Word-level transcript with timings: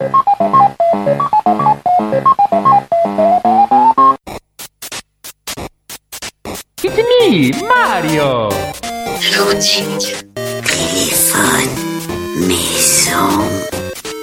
It's 0.00 0.10
me, 6.96 7.52
Mario 7.66 8.48
Loading, 9.36 9.98
téléphone, 10.64 11.70
maison. 12.36 13.46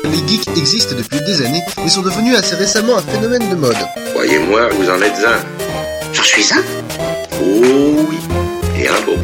Les 0.03 0.27
geeks 0.27 0.49
existent 0.57 0.95
depuis 0.97 1.21
des 1.21 1.41
années, 1.45 1.63
mais 1.77 1.89
sont 1.89 2.01
devenus 2.01 2.35
assez 2.35 2.55
récemment 2.55 2.97
un 2.97 3.01
phénomène 3.01 3.49
de 3.49 3.55
mode. 3.55 3.77
Croyez-moi, 4.13 4.67
vous 4.73 4.89
en 4.89 5.01
êtes 5.01 5.23
un. 5.25 5.39
J'en 6.11 6.23
suis 6.23 6.53
un 6.53 6.63
Oh 7.41 8.05
oui, 8.09 8.17
et 8.77 8.89
un 8.89 9.01
beau. 9.05 9.15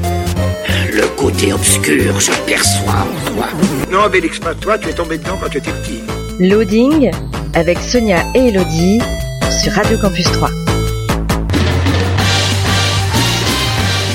Le 0.94 1.06
côté 1.18 1.52
obscur, 1.52 2.20
je 2.20 2.32
perçois 2.46 2.94
en 2.94 3.32
toi. 3.32 3.48
Non, 3.92 4.06
Obélix, 4.06 4.40
pas 4.40 4.56
toi, 4.56 4.78
tu 4.78 4.88
es 4.90 4.94
tombé 4.94 5.18
dedans 5.18 5.38
quand 5.42 5.50
tu 5.50 5.58
étais 5.58 5.72
petit. 5.72 6.07
Loading 6.40 7.10
avec 7.56 7.80
Sonia 7.80 8.24
et 8.36 8.50
Elodie 8.50 9.00
sur 9.60 9.72
Radio 9.74 9.98
Campus 9.98 10.26
3. 10.26 10.50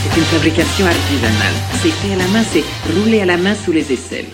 C'est 0.05 0.17
une 0.17 0.25
fabrication 0.27 0.87
artisanale. 0.87 1.55
C'est 1.83 1.91
fait 1.91 2.13
à 2.13 2.17
la 2.19 2.29
main, 2.29 2.45
c'est 2.53 2.63
roulé 2.95 3.23
à 3.23 3.25
la 3.25 3.37
main 3.37 3.57
sous 3.57 3.73
les 3.73 3.93
aisselles. 3.93 4.27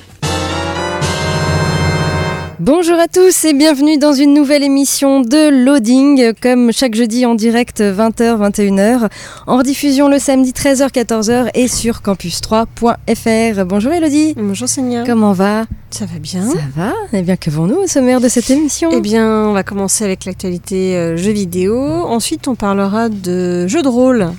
Bonjour 2.60 2.98
à 2.98 3.06
tous 3.06 3.44
et 3.44 3.52
bienvenue 3.54 3.98
dans 3.98 4.12
une 4.12 4.34
nouvelle 4.34 4.64
émission 4.64 5.20
de 5.20 5.64
Loading, 5.64 6.32
comme 6.42 6.72
chaque 6.72 6.96
jeudi 6.96 7.24
en 7.24 7.36
direct 7.36 7.80
20h-21h, 7.80 9.08
en 9.46 9.58
rediffusion 9.58 10.08
le 10.08 10.18
samedi 10.18 10.50
13h-14h 10.50 11.50
et 11.54 11.68
sur 11.68 12.00
campus3.fr. 12.00 13.64
Bonjour 13.64 13.92
Elodie. 13.92 14.34
Bonjour 14.36 14.68
Sonia. 14.68 15.04
Comment 15.06 15.34
va? 15.34 15.66
Ça 15.90 16.04
va 16.06 16.18
bien 16.18 16.50
Ça 16.50 16.58
va? 16.74 16.94
Eh 17.12 17.22
bien, 17.22 17.36
qu'avons-nous 17.36 17.76
au 17.76 17.86
sommaire 17.86 18.20
de 18.20 18.26
cette 18.26 18.50
émission? 18.50 18.90
Eh 18.92 19.00
bien, 19.00 19.24
on 19.24 19.52
va 19.52 19.62
commencer 19.62 20.02
avec 20.02 20.24
l'actualité 20.24 20.96
euh, 20.96 21.16
jeux 21.16 21.30
vidéo. 21.30 21.78
Ensuite, 21.78 22.48
on 22.48 22.56
parlera 22.56 23.08
de 23.08 23.68
jeux 23.68 23.82
de 23.82 23.88
rôle. 23.88 24.32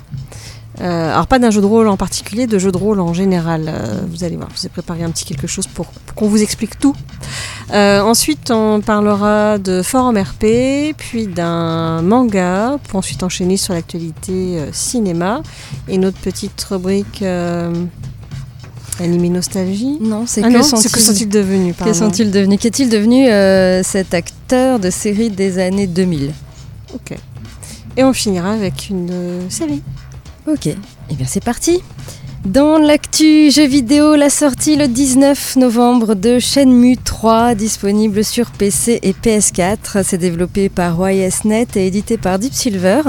Euh, 0.80 1.12
alors 1.12 1.26
pas 1.26 1.38
d'un 1.38 1.50
jeu 1.50 1.60
de 1.60 1.66
rôle 1.66 1.88
en 1.88 1.96
particulier, 1.96 2.46
de 2.46 2.58
jeux 2.58 2.72
de 2.72 2.78
rôle 2.78 3.00
en 3.00 3.12
général. 3.12 3.64
Euh, 3.68 4.00
vous 4.08 4.24
allez 4.24 4.36
voir, 4.36 4.48
je 4.54 4.60
vous 4.60 4.66
ai 4.66 4.70
préparé 4.70 5.02
un 5.02 5.10
petit 5.10 5.24
quelque 5.24 5.46
chose 5.46 5.66
pour, 5.66 5.86
pour 5.86 6.14
qu'on 6.14 6.28
vous 6.28 6.42
explique 6.42 6.78
tout. 6.78 6.94
Euh, 7.72 8.00
ensuite, 8.00 8.50
on 8.50 8.80
parlera 8.80 9.58
de 9.58 9.82
forum 9.82 10.16
RP, 10.16 10.94
puis 10.96 11.26
d'un 11.26 12.02
manga, 12.02 12.78
pour 12.88 12.98
ensuite 12.98 13.22
enchaîner 13.22 13.56
sur 13.56 13.74
l'actualité 13.74 14.58
euh, 14.58 14.72
cinéma 14.72 15.42
et 15.88 15.98
notre 15.98 16.18
petite 16.18 16.60
rubrique 16.62 17.22
euh, 17.22 17.72
animé 18.98 19.28
nostalgie. 19.28 19.98
Non, 20.00 20.24
c'est 20.26 20.42
Ah 20.42 20.50
que 20.50 20.62
sont-ils 20.62 21.28
devenus 21.28 21.74
que 21.76 21.92
sont-ils 21.92 22.30
devenus? 22.30 22.58
Qu'est-il 22.60 22.88
devenu 22.88 23.26
cet 23.84 24.14
acteur 24.14 24.78
de 24.78 24.90
série 24.90 25.30
des 25.30 25.58
années 25.58 25.86
2000 25.86 26.32
Ok. 26.94 27.16
Et 27.96 28.04
on 28.04 28.12
finira 28.12 28.52
avec 28.52 28.88
une 28.90 29.48
série. 29.48 29.82
Ok, 30.46 30.66
eh 30.66 31.14
bien 31.14 31.26
c'est 31.28 31.44
parti 31.44 31.80
dans 32.46 32.78
l'actu 32.78 33.50
jeux 33.50 33.66
vidéo, 33.66 34.14
la 34.14 34.30
sortie 34.30 34.74
le 34.74 34.88
19 34.88 35.56
novembre 35.56 36.14
de 36.14 36.38
Shenmue 36.38 36.96
3, 36.96 37.54
disponible 37.54 38.24
sur 38.24 38.50
PC 38.50 38.98
et 39.02 39.12
PS4. 39.12 40.02
C'est 40.02 40.16
développé 40.16 40.70
par 40.70 41.10
YSNet 41.10 41.66
et 41.76 41.86
édité 41.86 42.16
par 42.16 42.38
Deep 42.38 42.54
Silver. 42.54 43.02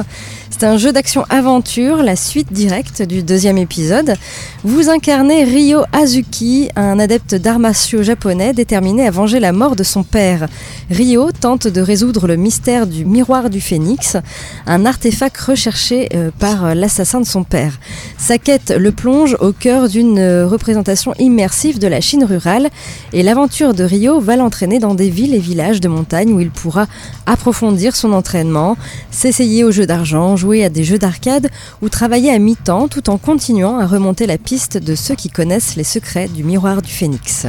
C'est 0.49 0.65
un 0.65 0.77
jeu 0.77 0.91
d'action-aventure, 0.91 2.03
la 2.03 2.15
suite 2.15 2.51
directe 2.51 3.01
du 3.01 3.23
deuxième 3.23 3.57
épisode. 3.57 4.15
Vous 4.63 4.89
incarnez 4.89 5.43
Ryo 5.43 5.83
Azuki, 5.93 6.69
un 6.75 6.99
adepte 6.99 7.33
d'arts 7.33 7.57
martiaux 7.57 8.03
japonais 8.03 8.53
déterminé 8.53 9.07
à 9.07 9.11
venger 9.11 9.39
la 9.39 9.53
mort 9.53 9.75
de 9.75 9.83
son 9.83 10.03
père. 10.03 10.47
Ryo 10.91 11.31
tente 11.31 11.67
de 11.67 11.81
résoudre 11.81 12.27
le 12.27 12.35
mystère 12.35 12.85
du 12.85 13.05
miroir 13.05 13.49
du 13.49 13.61
phénix, 13.61 14.17
un 14.67 14.85
artefact 14.85 15.37
recherché 15.37 16.09
euh, 16.13 16.31
par 16.37 16.65
euh, 16.65 16.73
l'assassin 16.73 17.21
de 17.21 17.25
son 17.25 17.43
père. 17.43 17.79
Sa 18.17 18.37
quête 18.37 18.71
le 18.77 18.91
plonge 18.91 19.20
au 19.21 19.51
cœur 19.51 19.87
d'une 19.87 20.17
euh, 20.17 20.47
représentation 20.47 21.13
immersive 21.19 21.77
de 21.77 21.87
la 21.87 22.01
Chine 22.01 22.23
rurale 22.23 22.69
et 23.13 23.21
l'aventure 23.21 23.75
de 23.75 23.83
Rio 23.83 24.19
va 24.19 24.35
l'entraîner 24.35 24.79
dans 24.79 24.95
des 24.95 25.11
villes 25.11 25.35
et 25.35 25.39
villages 25.39 25.79
de 25.79 25.87
montagne 25.87 26.33
où 26.33 26.39
il 26.39 26.49
pourra 26.49 26.87
approfondir 27.27 27.95
son 27.95 28.13
entraînement, 28.13 28.77
s'essayer 29.11 29.63
aux 29.63 29.71
jeux 29.71 29.85
d'argent, 29.85 30.37
jouer 30.37 30.65
à 30.65 30.69
des 30.69 30.83
jeux 30.83 30.97
d'arcade 30.97 31.49
ou 31.83 31.89
travailler 31.89 32.31
à 32.31 32.39
mi-temps 32.39 32.87
tout 32.87 33.11
en 33.11 33.17
continuant 33.17 33.77
à 33.77 33.85
remonter 33.85 34.25
la 34.25 34.39
piste 34.39 34.77
de 34.77 34.95
ceux 34.95 35.15
qui 35.15 35.29
connaissent 35.29 35.75
les 35.75 35.83
secrets 35.83 36.27
du 36.27 36.43
miroir 36.43 36.81
du 36.81 36.91
phénix. 36.91 37.45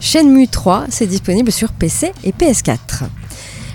Shenmue 0.00 0.48
3, 0.48 0.84
c'est 0.90 1.06
disponible 1.06 1.50
sur 1.50 1.72
PC 1.72 2.12
et 2.24 2.32
PS4. 2.32 3.04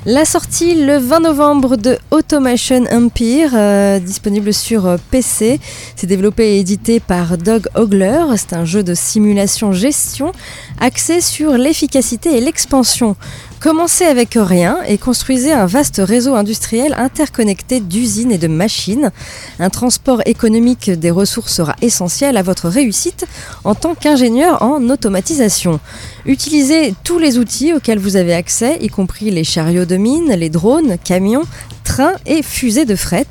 La 0.08 0.26
sortie 0.26 0.74
le 0.74 0.98
20 0.98 1.20
novembre 1.20 1.76
de 1.76 2.00
Automation 2.10 2.86
Empire, 2.92 3.52
euh, 3.54 4.00
disponible 4.00 4.52
sur 4.52 4.88
euh, 4.88 4.98
PC. 5.12 5.60
C'est 5.96 6.08
développé 6.08 6.56
et 6.56 6.60
édité 6.60 7.00
par 7.00 7.38
Doug 7.38 7.68
Ogler. 7.76 8.24
C'est 8.36 8.54
un 8.54 8.66
jeu 8.66 8.82
de 8.82 8.96
simulation-gestion 8.96 10.32
axé 10.80 11.22
sur 11.22 11.52
l'efficacité 11.52 12.36
et 12.36 12.42
l'expansion. 12.42 13.16
Commencez 13.62 14.06
avec 14.06 14.40
rien 14.42 14.80
et 14.88 14.98
construisez 14.98 15.52
un 15.52 15.68
vaste 15.68 16.02
réseau 16.04 16.34
industriel 16.34 16.96
interconnecté 16.98 17.80
d'usines 17.80 18.32
et 18.32 18.40
de 18.40 18.48
machines. 18.48 19.12
Un 19.60 19.70
transport 19.70 20.24
économique 20.26 20.90
des 20.90 21.12
ressources 21.12 21.54
sera 21.54 21.76
essentiel 21.84 22.38
à 22.38 22.42
votre 22.42 22.70
réussite 22.70 23.28
en 23.64 23.76
tant 23.76 23.94
qu'ingénieur 23.94 24.64
en 24.64 24.90
automatisation. 24.90 25.80
Utilisez 26.26 26.94
tous 27.04 27.18
les 27.18 27.40
outils 27.40 27.74
auxquels 27.74 27.98
vous 27.98 28.16
avez 28.16 28.34
accès, 28.34 28.78
y 28.82 28.90
compris 28.90 29.32
les 29.32 29.44
chariots 29.44 29.86
de 29.86 29.98
mine, 29.98 30.32
les 30.32 30.50
drones, 30.50 30.98
camions, 31.04 31.46
trains 31.84 32.14
et 32.28 32.44
fusées 32.44 32.86
de 32.86 32.96
fret. 32.96 33.26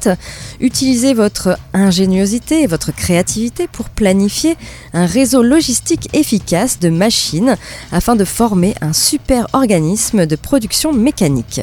Utilisez 0.61 1.15
votre 1.15 1.57
ingéniosité 1.73 2.63
et 2.63 2.67
votre 2.67 2.93
créativité 2.93 3.69
pour 3.69 3.91
planifier 3.91 4.57
un 4.93 5.07
réseau 5.07 5.43
logistique 5.43 6.09
efficace 6.15 6.81
de 6.81 6.89
machines 6.89 7.57
afin 7.93 8.17
de 8.17 8.25
former 8.25 8.75
un 8.81 8.93
super 8.93 9.47
organisme 9.53 10.27
de 10.27 10.37
production 10.37 10.93
mécanique. 10.93 11.61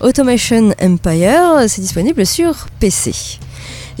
Automation 0.00 0.74
Empire, 0.80 1.64
c'est 1.66 1.82
disponible 1.82 2.24
sur 2.24 2.68
PC. 2.78 3.40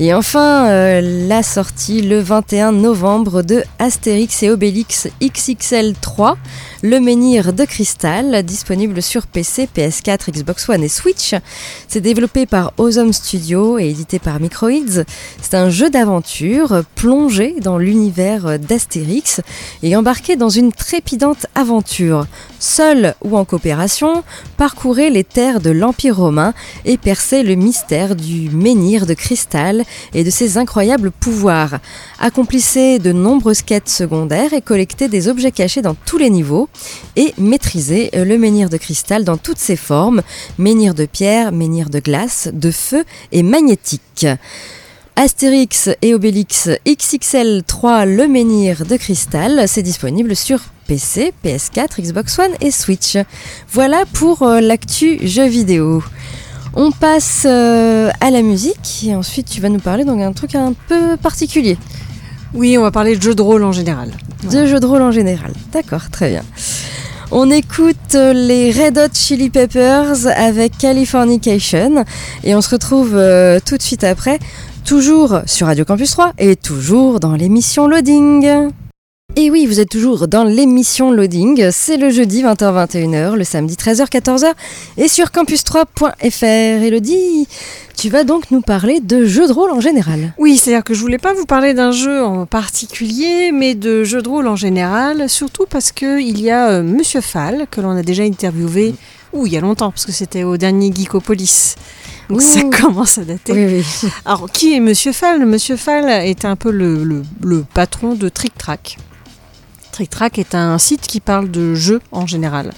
Et 0.00 0.14
enfin, 0.14 0.68
euh, 0.68 1.26
la 1.26 1.42
sortie 1.42 2.02
le 2.02 2.20
21 2.20 2.70
novembre 2.70 3.42
de 3.42 3.64
Astérix 3.80 4.44
et 4.44 4.50
Obélix 4.50 5.08
XXL 5.20 5.94
3, 6.00 6.38
le 6.82 7.00
menhir 7.00 7.52
de 7.52 7.64
cristal, 7.64 8.42
disponible 8.44 9.02
sur 9.02 9.26
PC, 9.26 9.68
PS4, 9.74 10.30
Xbox 10.30 10.68
One 10.68 10.84
et 10.84 10.88
Switch. 10.88 11.34
C'est 11.88 12.00
développé 12.00 12.46
par 12.46 12.72
Awesome 12.78 13.12
Studio 13.12 13.78
et 13.78 13.88
édité 13.88 14.18
par 14.18 14.38
Microids. 14.38 15.04
C'est 15.42 15.54
un 15.54 15.70
jeu 15.70 15.90
d'aventure 15.90 16.82
plongé 16.94 17.56
dans 17.60 17.78
l'univers 17.78 18.58
d'Astérix 18.58 19.40
et 19.82 19.96
embarqué 19.96 20.36
dans 20.36 20.48
une 20.48 20.72
trépidante 20.72 21.46
aventure. 21.54 22.26
Seul 22.60 23.14
ou 23.24 23.36
en 23.36 23.44
coopération, 23.44 24.22
parcourez 24.56 25.10
les 25.10 25.24
terres 25.24 25.60
de 25.60 25.70
l'Empire 25.70 26.16
romain 26.16 26.54
et 26.84 26.96
percez 26.96 27.42
le 27.42 27.54
mystère 27.54 28.14
du 28.14 28.50
menhir 28.50 29.06
de 29.06 29.14
cristal 29.14 29.84
et 30.14 30.24
de 30.24 30.30
ses 30.30 30.58
incroyables 30.58 31.10
pouvoirs. 31.10 31.78
Accomplissez 32.20 32.98
de 32.98 33.12
nombreuses 33.12 33.62
quêtes 33.62 33.88
secondaires 33.88 34.52
et 34.52 34.60
collectez 34.60 35.08
des 35.08 35.28
objets 35.28 35.52
cachés 35.52 35.82
dans 35.82 35.94
tous 35.94 36.18
les 36.18 36.30
niveaux 36.30 36.67
et 37.16 37.34
maîtrisez 37.38 38.10
le 38.12 38.38
menhir 38.38 38.68
de 38.68 38.76
cristal 38.76 39.24
dans 39.24 39.36
toutes 39.36 39.58
ses 39.58 39.76
formes, 39.76 40.22
menhir 40.58 40.94
de 40.94 41.06
pierre, 41.06 41.52
menhir 41.52 41.90
de 41.90 41.98
glace, 41.98 42.48
de 42.52 42.70
feu 42.70 43.04
et 43.32 43.42
magnétique. 43.42 44.26
Astérix 45.20 45.90
et 46.00 46.14
Obélix 46.14 46.70
XXL 46.86 47.64
3 47.66 48.04
Le 48.04 48.28
Menhir 48.28 48.86
de 48.86 48.96
Cristal, 48.96 49.64
c'est 49.66 49.82
disponible 49.82 50.36
sur 50.36 50.60
PC, 50.86 51.32
PS4, 51.44 52.00
Xbox 52.00 52.38
One 52.38 52.52
et 52.60 52.70
Switch. 52.70 53.18
Voilà 53.68 54.04
pour 54.12 54.44
euh, 54.44 54.60
l'actu 54.60 55.18
jeux 55.26 55.48
vidéo. 55.48 56.04
On 56.74 56.92
passe 56.92 57.42
euh, 57.46 58.10
à 58.20 58.30
la 58.30 58.42
musique 58.42 59.02
et 59.04 59.16
ensuite 59.16 59.50
tu 59.50 59.60
vas 59.60 59.70
nous 59.70 59.80
parler 59.80 60.04
d'un 60.04 60.32
truc 60.32 60.54
un 60.54 60.72
peu 60.86 61.16
particulier. 61.16 61.76
Oui, 62.54 62.78
on 62.78 62.82
va 62.82 62.90
parler 62.90 63.16
de 63.16 63.22
jeux 63.22 63.34
de 63.34 63.42
rôle 63.42 63.62
en 63.62 63.72
général. 63.72 64.10
De 64.50 64.66
jeux 64.66 64.80
de 64.80 64.86
rôle 64.86 65.02
en 65.02 65.10
général. 65.10 65.52
D'accord, 65.72 66.10
très 66.10 66.30
bien. 66.30 66.42
On 67.30 67.50
écoute 67.50 68.14
euh, 68.14 68.32
les 68.32 68.72
Red 68.72 68.96
Hot 68.96 69.12
Chili 69.12 69.50
Peppers 69.50 70.26
avec 70.34 70.78
Californication 70.78 72.04
et 72.42 72.54
on 72.54 72.62
se 72.62 72.70
retrouve 72.70 73.14
euh, 73.14 73.58
tout 73.64 73.76
de 73.76 73.82
suite 73.82 74.02
après, 74.02 74.38
toujours 74.86 75.40
sur 75.44 75.66
Radio 75.66 75.84
Campus 75.84 76.10
3 76.12 76.32
et 76.38 76.56
toujours 76.56 77.20
dans 77.20 77.34
l'émission 77.34 77.86
Loading. 77.86 78.70
Et 79.36 79.50
oui, 79.50 79.66
vous 79.66 79.78
êtes 79.78 79.90
toujours 79.90 80.26
dans 80.26 80.42
l'émission 80.42 81.12
Loading, 81.12 81.70
c'est 81.70 81.96
le 81.98 82.10
jeudi 82.10 82.42
20h-21h, 82.42 83.34
le 83.34 83.44
samedi 83.44 83.74
13h-14h 83.76 84.52
et 84.96 85.06
sur 85.06 85.26
campus3.fr. 85.26 86.44
Elodie, 86.82 87.46
tu 87.96 88.08
vas 88.08 88.24
donc 88.24 88.50
nous 88.50 88.62
parler 88.62 89.00
de 89.00 89.26
jeux 89.26 89.46
de 89.46 89.52
rôle 89.52 89.70
en 89.70 89.80
général. 89.80 90.32
Oui, 90.38 90.56
c'est-à-dire 90.56 90.82
que 90.82 90.92
je 90.94 91.00
voulais 91.02 91.18
pas 91.18 91.34
vous 91.34 91.44
parler 91.44 91.72
d'un 91.72 91.92
jeu 91.92 92.24
en 92.24 92.46
particulier, 92.46 93.52
mais 93.52 93.74
de 93.76 94.02
jeux 94.02 94.22
de 94.22 94.28
rôle 94.28 94.48
en 94.48 94.56
général, 94.56 95.28
surtout 95.28 95.66
parce 95.70 95.92
que 95.92 96.18
il 96.20 96.40
y 96.40 96.50
a 96.50 96.70
euh, 96.70 96.82
Monsieur 96.82 97.20
Fall, 97.20 97.66
que 97.70 97.80
l'on 97.80 97.90
a 97.96 98.02
déjà 98.02 98.24
interviewé 98.24 98.94
Ouh, 99.34 99.46
il 99.46 99.52
y 99.52 99.58
a 99.58 99.60
longtemps, 99.60 99.90
parce 99.90 100.06
que 100.06 100.12
c'était 100.12 100.42
au 100.42 100.56
dernier 100.56 100.90
Geekopolis. 100.92 101.74
Donc 102.30 102.38
Ouh. 102.38 102.40
ça 102.40 102.62
commence 102.64 103.18
à 103.18 103.24
dater. 103.24 103.52
Oui, 103.52 103.66
oui. 104.02 104.10
Alors, 104.24 104.50
qui 104.50 104.74
est 104.74 104.80
Monsieur 104.80 105.12
Fall? 105.12 105.44
Monsieur 105.44 105.76
Fall 105.76 106.08
est 106.08 106.46
un 106.46 106.56
peu 106.56 106.70
le, 106.70 107.04
le- 107.04 107.22
le 107.42 107.62
patron 107.74 108.14
de 108.14 108.30
Trick 108.30 108.56
Track. 108.56 108.96
Trick 109.98 110.10
Track 110.10 110.38
est 110.38 110.54
un 110.54 110.78
site 110.78 111.00
qui 111.08 111.18
parle 111.18 111.50
de 111.50 111.74
jeux 111.74 112.00
en 112.12 112.24
général, 112.24 112.72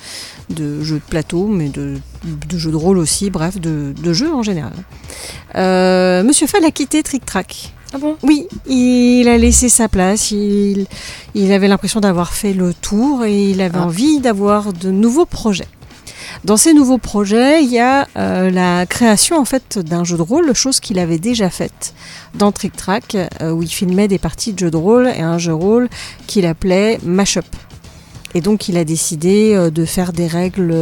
de 0.48 0.82
jeux 0.82 0.94
de 0.96 1.02
plateau, 1.06 1.48
mais 1.48 1.68
de, 1.68 1.98
de 2.24 2.56
jeux 2.56 2.70
de 2.70 2.76
rôle 2.76 2.96
aussi, 2.96 3.28
bref, 3.28 3.60
de, 3.60 3.92
de 4.02 4.12
jeux 4.14 4.32
en 4.32 4.42
général. 4.42 4.72
Euh, 5.54 6.22
Monsieur 6.24 6.46
Fall 6.46 6.64
a 6.64 6.70
quitté 6.70 7.02
Trick 7.02 7.26
Track. 7.26 7.74
Ah 7.92 7.98
bon? 7.98 8.16
Oui, 8.22 8.46
il 8.66 9.28
a 9.28 9.36
laissé 9.36 9.68
sa 9.68 9.86
place, 9.90 10.30
il, 10.30 10.86
il 11.34 11.52
avait 11.52 11.68
l'impression 11.68 12.00
d'avoir 12.00 12.32
fait 12.32 12.54
le 12.54 12.72
tour 12.72 13.26
et 13.26 13.50
il 13.50 13.60
avait 13.60 13.76
Ah. 13.78 13.84
envie 13.84 14.20
d'avoir 14.20 14.72
de 14.72 14.90
nouveaux 14.90 15.26
projets. 15.26 15.68
Dans 16.44 16.56
ces 16.56 16.72
nouveaux 16.72 16.98
projets, 16.98 17.62
il 17.62 17.70
y 17.70 17.78
a 17.78 18.08
euh, 18.16 18.50
la 18.50 18.86
création 18.86 19.38
en 19.38 19.44
fait 19.44 19.78
d'un 19.78 20.04
jeu 20.04 20.16
de 20.16 20.22
rôle, 20.22 20.52
chose 20.54 20.80
qu'il 20.80 20.98
avait 20.98 21.18
déjà 21.18 21.50
faite 21.50 21.94
dans 22.34 22.50
Trick 22.50 22.74
Track, 22.76 23.14
euh, 23.14 23.50
où 23.50 23.62
il 23.62 23.68
filmait 23.68 24.08
des 24.08 24.18
parties 24.18 24.52
de 24.52 24.58
jeux 24.58 24.70
de 24.70 24.76
rôle 24.76 25.06
et 25.08 25.20
un 25.20 25.38
jeu 25.38 25.52
de 25.52 25.56
rôle 25.56 25.88
qu'il 26.26 26.46
appelait 26.46 26.98
Mashup. 27.04 27.44
Et 28.32 28.40
donc 28.40 28.68
il 28.68 28.78
a 28.78 28.84
décidé 28.84 29.54
euh, 29.54 29.70
de 29.70 29.84
faire 29.84 30.12
des 30.12 30.28
règles 30.28 30.74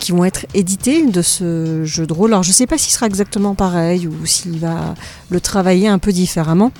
qui 0.00 0.12
vont 0.12 0.24
être 0.24 0.46
éditées 0.54 1.06
de 1.06 1.22
ce 1.22 1.84
jeu 1.84 2.06
de 2.06 2.12
rôle. 2.12 2.32
Alors 2.32 2.42
je 2.42 2.50
ne 2.50 2.54
sais 2.54 2.66
pas 2.66 2.78
s'il 2.78 2.92
sera 2.92 3.06
exactement 3.06 3.54
pareil 3.54 4.06
ou 4.06 4.26
s'il 4.26 4.58
va 4.58 4.94
le 5.30 5.40
travailler 5.40 5.88
un 5.88 5.98
peu 5.98 6.12
différemment. 6.12 6.72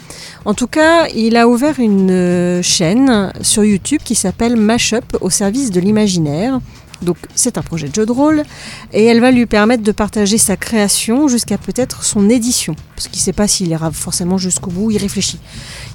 En 0.45 0.55
tout 0.55 0.67
cas, 0.67 1.07
il 1.09 1.37
a 1.37 1.49
ouvert 1.49 1.81
une 1.81 2.61
chaîne 2.63 3.33
sur 3.41 3.65
YouTube 3.65 4.01
qui 4.05 4.15
s'appelle 4.15 4.57
Mashup 4.57 5.17
au 5.21 5.31
service 5.31 5.71
de 5.71 5.81
l'imaginaire. 5.81 6.61
Donc 7.03 7.17
c'est 7.35 7.59
un 7.59 7.63
projet 7.63 7.89
de 7.89 7.95
jeu 7.95 8.07
de 8.07 8.13
rôle 8.13 8.45
et 8.93 9.05
elle 9.05 9.21
va 9.21 9.31
lui 9.31 9.47
permettre 9.47 9.83
de 9.83 9.93
partager 9.93 10.39
sa 10.39 10.57
création 10.57 11.29
jusqu'à 11.29 11.59
peut-être 11.59 12.03
son 12.05 12.31
édition. 12.31 12.75
Parce 12.95 13.09
qu'il 13.09 13.19
ne 13.19 13.25
sait 13.25 13.33
pas 13.33 13.49
s'il 13.49 13.69
ira 13.69 13.91
forcément 13.91 14.39
jusqu'au 14.39 14.71
bout, 14.71 14.91
il 14.91 14.99
réfléchit. 14.99 15.39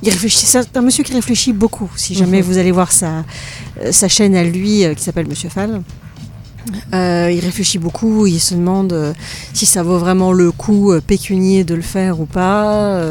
Il 0.03 0.09
réfléchit, 0.09 0.45
c'est 0.45 0.75
un 0.77 0.81
monsieur 0.81 1.03
qui 1.03 1.13
réfléchit 1.13 1.53
beaucoup. 1.53 1.89
Si 1.95 2.13
jamais 2.13 2.39
Mhm. 2.41 2.43
vous 2.45 2.57
allez 2.57 2.71
voir 2.71 2.91
sa, 2.91 3.23
euh, 3.81 3.91
sa 3.91 4.07
chaîne 4.07 4.35
à 4.35 4.43
lui 4.43 4.83
euh, 4.83 4.93
qui 4.93 5.03
s'appelle 5.03 5.27
Monsieur 5.27 5.49
Fall. 5.49 5.81
Euh, 6.93 7.31
il 7.31 7.39
réfléchit 7.39 7.77
beaucoup, 7.77 8.27
il 8.27 8.41
se 8.41 8.53
demande 8.53 8.91
euh, 8.91 9.13
si 9.53 9.65
ça 9.65 9.83
vaut 9.83 9.99
vraiment 9.99 10.33
le 10.33 10.51
coup 10.51 10.91
euh, 10.91 10.99
pécunier 10.99 11.63
de 11.63 11.73
le 11.75 11.81
faire 11.81 12.19
ou 12.19 12.25
pas. 12.25 13.01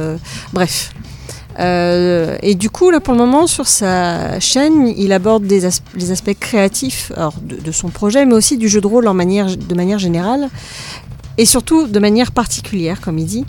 bref. 0.52 0.92
Euh, 1.58 2.36
et 2.42 2.54
du 2.54 2.70
coup, 2.70 2.90
là, 2.90 3.00
pour 3.00 3.14
le 3.14 3.18
moment, 3.18 3.46
sur 3.46 3.66
sa 3.66 4.38
chaîne, 4.40 4.88
il 4.96 5.12
aborde 5.12 5.46
des 5.46 5.68
les 5.94 6.10
aspects 6.10 6.36
créatifs 6.38 7.12
de, 7.42 7.72
son 7.72 7.88
projet, 7.88 8.26
mais 8.26 8.34
aussi 8.34 8.56
du 8.56 8.68
jeu 8.68 8.80
de 8.80 8.86
rôle 8.86 9.04
de 9.04 9.74
manière 9.74 9.98
générale, 9.98 10.48
et 11.38 11.46
surtout 11.46 11.86
de 11.86 11.98
manière 11.98 12.32
particulière, 12.32 13.00
comme 13.00 13.18
il 13.18 13.26
dit. 13.26 13.44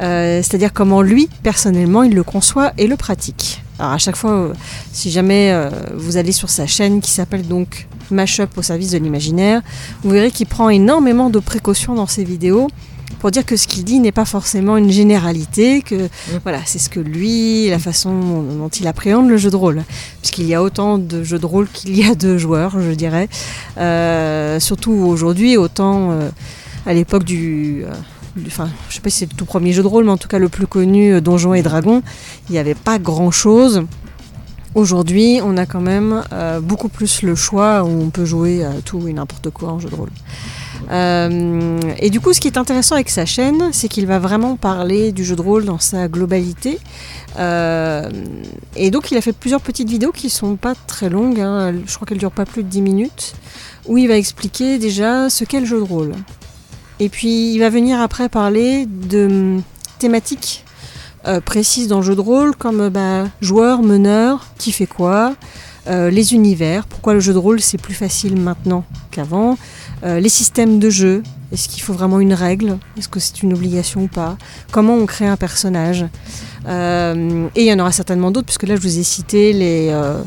Euh, 0.00 0.42
C'est-à-dire 0.42 0.72
comment 0.72 1.02
lui, 1.02 1.28
personnellement, 1.42 2.02
il 2.02 2.14
le 2.14 2.22
conçoit 2.22 2.72
et 2.78 2.86
le 2.86 2.96
pratique. 2.96 3.62
Alors 3.78 3.92
à 3.92 3.98
chaque 3.98 4.16
fois, 4.16 4.32
euh, 4.32 4.52
si 4.92 5.10
jamais 5.10 5.54
vous 5.94 6.16
allez 6.16 6.32
sur 6.32 6.48
sa 6.48 6.66
chaîne 6.66 7.00
qui 7.00 7.10
s'appelle 7.10 7.46
donc 7.46 7.86
Mashup 8.10 8.56
au 8.56 8.62
service 8.62 8.92
de 8.92 8.98
l'imaginaire, 8.98 9.62
vous 10.02 10.10
verrez 10.10 10.30
qu'il 10.30 10.46
prend 10.46 10.68
énormément 10.68 11.30
de 11.30 11.38
précautions 11.38 11.94
dans 11.94 12.06
ses 12.06 12.24
vidéos 12.24 12.68
pour 13.18 13.30
dire 13.30 13.44
que 13.46 13.56
ce 13.56 13.66
qu'il 13.66 13.84
dit 13.84 13.98
n'est 13.98 14.12
pas 14.12 14.24
forcément 14.24 14.76
une 14.76 14.90
généralité, 14.90 15.82
que 15.82 16.08
voilà, 16.42 16.60
c'est 16.66 16.78
ce 16.78 16.88
que 16.90 17.00
lui, 17.00 17.68
la 17.70 17.78
façon 17.78 18.42
dont 18.42 18.68
il 18.68 18.86
appréhende 18.86 19.28
le 19.28 19.36
jeu 19.36 19.50
de 19.50 19.56
rôle. 19.56 19.82
Puisqu'il 20.20 20.46
y 20.46 20.54
a 20.54 20.62
autant 20.62 20.98
de 20.98 21.24
jeux 21.24 21.38
de 21.38 21.46
rôle 21.46 21.68
qu'il 21.68 21.96
y 21.96 22.04
a 22.04 22.14
de 22.14 22.36
joueurs, 22.38 22.80
je 22.80 22.90
dirais. 22.92 23.28
Euh, 23.78 24.60
surtout 24.60 24.92
aujourd'hui, 24.92 25.56
autant 25.56 26.10
euh, 26.12 26.28
à 26.86 26.92
l'époque 26.94 27.24
du... 27.24 27.82
euh, 27.84 27.90
du- 28.36 28.46
Enfin, 28.48 28.68
je 28.90 28.94
sais 28.96 29.00
pas 29.00 29.08
si 29.10 29.20
c'est 29.20 29.30
le 29.32 29.36
tout 29.36 29.46
premier 29.46 29.72
jeu 29.72 29.82
de 29.82 29.88
rôle, 29.88 30.04
mais 30.04 30.10
en 30.12 30.18
tout 30.18 30.28
cas 30.28 30.38
le 30.38 30.50
plus 30.50 30.66
connu, 30.66 31.20
Donjons 31.22 31.54
et 31.54 31.62
Dragons, 31.62 32.02
il 32.48 32.52
n'y 32.52 32.58
avait 32.58 32.74
pas 32.74 32.98
grand-chose. 32.98 33.84
Aujourd'hui, 34.74 35.40
on 35.42 35.56
a 35.56 35.64
quand 35.64 35.80
même 35.80 36.22
euh, 36.32 36.60
beaucoup 36.60 36.88
plus 36.90 37.22
le 37.22 37.34
choix 37.34 37.82
où 37.82 37.88
on 37.88 38.10
peut 38.10 38.26
jouer 38.26 38.62
à 38.62 38.72
tout 38.84 39.08
et 39.08 39.12
n'importe 39.14 39.48
quoi 39.48 39.70
en 39.70 39.78
jeu 39.80 39.88
de 39.88 39.94
rôle. 39.94 40.10
Euh, 40.90 41.80
et 41.98 42.10
du 42.10 42.20
coup, 42.20 42.32
ce 42.32 42.40
qui 42.40 42.48
est 42.48 42.58
intéressant 42.58 42.94
avec 42.94 43.10
sa 43.10 43.26
chaîne, 43.26 43.70
c'est 43.72 43.88
qu'il 43.88 44.06
va 44.06 44.18
vraiment 44.18 44.56
parler 44.56 45.12
du 45.12 45.24
jeu 45.24 45.36
de 45.36 45.42
rôle 45.42 45.64
dans 45.64 45.78
sa 45.78 46.08
globalité. 46.08 46.78
Euh, 47.38 48.08
et 48.76 48.90
donc, 48.90 49.10
il 49.10 49.16
a 49.16 49.20
fait 49.20 49.32
plusieurs 49.32 49.60
petites 49.60 49.88
vidéos 49.88 50.12
qui 50.12 50.30
sont 50.30 50.56
pas 50.56 50.74
très 50.86 51.08
longues. 51.08 51.40
hein. 51.40 51.74
Je 51.86 51.94
crois 51.94 52.06
qu'elles 52.06 52.18
durent 52.18 52.30
pas 52.30 52.46
plus 52.46 52.62
de 52.62 52.68
10 52.68 52.82
minutes, 52.82 53.34
où 53.86 53.98
il 53.98 54.08
va 54.08 54.16
expliquer 54.16 54.78
déjà 54.78 55.28
ce 55.30 55.44
qu'est 55.44 55.60
le 55.60 55.66
jeu 55.66 55.78
de 55.78 55.84
rôle. 55.84 56.12
Et 56.98 57.08
puis, 57.08 57.52
il 57.52 57.58
va 57.58 57.68
venir 57.68 58.00
après 58.00 58.28
parler 58.28 58.86
de 58.86 59.26
hum, 59.26 59.62
thématiques 59.98 60.64
euh, 61.26 61.40
précises 61.40 61.88
dans 61.88 61.98
le 61.98 62.04
jeu 62.04 62.14
de 62.14 62.20
rôle, 62.20 62.54
comme 62.56 62.88
bah, 62.88 63.24
joueur, 63.40 63.82
meneur, 63.82 64.46
qui 64.58 64.72
fait 64.72 64.86
quoi, 64.86 65.34
les 65.88 66.34
univers, 66.34 66.84
pourquoi 66.84 67.14
le 67.14 67.20
jeu 67.20 67.32
de 67.32 67.38
rôle 67.38 67.60
c'est 67.60 67.78
plus 67.78 67.94
facile 67.94 68.36
maintenant 68.36 68.84
qu'avant, 69.12 69.56
euh, 70.04 70.20
les 70.20 70.28
systèmes 70.28 70.78
de 70.78 70.90
jeu, 70.90 71.22
est-ce 71.52 71.68
qu'il 71.68 71.82
faut 71.82 71.92
vraiment 71.92 72.20
une 72.20 72.34
règle, 72.34 72.78
est-ce 72.98 73.08
que 73.08 73.20
c'est 73.20 73.42
une 73.42 73.52
obligation 73.52 74.02
ou 74.02 74.08
pas, 74.08 74.36
comment 74.70 74.94
on 74.94 75.06
crée 75.06 75.26
un 75.26 75.36
personnage? 75.36 76.04
Euh, 76.66 77.48
et 77.54 77.64
il 77.64 77.66
y 77.66 77.72
en 77.72 77.78
aura 77.78 77.92
certainement 77.92 78.30
d'autres, 78.30 78.46
puisque 78.46 78.64
là 78.64 78.76
je 78.76 78.80
vous 78.80 78.98
ai 78.98 79.02
cité 79.02 79.52
les, 79.52 79.88
euh, 79.90 80.20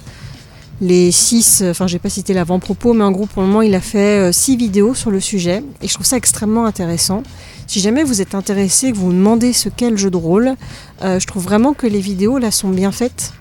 les 0.81 1.11
six, 1.11 1.63
enfin 1.67 1.87
j'ai 1.87 1.99
pas 1.99 2.09
cité 2.09 2.33
l'avant-propos, 2.33 2.93
mais 2.93 3.03
en 3.03 3.11
gros 3.11 3.25
pour 3.25 3.41
le 3.41 3.47
moment 3.47 3.61
il 3.61 3.75
a 3.75 3.81
fait 3.81 4.31
six 4.33 4.57
vidéos 4.57 4.95
sur 4.95 5.11
le 5.11 5.19
sujet, 5.19 5.63
et 5.81 5.87
je 5.87 5.93
trouve 5.93 6.05
ça 6.05 6.17
extrêmement 6.17 6.65
intéressant. 6.65 7.23
Si 7.67 7.79
jamais 7.79 8.03
vous 8.03 8.21
êtes 8.21 8.33
intéressé, 8.33 8.91
que 8.91 8.97
vous 8.97 9.07
vous 9.07 9.13
demandez 9.13 9.53
ce 9.53 9.69
qu'est 9.69 9.91
le 9.91 9.97
jeu 9.97 10.09
de 10.09 10.17
rôle, 10.17 10.55
je 11.03 11.25
trouve 11.27 11.43
vraiment 11.43 11.73
que 11.73 11.85
les 11.85 11.99
vidéos 11.99 12.39
là 12.39 12.49
sont 12.49 12.69
bien 12.69 12.91
faites 12.91 13.33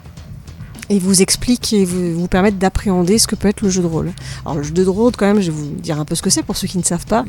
et 0.90 0.99
vous 0.99 1.23
expliquent 1.23 1.73
et 1.73 1.85
vous, 1.85 2.19
vous 2.19 2.29
permettent 2.29 2.58
d'appréhender 2.58 3.19
ce 3.19 3.26
que 3.26 3.35
peut 3.35 3.49
être 3.49 3.62
le 3.62 3.70
jeu 3.70 3.82
de 3.82 3.87
rôle. 3.87 4.12
Alors 4.44 4.56
le 4.56 4.62
jeu 4.62 4.73
de 4.73 4.85
rôle 4.87 5.12
quand 5.17 5.26
même, 5.26 5.40
je 5.40 5.50
vais 5.50 5.56
vous 5.56 5.70
dire 5.70 5.99
un 6.00 6.05
peu 6.05 6.14
ce 6.14 6.23
que 6.23 6.31
c'est 6.31 6.43
pour 6.43 6.56
ceux 6.56 6.67
qui 6.67 6.79
ne 6.79 6.82
savent 6.82 7.06
pas. 7.06 7.25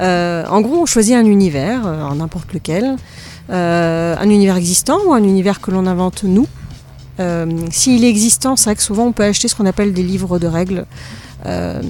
Euh, 0.00 0.44
en 0.46 0.60
gros, 0.60 0.76
on 0.76 0.86
choisit 0.86 1.14
un 1.14 1.24
univers, 1.24 1.86
euh, 1.86 1.94
alors 1.94 2.14
n'importe 2.14 2.52
lequel, 2.52 2.96
euh, 3.50 4.16
un 4.18 4.30
univers 4.30 4.56
existant 4.56 4.98
ou 5.06 5.12
un 5.12 5.22
univers 5.22 5.60
que 5.60 5.70
l'on 5.70 5.86
invente 5.86 6.24
nous. 6.24 6.46
Euh, 7.18 7.46
S'il 7.70 8.04
est 8.04 8.08
existant, 8.08 8.56
c'est 8.56 8.64
vrai 8.66 8.76
que 8.76 8.82
souvent 8.82 9.04
on 9.06 9.12
peut 9.12 9.24
acheter 9.24 9.48
ce 9.48 9.54
qu'on 9.54 9.66
appelle 9.66 9.92
des 9.92 10.02
livres 10.02 10.38
de 10.38 10.46
règles 10.46 10.86
euh, 11.46 11.80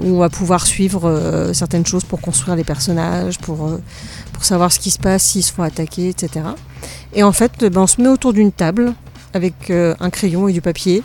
où 0.00 0.14
on 0.14 0.18
va 0.18 0.28
pouvoir 0.28 0.66
suivre 0.66 1.08
euh, 1.08 1.52
certaines 1.52 1.86
choses 1.86 2.04
pour 2.04 2.20
construire 2.20 2.56
les 2.56 2.64
personnages, 2.64 3.38
pour, 3.38 3.66
euh, 3.66 3.82
pour 4.32 4.44
savoir 4.44 4.72
ce 4.72 4.78
qui 4.78 4.90
se 4.90 4.98
passe, 4.98 5.24
s'ils 5.24 5.42
se 5.42 5.52
font 5.52 5.62
attaquer, 5.62 6.08
etc. 6.08 6.46
Et 7.14 7.22
en 7.22 7.32
fait, 7.32 7.64
ben, 7.64 7.82
on 7.82 7.86
se 7.86 8.00
met 8.00 8.08
autour 8.08 8.32
d'une 8.32 8.52
table 8.52 8.94
avec 9.34 9.70
euh, 9.70 9.94
un 10.00 10.10
crayon 10.10 10.48
et 10.48 10.52
du 10.52 10.60
papier 10.60 11.02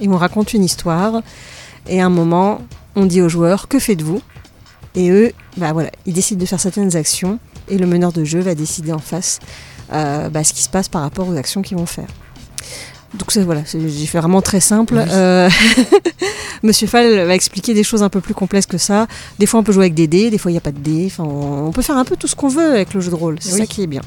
et 0.00 0.08
on 0.08 0.16
raconte 0.16 0.54
une 0.54 0.64
histoire. 0.64 1.22
Et 1.88 2.00
à 2.00 2.06
un 2.06 2.10
moment, 2.10 2.60
on 2.96 3.06
dit 3.06 3.22
aux 3.22 3.28
joueurs 3.28 3.68
que 3.68 3.78
faites-vous? 3.78 4.20
Et 4.94 5.10
eux, 5.10 5.32
bah 5.56 5.72
voilà, 5.72 5.90
ils 6.06 6.12
décident 6.12 6.40
de 6.40 6.46
faire 6.46 6.60
certaines 6.60 6.96
actions 6.96 7.38
et 7.68 7.78
le 7.78 7.86
meneur 7.86 8.12
de 8.12 8.24
jeu 8.24 8.40
va 8.40 8.54
décider 8.54 8.92
en 8.92 8.98
face 8.98 9.38
euh, 9.92 10.28
bah, 10.28 10.42
ce 10.44 10.52
qui 10.52 10.62
se 10.62 10.68
passe 10.68 10.88
par 10.88 11.02
rapport 11.02 11.28
aux 11.28 11.36
actions 11.36 11.62
qu'ils 11.62 11.76
vont 11.76 11.86
faire. 11.86 12.08
Donc 13.18 13.30
c'est- 13.32 13.42
voilà, 13.42 13.62
j'ai 13.64 14.06
fait 14.06 14.18
vraiment 14.18 14.42
très 14.42 14.60
simple. 14.60 14.94
Euh, 14.98 15.48
Monsieur 16.62 16.86
Fall 16.86 17.24
va 17.26 17.34
expliquer 17.34 17.72
des 17.72 17.84
choses 17.84 18.02
un 18.02 18.08
peu 18.08 18.20
plus 18.20 18.34
complexes 18.34 18.66
que 18.66 18.78
ça. 18.78 19.06
Des 19.38 19.46
fois 19.46 19.60
on 19.60 19.62
peut 19.62 19.72
jouer 19.72 19.84
avec 19.84 19.94
des 19.94 20.06
dés, 20.08 20.30
des 20.30 20.38
fois 20.38 20.50
il 20.50 20.54
n'y 20.54 20.58
a 20.58 20.62
pas 20.62 20.72
de 20.72 20.78
dés. 20.80 21.06
Enfin, 21.06 21.24
on 21.24 21.68
on 21.68 21.72
peut 21.72 21.82
faire 21.82 21.96
un 21.96 22.04
peu 22.04 22.16
tout 22.16 22.26
ce 22.26 22.34
qu'on 22.36 22.48
veut 22.48 22.72
avec 22.72 22.92
le 22.94 23.00
jeu 23.00 23.10
de 23.10 23.14
rôle. 23.16 23.36
C'est 23.40 23.52
Oui. 23.52 23.58
ça 23.60 23.66
qui 23.66 23.82
est 23.82 23.86
bien. 23.86 24.02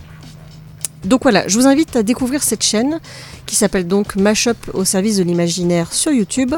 Donc 1.04 1.24
voilà, 1.24 1.48
je 1.48 1.58
vous 1.58 1.68
invite 1.68 1.96
à 1.96 2.04
découvrir 2.04 2.44
cette 2.44 2.64
chaîne 2.64 3.00
qui 3.46 3.56
s'appelle 3.56 3.88
donc 3.88 4.16
Mashup 4.16 4.58
au 4.74 4.86
service 4.86 5.18
de 5.18 5.24
l'imaginaire 5.24 5.94
sur 5.94 6.12
YouTube. 6.12 6.54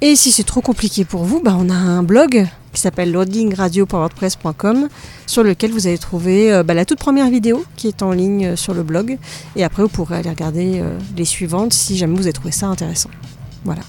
Et 0.00 0.14
si 0.14 0.30
c'est 0.30 0.44
trop 0.44 0.60
compliqué 0.60 1.04
pour 1.04 1.24
vous, 1.24 1.40
bah 1.40 1.56
on 1.58 1.68
a 1.70 1.74
un 1.74 2.04
blog 2.04 2.46
qui 2.72 2.80
s'appelle 2.80 3.10
loadingradio.wordpress.com 3.10 4.88
sur 5.26 5.42
lequel 5.42 5.72
vous 5.72 5.88
allez 5.88 5.98
trouver 5.98 6.52
euh, 6.52 6.62
bah, 6.62 6.74
la 6.74 6.84
toute 6.84 7.00
première 7.00 7.28
vidéo 7.28 7.64
qui 7.76 7.88
est 7.88 8.02
en 8.02 8.12
ligne 8.12 8.46
euh, 8.46 8.56
sur 8.56 8.74
le 8.74 8.84
blog. 8.84 9.18
Et 9.56 9.64
après, 9.64 9.82
vous 9.82 9.88
pourrez 9.88 10.18
aller 10.18 10.30
regarder 10.30 10.78
euh, 10.78 10.96
les 11.16 11.24
suivantes 11.24 11.72
si 11.72 11.96
jamais 11.96 12.14
vous 12.14 12.22
avez 12.22 12.32
trouvé 12.32 12.52
ça 12.52 12.66
intéressant. 12.66 13.10
Voilà. 13.64 13.82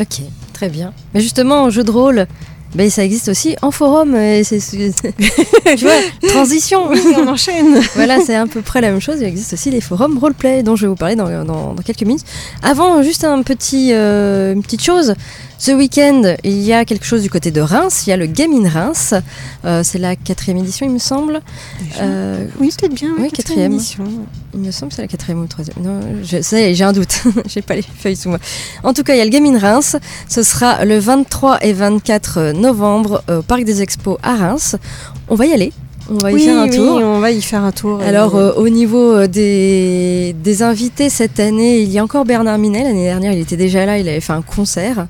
Ok, 0.00 0.22
très 0.52 0.68
bien. 0.68 0.92
Mais 1.14 1.20
justement, 1.20 1.62
en 1.62 1.70
jeu 1.70 1.84
de 1.84 1.90
rôle, 1.92 2.26
ben, 2.74 2.90
ça 2.90 3.04
existe 3.04 3.28
aussi 3.28 3.56
en 3.62 3.70
forum. 3.70 4.14
et 4.16 4.42
c'est- 4.44 4.60
c'est- 4.60 4.92
tu 5.76 5.84
vois, 5.84 5.92
transition. 6.28 6.88
Oui, 6.90 7.00
on 7.16 7.26
enchaîne. 7.28 7.80
voilà, 7.94 8.18
c'est 8.24 8.34
à 8.34 8.46
peu 8.46 8.62
près 8.62 8.80
la 8.80 8.90
même 8.90 9.00
chose. 9.00 9.16
Il 9.20 9.24
existe 9.26 9.52
aussi 9.52 9.70
les 9.70 9.80
forums 9.80 10.18
roleplay 10.18 10.62
dont 10.62 10.76
je 10.76 10.82
vais 10.82 10.88
vous 10.88 10.96
parler 10.96 11.16
dans, 11.16 11.28
dans- 11.44 11.74
dans 11.74 11.82
quelques 11.82 12.02
minutes. 12.02 12.24
Avant, 12.62 13.02
juste 13.02 13.24
un 13.24 13.42
petit, 13.42 13.90
euh, 13.92 14.52
une 14.52 14.62
petite 14.62 14.82
chose 14.82 15.14
Ce 15.58 15.70
week-end, 15.72 16.34
il 16.42 16.60
y 16.60 16.72
a 16.72 16.84
quelque 16.84 17.06
chose 17.06 17.22
du 17.22 17.30
côté 17.30 17.50
de 17.50 17.60
Reims. 17.60 18.02
Il 18.06 18.10
y 18.10 18.12
a 18.12 18.16
le 18.16 18.26
Game 18.26 18.52
in 18.52 18.68
Reims. 18.68 19.14
Euh, 19.64 19.82
c'est 19.82 19.98
la 19.98 20.14
quatrième 20.16 20.58
édition, 20.58 20.84
il 20.84 20.92
me 20.92 20.98
semble. 20.98 21.40
Euh, 22.00 22.46
Oui, 22.60 22.70
peut-être 22.76 22.92
bien. 22.94 23.10
oui, 23.18 23.30
quatrième. 23.30 23.72
édition. 23.74 24.04
Il 24.52 24.60
me 24.60 24.70
semble 24.72 24.90
que 24.90 24.96
c'est 24.96 25.02
la 25.02 25.08
quatrième 25.08 25.40
ou 25.40 25.46
troisième. 25.46 25.76
Non, 25.80 26.00
j'ai 26.22 26.84
un 26.84 26.92
doute. 26.92 27.22
j'ai 27.46 27.62
pas 27.62 27.76
les 27.76 27.82
feuilles 27.82 28.16
sous 28.16 28.28
moi. 28.28 28.38
En 28.82 28.92
tout 28.92 29.02
cas, 29.04 29.14
il 29.14 29.18
y 29.18 29.20
a 29.20 29.24
le 29.24 29.30
Game 29.30 29.46
in 29.46 29.58
Reims. 29.58 29.96
Ce 30.28 30.42
sera 30.42 30.84
le 30.84 30.98
23 30.98 31.58
et 31.64 31.72
24 31.72 32.52
novembre 32.52 32.63
au 32.70 33.42
Parc 33.42 33.64
des 33.64 33.82
Expos 33.82 34.18
à 34.22 34.34
Reims. 34.36 34.76
On 35.28 35.34
va 35.34 35.46
y 35.46 35.52
aller. 35.52 35.72
On 36.10 36.18
va 36.18 36.30
y 36.30 36.34
oui, 36.34 36.44
faire 36.44 36.58
un 36.58 36.68
oui, 36.68 36.76
tour. 36.76 37.00
on 37.02 37.18
va 37.20 37.30
y 37.30 37.40
faire 37.40 37.64
un 37.64 37.72
tour. 37.72 37.98
Alors, 38.02 38.34
Euh, 38.36 38.50
euh, 38.50 38.60
au 38.60 38.68
niveau 38.68 39.12
euh, 39.14 39.26
des, 39.26 40.34
des 40.42 40.62
invités 40.62 41.08
cette 41.08 41.40
année, 41.40 41.78
il 41.80 41.90
y 41.90 41.98
a 41.98 42.04
encore 42.04 42.26
Bernard 42.26 42.58
Minet. 42.58 42.82
L'année 42.84 43.04
dernière, 43.04 43.32
il 43.32 43.40
était 43.40 43.56
déjà 43.56 43.86
là, 43.86 43.96
il 43.98 44.06
avait 44.08 44.20
fait 44.20 44.34
un 44.34 44.42
concert. 44.42 45.06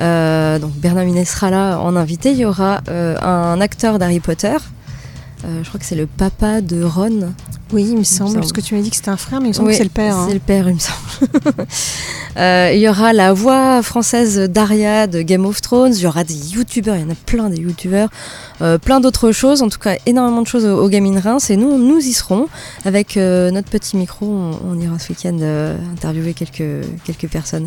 Euh, 0.00 0.60
donc, 0.60 0.70
Bernard 0.76 1.04
Minet 1.06 1.24
sera 1.24 1.50
là 1.50 1.78
en 1.80 1.96
invité. 1.96 2.30
Il 2.30 2.38
y 2.38 2.44
aura 2.44 2.82
euh, 2.88 3.16
un 3.20 3.60
acteur 3.60 3.98
d'Harry 3.98 4.20
Potter. 4.20 4.56
Euh, 5.44 5.62
je 5.62 5.68
crois 5.68 5.78
que 5.78 5.86
c'est 5.86 5.94
le 5.94 6.06
papa 6.06 6.60
de 6.60 6.82
Ron. 6.82 7.32
oui, 7.72 7.86
il 7.90 7.98
me 7.98 8.02
semble, 8.04 8.34
parce 8.34 8.52
que 8.52 8.60
tu 8.60 8.74
m'as 8.74 8.80
dit 8.80 8.90
que 8.90 8.96
c'était 8.96 9.10
un 9.10 9.16
frère, 9.16 9.40
mais 9.40 9.46
il 9.46 9.50
me 9.50 9.52
semble 9.54 9.68
Oui, 9.68 9.74
que 9.74 9.78
c'est 9.78 9.84
le 9.84 9.90
père. 9.90 10.16
hein. 10.16 10.26
C'est 10.28 10.34
le 10.34 10.40
père, 10.40 10.68
il 10.68 10.74
me 10.74 10.78
semble. 10.80 11.66
Euh, 12.36 12.70
il 12.72 12.78
y 12.78 12.88
aura 12.88 13.12
la 13.12 13.32
voix 13.32 13.82
française 13.82 14.38
d'Aria 14.38 15.08
de 15.08 15.22
Game 15.22 15.44
of 15.44 15.60
Thrones. 15.60 15.92
Il 15.96 16.02
y 16.02 16.06
aura 16.06 16.22
des 16.22 16.36
youtubeurs, 16.52 16.94
il 16.94 17.00
y 17.02 17.04
en 17.04 17.10
a 17.10 17.16
plein 17.26 17.50
des 17.50 17.56
youtubeurs. 17.56 18.10
Euh, 18.62 18.78
plein 18.78 19.00
d'autres 19.00 19.32
choses, 19.32 19.60
en 19.60 19.68
tout 19.68 19.80
cas 19.80 19.96
énormément 20.06 20.42
de 20.42 20.46
choses 20.46 20.64
au, 20.64 20.88
in 20.88 21.20
Reims. 21.20 21.50
Et 21.50 21.56
nous, 21.56 21.78
nous 21.78 21.98
y 21.98 22.12
serons 22.12 22.46
avec 22.84 23.16
notre 23.16 23.68
petit 23.70 23.96
micro. 23.96 24.26
On, 24.26 24.52
on 24.70 24.78
ira 24.78 25.00
ce 25.00 25.08
week-end 25.08 25.36
interviewer 25.94 26.32
quelques, 26.32 26.86
quelques 27.04 27.28
personnes. 27.28 27.66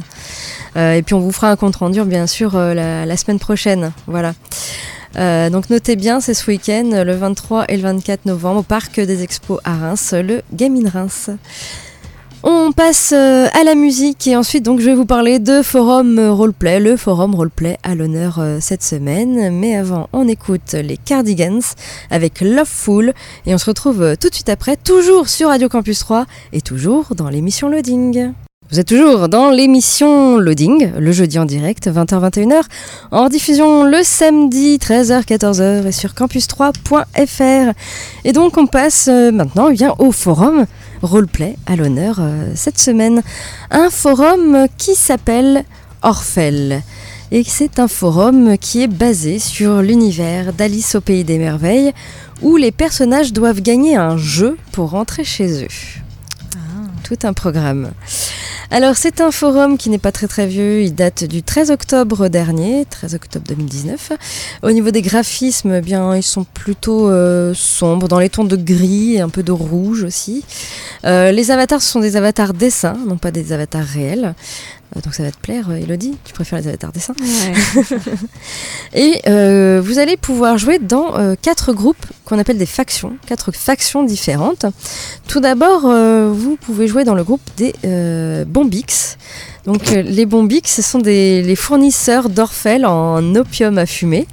Et 0.78 1.02
puis 1.06 1.16
on 1.16 1.20
vous 1.20 1.34
fera 1.34 1.52
un 1.52 1.58
compte 1.58 1.76
rendu, 1.76 2.02
bien 2.06 2.28
sûr, 2.28 2.54
la, 2.58 3.06
la 3.06 3.18
semaine 3.18 3.40
prochaine. 3.40 3.92
Voilà. 4.08 4.36
Euh, 5.18 5.50
donc 5.50 5.70
notez 5.70 5.96
bien, 5.96 6.22
c'est 6.22 6.34
ce 6.34 6.50
week-end, 6.50 7.04
le 7.06 7.14
23 7.14 7.66
et 7.70 7.78
le 7.78 7.84
24 7.84 8.26
novembre, 8.26 8.60
au 8.60 8.64
Parc 8.64 9.00
des 9.00 9.24
Expos 9.24 9.60
à 9.64 9.76
Reims, 9.76 10.14
le 10.14 10.42
Game 10.54 10.76
in 10.76 10.90
Reims. 10.90 11.30
On 12.44 12.72
passe 12.72 13.14
euh, 13.16 13.48
à 13.54 13.64
la 13.64 13.76
musique 13.76 14.26
et 14.26 14.36
ensuite 14.36 14.66
donc 14.66 14.80
je 14.80 14.86
vais 14.86 14.96
vous 14.96 15.06
parler 15.06 15.38
de 15.38 15.62
Forum 15.62 16.20
Roleplay, 16.20 16.80
le 16.80 16.98
Forum 16.98 17.36
Roleplay 17.36 17.78
à 17.84 17.94
l'honneur 17.94 18.40
euh, 18.40 18.58
cette 18.60 18.82
semaine. 18.82 19.56
Mais 19.56 19.76
avant, 19.76 20.10
on 20.12 20.28
écoute 20.28 20.74
les 20.74 20.98
Cardigans 20.98 21.62
avec 22.10 22.42
Loveful 22.42 23.14
et 23.46 23.54
on 23.54 23.60
se 23.60 23.66
retrouve 23.66 24.18
tout 24.20 24.30
de 24.30 24.34
suite 24.34 24.50
après, 24.50 24.76
toujours 24.76 25.30
sur 25.30 25.50
Radio 25.50 25.70
Campus 25.70 26.00
3 26.00 26.26
et 26.52 26.62
toujours 26.62 27.14
dans 27.16 27.30
l'émission 27.30 27.70
Loading. 27.70 28.32
Vous 28.72 28.80
êtes 28.80 28.88
toujours 28.88 29.28
dans 29.28 29.50
l'émission 29.50 30.38
Loading, 30.38 30.94
le 30.98 31.12
jeudi 31.12 31.38
en 31.38 31.44
direct, 31.44 31.90
20h-21h, 31.90 32.62
en 33.12 33.28
diffusion 33.28 33.84
le 33.84 33.98
samedi, 34.02 34.78
13h-14h 34.78 35.88
et 35.88 35.92
sur 35.92 36.12
campus3.fr. 36.12 37.74
Et 38.24 38.32
donc 38.32 38.58
on 38.58 38.68
passe 38.68 39.10
euh, 39.12 39.34
maintenant 39.34 39.68
eh 39.78 39.86
au 40.00 40.14
forum 40.14 40.66
roleplay 41.02 41.58
à 41.66 41.76
l'honneur 41.76 42.20
euh, 42.22 42.54
cette 42.56 42.80
semaine. 42.80 43.24
Un 43.72 43.90
forum 43.90 44.68
qui 44.78 44.96
s'appelle 44.96 45.66
Orphel. 46.02 46.82
Et 47.34 47.44
c'est 47.46 47.78
un 47.78 47.90
forum 47.90 48.58
qui 48.58 48.84
est 48.84 48.88
basé 48.88 49.40
sur 49.40 49.82
l'univers 49.82 50.54
d'Alice 50.54 50.96
au 50.96 51.02
Pays 51.02 51.26
des 51.26 51.40
Merveilles, 51.40 51.92
où 52.42 52.56
les 52.56 52.72
personnages 52.72 53.34
doivent 53.34 53.62
gagner 53.62 53.98
un 53.98 54.16
jeu 54.16 54.58
pour 54.72 54.92
rentrer 54.92 55.26
chez 55.26 55.66
eux. 55.66 56.01
Un 57.24 57.34
programme. 57.34 57.92
Alors 58.72 58.96
c'est 58.96 59.20
un 59.20 59.32
forum 59.32 59.78
qui 59.78 59.90
n'est 59.90 59.98
pas 59.98 60.14
très 60.14 60.28
très 60.28 60.48
vieux, 60.48 60.82
il 60.82 60.96
date 60.96 61.26
du 61.26 61.44
13 61.44 61.70
octobre 61.70 62.30
dernier, 62.30 62.86
13 62.90 63.16
octobre 63.16 63.46
2019. 63.50 64.14
Au 64.64 64.72
niveau 64.72 64.92
des 64.92 65.02
graphismes, 65.02 65.74
eh 65.74 65.82
bien 65.82 66.16
ils 66.16 66.24
sont 66.24 66.46
plutôt 66.46 67.10
euh, 67.10 67.54
sombres, 67.54 68.08
dans 68.08 68.18
les 68.18 68.30
tons 68.30 68.46
de 68.46 68.56
gris 68.56 69.16
et 69.16 69.20
un 69.20 69.28
peu 69.28 69.44
de 69.44 69.52
rouge 69.52 70.04
aussi. 70.04 70.46
Euh, 71.04 71.34
les 71.34 71.52
avatars 71.52 71.82
sont 71.82 72.00
des 72.00 72.16
avatars 72.16 72.54
dessins, 72.54 72.98
non 73.06 73.18
pas 73.18 73.32
des 73.32 73.52
avatars 73.52 73.84
réels. 73.86 74.34
Euh, 74.96 75.02
donc 75.02 75.14
ça 75.14 75.24
va 75.24 75.32
te 75.32 75.40
plaire, 75.40 75.70
euh, 75.70 75.76
Elodie 75.76 76.18
Tu 76.24 76.34
préfères 76.34 76.60
les 76.60 76.68
avatars 76.68 76.92
dessins 76.92 77.16
Ouais. 77.20 77.84
Et 78.94 79.22
euh, 79.28 79.82
vous 79.84 80.00
allez 80.00 80.18
pouvoir 80.18 80.58
jouer 80.58 80.80
dans 80.80 81.18
euh, 81.18 81.36
quatre 81.42 81.74
groupes 81.74 82.06
qu'on 82.26 82.40
appelle 82.40 82.58
des 82.58 82.66
factions, 82.66 83.18
quatre 83.26 83.52
factions 83.52 84.04
différentes. 84.04 84.66
Tout 85.28 85.40
d'abord, 85.40 85.86
euh, 85.86 86.32
vous 86.34 86.58
pouvez 86.58 86.88
jouer 86.88 87.04
dans 87.04 87.16
le 87.16 87.24
groupe 87.24 87.42
des 87.58 87.74
Bombix. 88.46 89.18
Donc 89.66 89.92
les 89.92 90.26
Bombix, 90.26 90.74
ce 90.74 90.82
sont 90.82 91.00
des, 91.00 91.42
les 91.44 91.56
fournisseurs 91.56 92.30
d'Orphel 92.30 92.86
en 92.86 93.36
opium 93.36 93.78
à 93.78 93.86
fumer. 93.86 94.28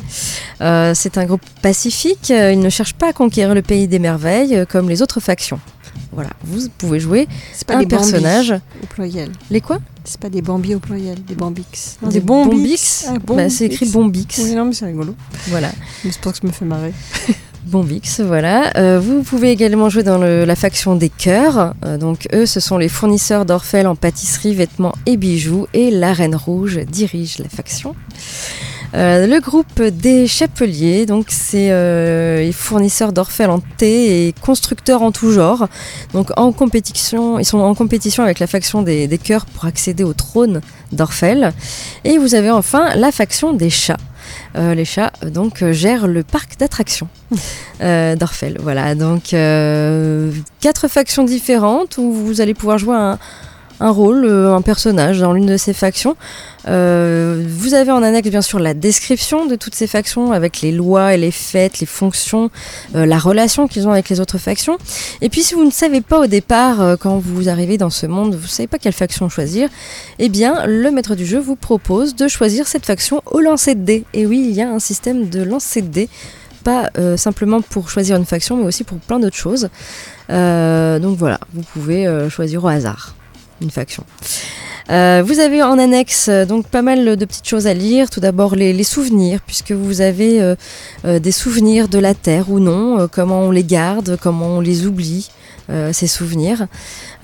C'est 0.60 1.18
un 1.18 1.24
groupe 1.26 1.42
pacifique, 1.62 2.30
ils 2.30 2.58
ne 2.58 2.70
cherchent 2.70 2.94
pas 2.94 3.08
à 3.08 3.12
conquérir 3.12 3.54
le 3.54 3.62
pays 3.62 3.88
des 3.88 3.98
merveilles 3.98 4.64
comme 4.68 4.88
les 4.88 5.02
autres 5.02 5.20
factions. 5.20 5.60
Voilà, 6.12 6.30
vous 6.44 6.68
pouvez 6.78 7.00
jouer 7.00 7.28
pas 7.66 7.76
un 7.76 7.80
des 7.80 7.86
personnage. 7.86 8.54
au 8.82 8.86
pluriel. 8.86 9.30
Les 9.50 9.60
quoi? 9.60 9.78
C'est 10.04 10.20
pas 10.20 10.30
des 10.30 10.40
Bambi 10.42 10.74
au 10.74 10.78
pluriel, 10.78 11.22
des 11.24 11.34
Bambix. 11.34 11.98
Non, 12.02 12.08
Des 12.08 12.20
Bombix. 12.20 13.06
Ah, 13.08 13.14
Bah, 13.26 13.48
C'est 13.50 13.66
écrit 13.66 13.86
Bombix. 13.86 14.38
Oui, 14.42 14.54
non, 14.54 14.64
mais 14.66 14.72
c'est 14.72 14.86
rigolo. 14.86 15.14
Voilà. 15.48 15.70
Mais 16.04 16.10
C'est 16.12 16.20
pour 16.20 16.32
que 16.32 16.38
ça 16.38 16.46
me 16.46 16.52
fait 16.52 16.64
marrer. 16.64 16.92
Bombix, 17.66 18.20
voilà. 18.20 18.72
Euh, 18.78 18.98
vous 18.98 19.22
pouvez 19.22 19.50
également 19.50 19.90
jouer 19.90 20.02
dans 20.02 20.16
le- 20.16 20.46
la 20.46 20.56
faction 20.56 20.96
des 20.96 21.10
cœurs. 21.10 21.74
Euh, 21.84 21.98
donc 21.98 22.26
eux, 22.32 22.46
ce 22.46 22.60
sont 22.60 22.78
les 22.78 22.88
fournisseurs 22.88 23.44
d'Orphel 23.44 23.86
en 23.86 23.94
pâtisserie, 23.94 24.54
vêtements 24.54 24.94
et 25.04 25.18
bijoux. 25.18 25.66
Et 25.74 25.90
la 25.90 26.14
Reine 26.14 26.34
Rouge 26.36 26.78
dirige 26.90 27.38
la 27.38 27.48
faction. 27.50 27.94
Euh, 28.94 29.26
le 29.26 29.40
groupe 29.40 29.82
des 29.82 30.26
Chapeliers, 30.26 31.04
donc 31.04 31.26
c'est 31.28 31.70
euh, 31.70 32.38
les 32.38 32.52
fournisseurs 32.52 33.12
d'Orphel 33.12 33.50
en 33.50 33.60
thé 33.60 34.28
et 34.28 34.32
constructeurs 34.32 35.02
en 35.02 35.12
tout 35.12 35.30
genre. 35.30 35.68
Donc 36.14 36.30
en 36.36 36.52
compétition, 36.52 37.38
ils 37.38 37.44
sont 37.44 37.58
en 37.58 37.74
compétition 37.74 38.22
avec 38.22 38.38
la 38.38 38.46
faction 38.46 38.82
des, 38.82 39.06
des 39.06 39.18
cœurs 39.18 39.46
pour 39.46 39.66
accéder 39.66 40.04
au 40.04 40.14
trône 40.14 40.60
d'Orphel. 40.92 41.52
Et 42.04 42.18
vous 42.18 42.34
avez 42.34 42.50
enfin 42.50 42.94
la 42.94 43.12
faction 43.12 43.52
des 43.52 43.70
chats. 43.70 43.98
Euh, 44.56 44.74
les 44.74 44.84
chats 44.84 45.12
euh, 45.22 45.30
donc 45.30 45.64
gèrent 45.72 46.06
le 46.06 46.22
parc 46.22 46.58
d'attractions 46.58 47.08
euh, 47.80 48.16
d'Orphel. 48.16 48.58
Voilà, 48.60 48.94
donc 48.94 49.34
euh, 49.34 50.32
quatre 50.60 50.88
factions 50.88 51.24
différentes 51.24 51.98
où 51.98 52.12
vous 52.12 52.40
allez 52.40 52.54
pouvoir 52.54 52.78
jouer 52.78 52.96
un, 52.96 53.18
un 53.80 53.90
rôle, 53.90 54.24
euh, 54.24 54.54
un 54.54 54.62
personnage 54.62 55.20
dans 55.20 55.32
l'une 55.32 55.46
de 55.46 55.56
ces 55.56 55.72
factions. 55.72 56.16
Euh, 56.66 57.44
vous 57.48 57.74
avez 57.74 57.90
en 57.92 58.02
annexe 58.02 58.28
bien 58.28 58.42
sûr 58.42 58.58
la 58.58 58.74
description 58.74 59.46
de 59.46 59.54
toutes 59.54 59.74
ces 59.74 59.86
factions 59.86 60.32
avec 60.32 60.60
les 60.60 60.72
lois 60.72 61.14
et 61.14 61.16
les 61.16 61.30
fêtes, 61.30 61.80
les 61.80 61.86
fonctions, 61.86 62.50
euh, 62.94 63.06
la 63.06 63.18
relation 63.18 63.68
qu'ils 63.68 63.86
ont 63.86 63.92
avec 63.92 64.08
les 64.08 64.20
autres 64.20 64.38
factions. 64.38 64.78
Et 65.20 65.28
puis 65.28 65.42
si 65.42 65.54
vous 65.54 65.64
ne 65.64 65.70
savez 65.70 66.00
pas 66.00 66.20
au 66.20 66.26
départ, 66.26 66.96
quand 66.98 67.18
vous 67.18 67.48
arrivez 67.48 67.78
dans 67.78 67.90
ce 67.90 68.06
monde, 68.06 68.34
vous 68.34 68.42
ne 68.42 68.48
savez 68.48 68.66
pas 68.66 68.78
quelle 68.78 68.92
faction 68.92 69.28
choisir, 69.28 69.68
eh 70.18 70.28
bien 70.28 70.66
le 70.66 70.90
maître 70.90 71.14
du 71.14 71.24
jeu 71.24 71.38
vous 71.38 71.56
propose 71.56 72.14
de 72.14 72.28
choisir 72.28 72.66
cette 72.66 72.86
faction 72.86 73.22
au 73.26 73.40
lancer 73.40 73.74
de 73.74 73.82
dés. 73.82 74.04
Et 74.14 74.26
oui, 74.26 74.46
il 74.48 74.54
y 74.54 74.62
a 74.62 74.68
un 74.68 74.78
système 74.78 75.28
de 75.28 75.42
lancer 75.42 75.82
de 75.82 75.88
dés 75.88 76.08
pas 76.64 76.90
simplement 77.16 77.62
pour 77.62 77.88
choisir 77.88 78.16
une 78.16 78.26
faction, 78.26 78.56
mais 78.56 78.64
aussi 78.64 78.84
pour 78.84 78.98
plein 78.98 79.20
d'autres 79.20 79.36
choses. 79.36 79.70
Donc 80.28 81.16
voilà, 81.16 81.38
vous 81.54 81.62
pouvez 81.72 82.06
choisir 82.28 82.64
au 82.64 82.68
hasard 82.68 83.14
une 83.60 83.70
faction. 83.70 84.04
Euh, 84.90 85.22
vous 85.24 85.38
avez 85.38 85.62
en 85.62 85.78
annexe 85.78 86.28
euh, 86.30 86.46
donc 86.46 86.66
pas 86.66 86.80
mal 86.80 87.16
de 87.16 87.24
petites 87.26 87.46
choses 87.46 87.66
à 87.66 87.74
lire. 87.74 88.08
Tout 88.08 88.20
d'abord 88.20 88.54
les, 88.54 88.82
souvenirs, 88.84 89.40
puisque 89.46 89.72
vous 89.72 90.00
avez 90.00 90.40
euh, 90.40 91.18
des 91.18 91.32
souvenirs 91.32 91.88
de 91.88 91.98
la 91.98 92.14
Terre 92.14 92.50
ou 92.50 92.58
non, 92.58 93.08
comment 93.10 93.40
on 93.40 93.50
les 93.50 93.64
garde, 93.64 94.18
comment 94.20 94.56
on 94.56 94.60
les 94.60 94.86
oublie, 94.86 95.30
ces 95.92 96.06
souvenirs. 96.06 96.66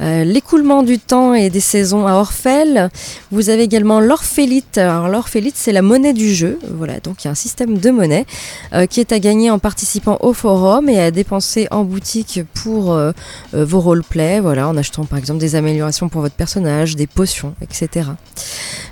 Euh, 0.00 0.24
L'écoulement 0.24 0.82
du 0.82 0.98
temps 0.98 1.34
et 1.34 1.50
des 1.50 1.60
saisons 1.60 2.06
à 2.06 2.14
Orphel. 2.14 2.90
Vous 3.30 3.50
avez 3.50 3.62
également 3.62 4.00
l'orphélite. 4.00 4.78
Alors 4.78 5.08
l'orphélite, 5.08 5.54
c'est 5.56 5.72
la 5.72 5.82
monnaie 5.82 6.12
du 6.12 6.34
jeu. 6.34 6.58
Voilà, 6.68 7.00
donc 7.00 7.22
il 7.22 7.26
y 7.26 7.28
a 7.28 7.30
un 7.30 7.36
système 7.36 7.78
de 7.78 7.90
monnaie 7.90 8.26
euh, 8.72 8.86
qui 8.86 9.00
est 9.00 9.12
à 9.12 9.18
gagner 9.18 9.50
en 9.50 9.58
participant 9.58 10.18
au 10.20 10.32
forum 10.32 10.88
et 10.88 11.00
à 11.00 11.10
dépenser 11.10 11.68
en 11.70 11.84
boutique 11.84 12.40
pour 12.54 12.92
euh, 12.92 13.12
vos 13.52 13.80
roleplays. 13.80 14.40
Voilà, 14.40 14.68
en 14.68 14.76
achetant 14.76 15.04
par 15.04 15.18
exemple 15.18 15.38
des 15.38 15.54
améliorations 15.54 16.08
pour 16.08 16.22
votre 16.22 16.34
personnage, 16.34 16.96
des 16.96 17.06
potions, 17.06 17.54
etc. 17.60 18.08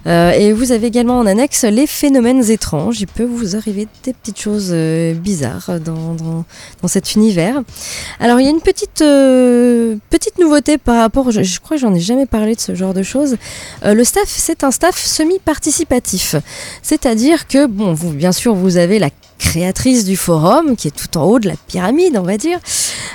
Et 0.05 0.53
vous 0.53 0.73
avez 0.73 0.89
également 0.89 1.19
en 1.21 1.27
annexe 1.27 1.63
les 1.63 1.87
phénomènes 1.87 2.51
étranges. 2.51 3.01
Il 3.01 3.07
peut 3.07 3.25
vous 3.25 3.55
arriver 3.55 3.87
des 4.03 4.13
petites 4.13 4.41
choses 4.41 4.73
bizarres 4.73 5.79
dans, 5.81 6.45
cet 6.89 7.15
univers. 7.15 7.63
Alors 8.19 8.41
il 8.41 8.45
y 8.45 8.49
a 8.49 8.51
une 8.51 8.61
petite 8.61 8.99
petite 8.99 10.39
nouveauté 10.39 10.77
rapport, 10.99 11.31
je, 11.31 11.43
je 11.43 11.61
crois 11.61 11.77
que 11.77 11.81
j'en 11.81 11.95
ai 11.95 12.01
jamais 12.01 12.27
parlé 12.27 12.55
de 12.55 12.61
ce 12.61 12.75
genre 12.75 12.95
de 12.95 13.03
choses. 13.03 13.37
Euh, 13.85 13.95
le 13.95 14.05
staff, 14.05 14.25
c'est 14.27 14.65
un 14.65 14.71
staff 14.71 14.97
semi-participatif, 14.97 16.37
c'est-à-dire 16.83 17.47
que 17.47 17.67
bon, 17.67 17.93
vous 17.93 18.13
bien 18.13 18.33
sûr 18.33 18.55
vous 18.55 18.77
avez 18.77 18.99
la 18.99 19.11
créatrice 19.39 20.05
du 20.05 20.17
forum 20.17 20.77
qui 20.77 20.89
est 20.89 20.97
tout 20.97 21.19
en 21.19 21.25
haut 21.25 21.39
de 21.39 21.49
la 21.49 21.57
pyramide, 21.67 22.17
on 22.17 22.23
va 22.23 22.37
dire, 22.37 22.59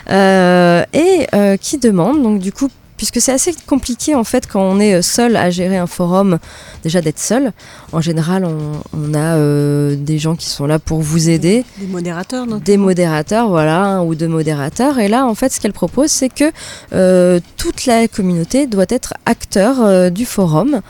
euh, 0.09 0.83
et 0.93 1.27
euh, 1.33 1.57
qui 1.57 1.77
demande 1.77 2.21
donc 2.21 2.39
du 2.39 2.51
coup 2.51 2.69
puisque 2.97 3.21
c'est 3.21 3.31
assez 3.31 3.53
compliqué 3.67 4.15
en 4.15 4.23
fait 4.23 4.47
quand 4.47 4.61
on 4.61 4.79
est 4.79 4.95
euh, 4.95 5.01
seul 5.01 5.35
à 5.37 5.49
gérer 5.49 5.77
un 5.77 5.87
forum, 5.87 6.39
déjà 6.83 6.99
d'être 7.01 7.19
seul. 7.19 7.53
En 7.93 8.01
général, 8.01 8.43
on, 8.45 8.81
on 8.97 9.13
a 9.13 9.35
euh, 9.37 9.95
des 9.95 10.17
gens 10.17 10.35
qui 10.35 10.49
sont 10.49 10.65
là 10.67 10.79
pour 10.79 11.01
vous 11.01 11.29
aider, 11.29 11.63
Des 11.79 11.87
modérateurs, 11.87 12.45
notamment. 12.45 12.63
des 12.65 12.77
modérateurs, 12.77 13.47
voilà, 13.49 13.83
un 13.85 14.03
ou 14.03 14.15
deux 14.15 14.27
modérateurs. 14.27 14.99
Et 14.99 15.07
là, 15.07 15.25
en 15.25 15.35
fait, 15.35 15.51
ce 15.53 15.59
qu'elle 15.59 15.73
propose, 15.73 16.09
c'est 16.11 16.29
que 16.29 16.51
euh, 16.93 17.39
toute 17.57 17.85
la 17.85 18.07
communauté 18.07 18.67
doit 18.67 18.85
être 18.89 19.13
acteur 19.25 19.81
euh, 19.81 20.09
du 20.09 20.25
forum. 20.25 20.81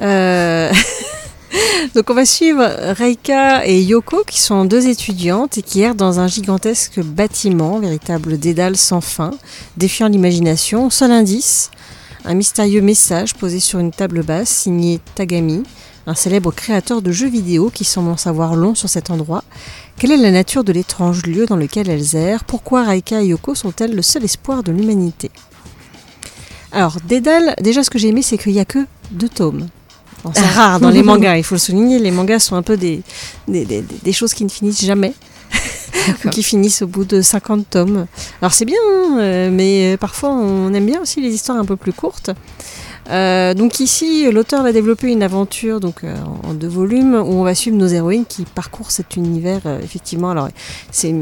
Euh, 0.00 0.70
Donc 1.94 2.10
on 2.10 2.14
va 2.14 2.24
suivre 2.24 2.64
Reika 2.96 3.66
et 3.66 3.82
Yoko 3.82 4.24
qui 4.26 4.40
sont 4.40 4.64
deux 4.64 4.88
étudiantes 4.88 5.58
et 5.58 5.62
qui 5.62 5.80
errent 5.80 5.94
dans 5.94 6.20
un 6.20 6.26
gigantesque 6.26 7.00
bâtiment, 7.00 7.78
véritable 7.78 8.38
dédale 8.38 8.76
sans 8.76 9.00
fin, 9.00 9.32
défiant 9.76 10.08
l'imagination. 10.08 10.90
Seul 10.90 11.12
indice, 11.12 11.70
un 12.24 12.34
mystérieux 12.34 12.80
message 12.80 13.34
posé 13.34 13.60
sur 13.60 13.78
une 13.78 13.90
table 13.90 14.22
basse 14.22 14.48
signé 14.48 15.00
Tagami, 15.14 15.64
un 16.06 16.14
célèbre 16.14 16.52
créateur 16.52 17.02
de 17.02 17.12
jeux 17.12 17.28
vidéo 17.28 17.70
qui 17.72 17.84
semble 17.84 18.10
en 18.10 18.16
savoir 18.16 18.54
long 18.54 18.74
sur 18.74 18.88
cet 18.88 19.10
endroit. 19.10 19.44
Quelle 19.98 20.12
est 20.12 20.16
la 20.16 20.30
nature 20.30 20.64
de 20.64 20.72
l'étrange 20.72 21.24
lieu 21.26 21.46
dans 21.46 21.56
lequel 21.56 21.88
elles 21.88 22.16
errent? 22.16 22.44
Pourquoi 22.44 22.84
Raika 22.84 23.22
et 23.22 23.26
Yoko 23.26 23.54
sont-elles 23.54 23.94
le 23.94 24.02
seul 24.02 24.24
espoir 24.24 24.62
de 24.62 24.72
l'humanité? 24.72 25.30
Alors, 26.72 26.96
Dédale, 27.06 27.54
déjà 27.60 27.84
ce 27.84 27.90
que 27.90 27.98
j'ai 27.98 28.08
aimé, 28.08 28.22
c'est 28.22 28.38
qu'il 28.38 28.52
n'y 28.52 28.60
a 28.60 28.64
que 28.64 28.86
deux 29.10 29.28
tomes. 29.28 29.68
Bon, 30.24 30.30
c'est 30.34 30.46
rare 30.54 30.80
dans 30.80 30.90
les 30.90 31.02
mangas, 31.02 31.36
il 31.36 31.44
faut 31.44 31.54
le 31.56 31.60
souligner. 31.60 31.98
Les 31.98 32.10
mangas 32.10 32.40
sont 32.40 32.56
un 32.56 32.62
peu 32.62 32.76
des, 32.76 33.02
des, 33.48 33.64
des- 33.64 33.82
des 34.02 34.12
choses 34.12 34.34
qui 34.34 34.44
ne 34.44 34.48
finissent 34.50 34.84
jamais. 34.84 35.12
ou 36.24 36.30
qui 36.30 36.42
finissent 36.42 36.82
au 36.82 36.86
bout 36.86 37.04
de 37.04 37.20
50 37.20 37.68
tomes. 37.70 38.06
Alors 38.40 38.52
c'est 38.52 38.64
bien, 38.64 38.78
hein, 38.90 39.18
euh, 39.20 39.50
mais 39.52 39.92
euh, 39.92 39.96
parfois 39.96 40.30
on 40.30 40.72
aime 40.74 40.86
bien 40.86 41.00
aussi 41.02 41.20
les 41.20 41.32
histoires 41.32 41.58
un 41.58 41.64
peu 41.64 41.76
plus 41.76 41.92
courtes. 41.92 42.30
Euh, 43.10 43.54
donc 43.54 43.80
ici, 43.80 44.30
l'auteur 44.30 44.62
va 44.62 44.72
développer 44.72 45.10
une 45.10 45.22
aventure 45.22 45.80
donc 45.80 46.04
euh, 46.04 46.16
en 46.44 46.54
deux 46.54 46.68
volumes 46.68 47.14
où 47.14 47.32
on 47.34 47.42
va 47.42 47.54
suivre 47.54 47.76
nos 47.76 47.88
héroïnes 47.88 48.24
qui 48.26 48.44
parcourent 48.44 48.90
cet 48.90 49.16
univers. 49.16 49.60
euh, 49.66 49.80
effectivement, 49.82 50.30
alors 50.30 50.48
c'est 50.90 51.14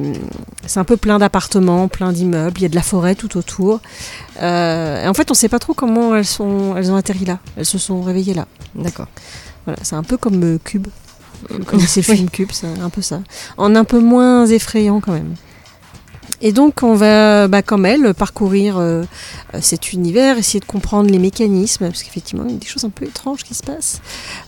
c'est 0.66 0.78
un 0.78 0.84
peu 0.84 0.96
plein 0.96 1.18
d'appartements, 1.18 1.88
plein 1.88 2.12
d'immeubles. 2.12 2.58
Il 2.58 2.62
y 2.62 2.66
a 2.66 2.68
de 2.68 2.74
la 2.74 2.82
forêt 2.82 3.14
tout 3.14 3.36
autour. 3.38 3.80
Et 4.36 5.08
en 5.08 5.14
fait, 5.14 5.30
on 5.30 5.32
ne 5.32 5.36
sait 5.36 5.48
pas 5.48 5.58
trop 5.58 5.74
comment 5.74 6.14
elles 6.14 6.24
sont 6.26 6.76
elles 6.76 6.90
ont 6.92 6.96
atterri 6.96 7.24
là. 7.24 7.38
Elles 7.56 7.66
se 7.66 7.78
sont 7.78 8.02
réveillées 8.02 8.34
là. 8.34 8.46
D'accord. 8.74 9.08
Voilà, 9.64 9.78
c'est 9.82 9.96
un 9.96 10.02
peu 10.02 10.16
comme 10.16 10.58
Cube. 10.58 10.88
Vous 11.48 11.64
connaissez 11.64 12.00
le 12.06 12.14
film 12.14 12.30
Cube, 12.30 12.50
c'est 12.52 12.66
un 12.66 12.90
peu 12.90 13.02
ça. 13.02 13.20
En 13.56 13.74
un 13.74 13.84
peu 13.84 14.00
moins 14.00 14.46
effrayant 14.46 15.00
quand 15.00 15.12
même. 15.12 15.34
Et 16.42 16.52
donc 16.52 16.82
on 16.82 16.94
va, 16.94 17.48
bah, 17.48 17.62
comme 17.62 17.84
elle, 17.84 18.14
parcourir 18.14 18.78
euh, 18.78 19.04
cet 19.60 19.92
univers, 19.92 20.38
essayer 20.38 20.60
de 20.60 20.64
comprendre 20.64 21.10
les 21.10 21.18
mécanismes, 21.18 21.86
parce 21.86 22.02
qu'effectivement 22.02 22.44
il 22.46 22.52
y 22.52 22.56
a 22.56 22.58
des 22.58 22.66
choses 22.66 22.84
un 22.84 22.90
peu 22.90 23.04
étranges 23.04 23.44
qui 23.44 23.54
se 23.54 23.62
passent. 23.62 24.00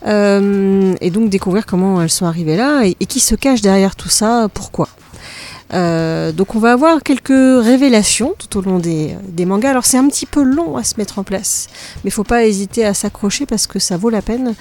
Euh, 0.07 0.95
et 1.01 1.11
donc 1.11 1.29
découvrir 1.29 1.67
comment 1.67 2.01
elles 2.01 2.11
sont 2.11 2.27
arrivées 2.27 2.57
là 2.57 2.85
et, 2.85 2.97
et 2.99 3.07
qui 3.07 3.21
se 3.21 3.35
cache 3.35 3.61
derrière 3.61 3.95
tout 3.95 4.09
ça, 4.09 4.49
pourquoi. 4.53 4.89
Euh, 5.73 6.33
donc 6.33 6.55
on 6.55 6.59
va 6.59 6.73
avoir 6.73 7.03
quelques 7.03 7.29
révélations 7.29 8.35
tout 8.39 8.59
au 8.59 8.63
long 8.63 8.79
des, 8.79 9.17
mangas. 9.47 9.71
Alors 9.71 9.85
c'est 9.85 9.99
un 9.99 10.07
petit 10.09 10.27
peu 10.27 10.43
long 10.43 10.77
à 10.77 10.85
se 10.85 10.95
mettre 10.99 11.19
en 11.19 11.25
place, 11.25 11.69
mais 12.05 12.11
faut 12.11 12.25
pas 12.25 12.45
hésiter 12.45 12.85
à 12.85 12.95
s'accrocher 12.95 13.47
parce 13.47 13.67
que 13.67 13.79
ça 13.79 13.97
vaut 13.97 14.11
la 14.11 14.23
peine. 14.23 14.55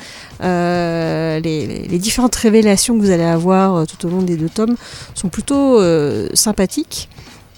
Euh, 0.43 1.39
les, 1.39 1.99
différentes 1.99 2.35
révélations 2.35 2.97
que 2.97 3.03
vous 3.03 3.11
allez 3.11 3.23
avoir 3.23 3.75
euh, 3.75 3.85
tout 3.85 4.07
au 4.07 4.09
long 4.09 4.21
des 4.21 4.37
deux 4.37 4.49
tomes 4.49 4.75
sont 5.13 5.29
plutôt 5.29 5.79
sympathiques. 6.33 7.09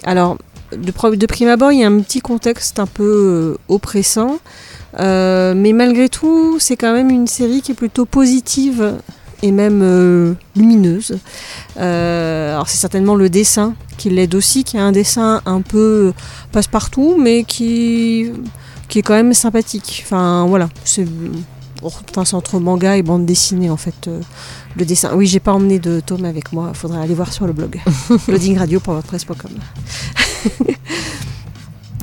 Alors 0.04 0.38
de, 0.72 1.16
de 1.16 1.26
prime 1.26 1.50
abord, 1.50 1.72
il 1.72 1.80
y 1.80 1.84
a 1.84 1.88
un 1.88 2.00
petit 2.00 2.20
contexte 2.20 2.80
un 2.80 2.88
peu 2.88 3.58
oppressant, 3.68 4.40
mais 4.98 5.74
malgré 5.74 6.10
tout, 6.10 6.58
c'est 6.60 6.76
quand 6.76 6.94
même 6.94 7.10
une 7.10 7.28
série 7.28 7.62
qui 7.62 7.72
est 7.72 7.76
plutôt 7.76 8.06
positive 8.06 8.98
et 9.44 9.52
même 9.52 9.82
euh, 9.84 10.34
lumineuse. 10.56 11.20
Euh, 11.78 12.54
alors 12.54 12.68
c'est 12.70 12.78
certainement 12.78 13.16
le 13.16 13.30
dessin 13.30 13.76
qui 13.98 14.10
l'aide 14.10 14.34
aussi, 14.34 14.64
qui 14.64 14.78
est 14.78 14.80
un 14.80 14.94
dessin 14.94 15.42
un 15.46 15.62
peu 15.62 16.14
passe-partout, 16.52 17.18
mais 17.20 17.44
qui, 17.44 18.32
qui 18.88 19.00
est 19.00 19.02
quand 19.02 19.14
même 19.14 19.34
sympathique. 19.34 20.02
Enfin 20.06 20.48
voilà, 20.48 20.70
c'est 20.86 21.06
enfin, 21.84 22.26
c'est 22.26 22.36
entre 22.36 22.60
manga 22.60 22.96
et 22.96 23.04
bande 23.04 23.26
dessinée 23.26 23.70
en 23.70 23.78
fait 23.78 24.08
euh, 24.08 24.22
le 24.78 24.86
dessin. 24.86 25.12
Oui, 25.14 25.28
j'ai 25.28 25.42
pas 25.42 25.52
emmené 25.52 25.78
de 25.78 26.00
tome 26.00 26.24
avec 26.24 26.54
moi, 26.54 26.74
faudrait 26.74 27.02
aller 27.02 27.14
voir 27.14 27.32
sur 27.34 27.46
le 27.46 27.52
blog 27.52 27.80
loadingradio.wordpress.com. 28.30 29.52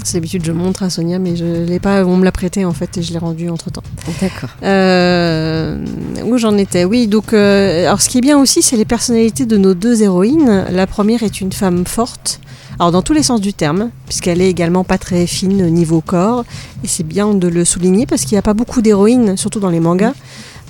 C'est 0.03 0.15
d'habitude 0.15 0.45
je 0.45 0.53
montre 0.53 0.83
à 0.83 0.91
Sonia, 0.91 1.19
mais 1.19 1.37
je 1.37 1.45
l'ai 1.45 1.79
pas. 1.79 2.05
On 2.05 2.17
me 2.17 2.25
l'a 2.25 2.33
prêté 2.33 2.65
en 2.65 2.73
fait 2.73 2.97
et 2.99 3.03
je 3.03 3.13
l'ai 3.13 3.19
rendu 3.19 3.51
entre 3.51 3.71
temps. 3.71 3.83
D'accord. 4.21 4.51
Euh, 4.63 5.85
où 6.25 6.39
j'en 6.39 6.57
étais? 6.57 6.85
Oui, 6.85 7.07
donc 7.07 7.33
euh, 7.33 7.87
alors 7.87 8.01
ce 8.01 8.09
qui 8.09 8.19
est 8.19 8.23
bien 8.23 8.39
aussi, 8.39 8.63
c'est 8.63 8.77
les 8.77 8.85
personnalités 8.85 9.47
de 9.47 9.57
nos 9.57 9.75
deux 9.75 10.03
héroïnes. 10.03 10.67
La 10.71 10.87
première 10.87 11.23
est 11.23 11.41
une 11.41 11.53
femme 11.53 11.85
forte, 11.87 12.41
alors 12.79 12.93
dans 12.93 13.03
tous 13.03 13.13
les 13.13 13.23
sens 13.23 13.41
du 13.41 13.53
terme, 13.53 13.91
puisqu'elle 14.07 14.41
est 14.41 14.49
également 14.49 14.85
pas 14.85 14.99
très 14.99 15.27
fine 15.27 15.67
niveau 15.67 16.01
corps, 16.01 16.45
et 16.83 16.89
c'est 16.89 17.05
bien 17.05 17.35
de 17.35 17.49
le 17.49 17.65
souligner 17.65 18.07
parce 18.07 18.23
qu'il 18.23 18.33
n'y 18.33 18.39
a 18.39 18.43
pas 18.43 18.55
beaucoup 18.55 18.83
d'héroïnes, 18.83 19.37
surtout 19.37 19.61
dans 19.61 19.71
les 19.71 19.81
mangas, 19.81 20.15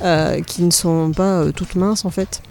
euh, 0.02 0.40
qui 0.42 0.62
ne 0.62 0.70
sont 0.70 1.12
pas 1.14 1.44
toutes 1.54 1.76
minces 1.76 2.04
en 2.04 2.10
fait. 2.10 2.42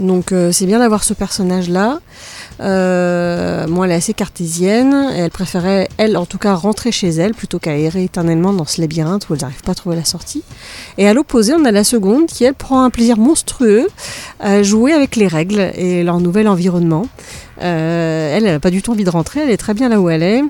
Donc 0.00 0.34
c'est 0.50 0.66
bien 0.66 0.80
d'avoir 0.80 1.04
ce 1.04 1.14
personnage-là. 1.14 2.00
Euh, 2.60 3.66
moi, 3.66 3.86
elle 3.86 3.92
est 3.92 3.96
assez 3.96 4.14
cartésienne. 4.14 5.10
Et 5.14 5.18
elle 5.18 5.30
préférait, 5.30 5.88
elle, 5.98 6.16
en 6.16 6.26
tout 6.26 6.38
cas, 6.38 6.54
rentrer 6.54 6.92
chez 6.92 7.08
elle 7.08 7.34
plutôt 7.34 7.58
qu'à 7.58 7.76
errer 7.76 8.04
éternellement 8.04 8.52
dans 8.52 8.64
ce 8.64 8.80
labyrinthe 8.80 9.28
où 9.28 9.34
elle 9.34 9.40
n'arrive 9.40 9.62
pas 9.62 9.72
à 9.72 9.74
trouver 9.74 9.96
la 9.96 10.04
sortie. 10.04 10.42
Et 10.98 11.08
à 11.08 11.14
l'opposé, 11.14 11.54
on 11.54 11.64
a 11.64 11.72
la 11.72 11.84
seconde 11.84 12.26
qui, 12.26 12.44
elle, 12.44 12.54
prend 12.54 12.84
un 12.84 12.90
plaisir 12.90 13.18
monstrueux 13.18 13.88
à 14.40 14.62
jouer 14.62 14.92
avec 14.92 15.16
les 15.16 15.28
règles 15.28 15.72
et 15.74 16.02
leur 16.02 16.20
nouvel 16.20 16.48
environnement. 16.48 17.06
Euh, 17.62 18.36
elle, 18.36 18.46
elle 18.46 18.52
n'a 18.52 18.60
pas 18.60 18.70
du 18.70 18.82
tout 18.82 18.92
envie 18.92 19.04
de 19.04 19.10
rentrer. 19.10 19.40
Elle 19.40 19.50
est 19.50 19.56
très 19.56 19.74
bien 19.74 19.88
là 19.88 20.00
où 20.00 20.08
elle 20.08 20.22
est. 20.22 20.42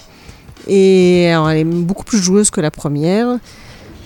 Et 0.68 1.30
alors, 1.30 1.50
elle 1.50 1.58
est 1.58 1.64
beaucoup 1.64 2.04
plus 2.04 2.18
joueuse 2.18 2.50
que 2.50 2.60
la 2.60 2.70
première. 2.70 3.38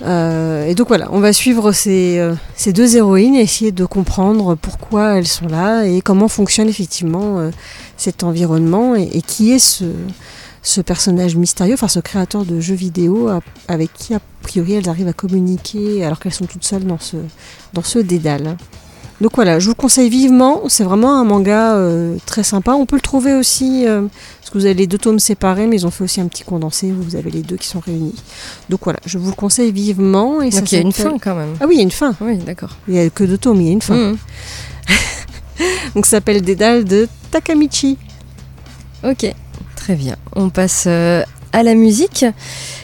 Euh, 0.03 0.67
et 0.67 0.75
donc 0.75 0.89
voilà, 0.89 1.09
on 1.13 1.21
va 1.21 1.33
suivre 1.33 1.73
ces, 1.73 2.19
euh, 2.19 2.35
ces 2.57 2.73
deux 2.73 2.97
héroïnes 2.97 3.35
et 3.35 3.41
essayer 3.41 3.71
de 3.71 3.85
comprendre 3.85 4.55
pourquoi 4.55 5.19
elles 5.19 5.27
sont 5.27 5.47
là 5.47 5.85
et 5.85 6.01
comment 6.01 6.29
fonctionne 6.29 6.69
effectivement 6.69 7.51
cet 8.01 8.25
environnement 8.25 8.97
et, 8.97 9.09
et 9.13 9.23
qui 9.23 9.53
est 9.53 9.59
ce, 9.59 9.85
ce 10.63 10.81
personnage 10.81 11.37
mystérieux, 11.37 11.75
enfin 11.75 11.89
ce 11.89 12.01
créateur 12.01 12.45
de 12.45 12.61
jeux 12.61 12.75
vidéo 12.75 13.29
avec 13.69 13.93
qui 13.95 14.15
a 14.15 14.21
priori 14.43 14.75
elles 14.75 14.89
arrivent 14.89 15.09
à 15.09 15.13
communiquer 15.13 16.05
alors 16.05 16.19
qu'elles 16.19 16.35
sont 16.35 16.47
toutes 16.47 16.65
seules 16.65 16.85
dans 16.85 16.99
ce, 16.99 17.17
dans 17.73 17.83
ce 17.83 17.99
dédale. 17.99 18.57
Donc 19.21 19.33
voilà, 19.35 19.59
je 19.59 19.67
vous 19.67 19.73
le 19.73 19.75
conseille 19.75 20.09
vivement, 20.09 20.63
c'est 20.69 20.85
vraiment 20.85 21.21
un 21.21 21.25
manga 21.25 21.75
euh, 21.75 22.17
très 22.25 22.43
sympa. 22.43 22.73
On 22.73 22.87
peut 22.87 22.97
le 22.97 23.03
trouver 23.03 23.35
aussi, 23.35 23.87
euh, 23.87 24.07
parce 24.41 24.51
que 24.51 24.57
vous 24.57 24.65
avez 24.65 24.73
les 24.73 24.87
deux 24.87 24.97
tomes 24.97 25.19
séparés, 25.19 25.67
mais 25.67 25.77
ils 25.77 25.87
ont 25.87 25.91
fait 25.91 26.05
aussi 26.05 26.23
un 26.23 26.27
petit 26.27 26.43
condensé 26.43 26.91
où 26.91 27.03
vous 27.03 27.17
avez 27.17 27.31
les 27.31 27.43
deux 27.43 27.57
qui 27.57 27.67
sont 27.69 27.81
réunis. 27.81 28.15
Donc 28.71 28.81
voilà, 28.85 28.99
je 29.05 29.19
vous 29.19 29.29
le 29.29 29.37
conseille 29.37 29.73
vivement. 29.73 30.41
Et 30.41 30.51
ça 30.51 30.61
Donc 30.61 30.73
il 30.73 30.77
y 30.77 30.79
a 30.79 30.81
une 30.81 30.93
fin 30.93 31.19
quand 31.19 31.35
même. 31.35 31.55
Ah 31.61 31.67
oui, 31.69 31.75
il 31.75 31.77
y 31.77 31.81
a 31.81 31.83
une 31.83 31.91
fin. 31.91 32.15
Oui, 32.23 32.39
d'accord. 32.39 32.77
Il 32.89 32.95
n'y 32.95 33.01
a 33.01 33.11
que 33.11 33.25
deux 33.25 33.37
tomes, 33.37 33.61
il 33.61 33.67
y 33.67 33.71
a 33.71 33.73
une 33.73 33.83
fin. 33.83 33.95
Mhm. 33.95 34.17
Donc 35.95 36.07
ça 36.07 36.19
s'appelle 36.19 36.43
Dédale 36.43 36.85
de 36.85 37.09
Takamichi. 37.31 37.99
Ok, 39.03 39.33
très 39.77 39.95
bien. 39.95 40.17
On 40.37 40.51
passe 40.51 40.85
euh, 40.87 41.23
à 41.53 41.63
la 41.63 41.75
musique. 41.75 42.25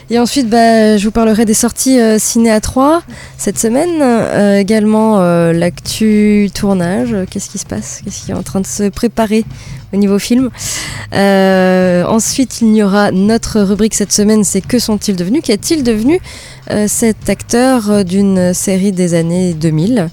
Et 0.09 0.19
ensuite, 0.19 0.49
bah, 0.49 0.97
je 0.97 1.03
vous 1.03 1.11
parlerai 1.11 1.45
des 1.45 1.53
sorties 1.53 1.99
euh, 1.99 2.17
ciné 2.17 2.51
à 2.51 2.61
3 2.61 3.01
cette 3.37 3.59
semaine. 3.59 4.01
Euh, 4.01 4.59
également, 4.59 5.19
euh, 5.19 5.53
l'actu 5.53 6.49
tournage. 6.53 7.15
Qu'est-ce 7.29 7.49
qui 7.49 7.57
se 7.57 7.65
passe? 7.65 8.01
Qu'est-ce 8.03 8.25
qui 8.25 8.31
est 8.31 8.35
en 8.35 8.43
train 8.43 8.61
de 8.61 8.67
se 8.67 8.89
préparer 8.89 9.45
au 9.93 9.97
niveau 9.97 10.19
film? 10.19 10.49
Ensuite, 11.13 12.61
il 12.61 12.73
y 12.75 12.83
aura 12.83 13.11
notre 13.11 13.61
rubrique 13.61 13.95
cette 13.95 14.13
semaine, 14.13 14.43
c'est 14.43 14.61
Que 14.61 14.79
sont-ils 14.79 15.15
devenus? 15.15 15.41
Qu'est-il 15.43 15.83
devenu 15.83 16.19
cet 16.87 17.29
acteur 17.29 18.03
d'une 18.03 18.53
série 18.53 18.91
des 18.91 19.13
années 19.13 19.53
2000 19.53 20.09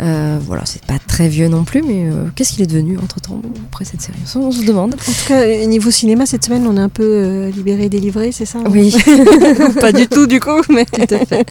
euh, 0.00 0.38
voilà, 0.40 0.62
c'est 0.64 0.84
pas 0.84 0.98
très 1.04 1.28
vieux 1.28 1.48
non 1.48 1.64
plus, 1.64 1.82
mais 1.82 2.04
euh, 2.06 2.26
qu'est-ce 2.36 2.52
qu'il 2.52 2.62
est 2.62 2.68
devenu 2.68 2.98
entre 2.98 3.20
temps 3.20 3.42
après 3.66 3.84
cette 3.84 4.00
série? 4.00 4.18
On, 4.36 4.52
se 4.52 4.64
demande. 4.64 4.94
En 4.94 4.96
tout 4.96 5.12
cas, 5.26 5.40
euh, 5.40 5.64
niveau 5.66 5.90
cinéma, 5.90 6.24
cette 6.24 6.44
semaine, 6.44 6.66
on 6.68 6.76
est 6.76 6.80
un 6.80 6.88
peu 6.88 7.02
euh, 7.02 7.50
libéré, 7.50 7.88
délivré, 7.88 8.30
c'est 8.30 8.44
ça? 8.44 8.60
Oui, 8.70 8.94
Pas 9.80 9.90
du 9.90 10.06
tout, 10.06 10.28
du 10.28 10.38
coup, 10.38 10.60
mais. 10.70 10.84
tout 10.84 11.14
à 11.14 11.26
fait. 11.26 11.44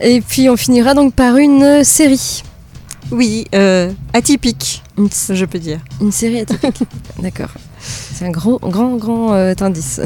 Et 0.00 0.20
puis 0.20 0.48
on 0.48 0.56
finira 0.56 0.94
donc 0.94 1.14
par 1.14 1.38
une 1.38 1.82
série. 1.82 2.44
Oui, 3.10 3.46
atypique, 4.12 4.84
je 4.96 5.44
peux 5.44 5.58
dire. 5.58 5.80
une 6.00 6.12
série 6.12 6.40
atypique. 6.40 6.82
D'accord. 7.20 7.50
C'est 7.80 8.26
un 8.26 8.30
gros, 8.30 8.60
grand, 8.60 8.96
grand 8.96 9.32
indice. 9.32 10.00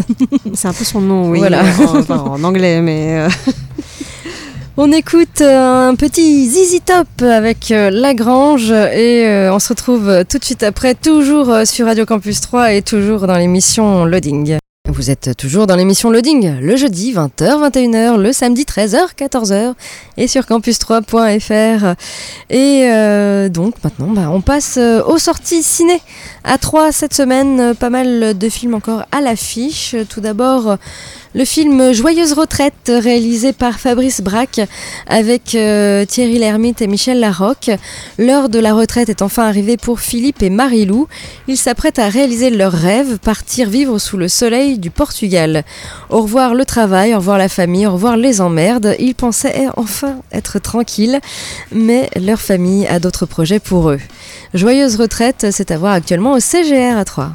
C'est 0.54 0.68
un 0.68 0.72
peu 0.72 0.84
son 0.84 1.02
nom, 1.02 1.28
oui. 1.28 1.40
Voilà. 1.40 1.62
En, 1.62 1.98
enfin, 1.98 2.20
en 2.20 2.42
anglais, 2.42 2.80
mais. 2.80 3.26
On 4.76 4.90
écoute 4.90 5.40
euh, 5.40 5.88
un 5.88 5.94
petit 5.94 6.48
Zizi 6.48 6.80
Top 6.80 7.06
avec 7.22 7.70
euh, 7.70 7.90
Lagrange 7.90 8.72
et 8.72 9.24
euh, 9.24 9.54
on 9.54 9.60
se 9.60 9.68
retrouve 9.68 10.24
tout 10.28 10.38
de 10.38 10.44
suite 10.44 10.64
après, 10.64 10.96
toujours 10.96 11.58
sur 11.64 11.86
Radio 11.86 12.04
Campus 12.04 12.40
3 12.40 12.72
et 12.72 12.82
toujours 12.82 13.28
dans 13.28 13.36
l'émission 13.36 14.04
Loading. 14.04 14.58
Vous 14.88 15.12
êtes 15.12 15.36
toujours 15.36 15.68
dans 15.68 15.76
l'émission 15.76 16.10
Loading, 16.10 16.58
le 16.60 16.74
jeudi 16.74 17.12
20h, 17.12 17.70
21h, 17.70 18.20
le 18.20 18.32
samedi 18.32 18.64
13h, 18.64 19.14
14h 19.16 19.74
et 20.16 20.26
sur 20.26 20.42
campus3.fr. 20.42 21.94
Et 22.50 23.48
donc 23.50 23.76
maintenant, 23.82 24.08
bah, 24.08 24.30
on 24.30 24.40
passe 24.40 24.76
aux 24.76 25.18
sorties 25.18 25.62
ciné. 25.62 26.00
À 26.42 26.58
3 26.58 26.92
cette 26.92 27.14
semaine, 27.14 27.74
pas 27.76 27.90
mal 27.90 28.36
de 28.36 28.48
films 28.48 28.74
encore 28.74 29.04
à 29.10 29.22
l'affiche. 29.22 29.96
Tout 30.10 30.20
d'abord, 30.20 30.76
le 31.34 31.44
film 31.44 31.92
Joyeuse 31.92 32.32
retraite 32.32 32.92
réalisé 32.94 33.52
par 33.52 33.80
Fabrice 33.80 34.20
Braque 34.20 34.60
avec 35.08 35.56
euh, 35.56 36.04
Thierry 36.04 36.38
Lhermitte 36.38 36.80
et 36.80 36.86
Michel 36.86 37.18
Larocque. 37.18 37.72
L'heure 38.18 38.48
de 38.48 38.60
la 38.60 38.72
retraite 38.72 39.08
est 39.08 39.20
enfin 39.20 39.48
arrivée 39.48 39.76
pour 39.76 39.98
Philippe 39.98 40.44
et 40.44 40.50
Marie-Lou. 40.50 41.08
Ils 41.48 41.56
s'apprêtent 41.56 41.98
à 41.98 42.08
réaliser 42.08 42.50
leur 42.50 42.72
rêve, 42.72 43.18
partir 43.18 43.68
vivre 43.68 43.98
sous 43.98 44.16
le 44.16 44.28
soleil 44.28 44.78
du 44.78 44.90
Portugal. 44.90 45.64
Au 46.08 46.22
revoir 46.22 46.54
le 46.54 46.64
travail, 46.64 47.14
au 47.14 47.18
revoir 47.18 47.38
la 47.38 47.48
famille, 47.48 47.88
au 47.88 47.94
revoir 47.94 48.16
les 48.16 48.40
emmerdes. 48.40 48.94
Ils 49.00 49.16
pensaient 49.16 49.66
enfin 49.76 50.16
être 50.30 50.60
tranquilles, 50.60 51.18
mais 51.72 52.10
leur 52.14 52.40
famille 52.40 52.86
a 52.86 53.00
d'autres 53.00 53.26
projets 53.26 53.58
pour 53.58 53.90
eux. 53.90 54.00
Joyeuse 54.54 54.94
retraite, 54.94 55.48
c'est 55.50 55.72
à 55.72 55.78
voir 55.78 55.94
actuellement 55.94 56.34
au 56.34 56.40
CGR 56.40 56.96
à 56.96 57.04
3. 57.04 57.34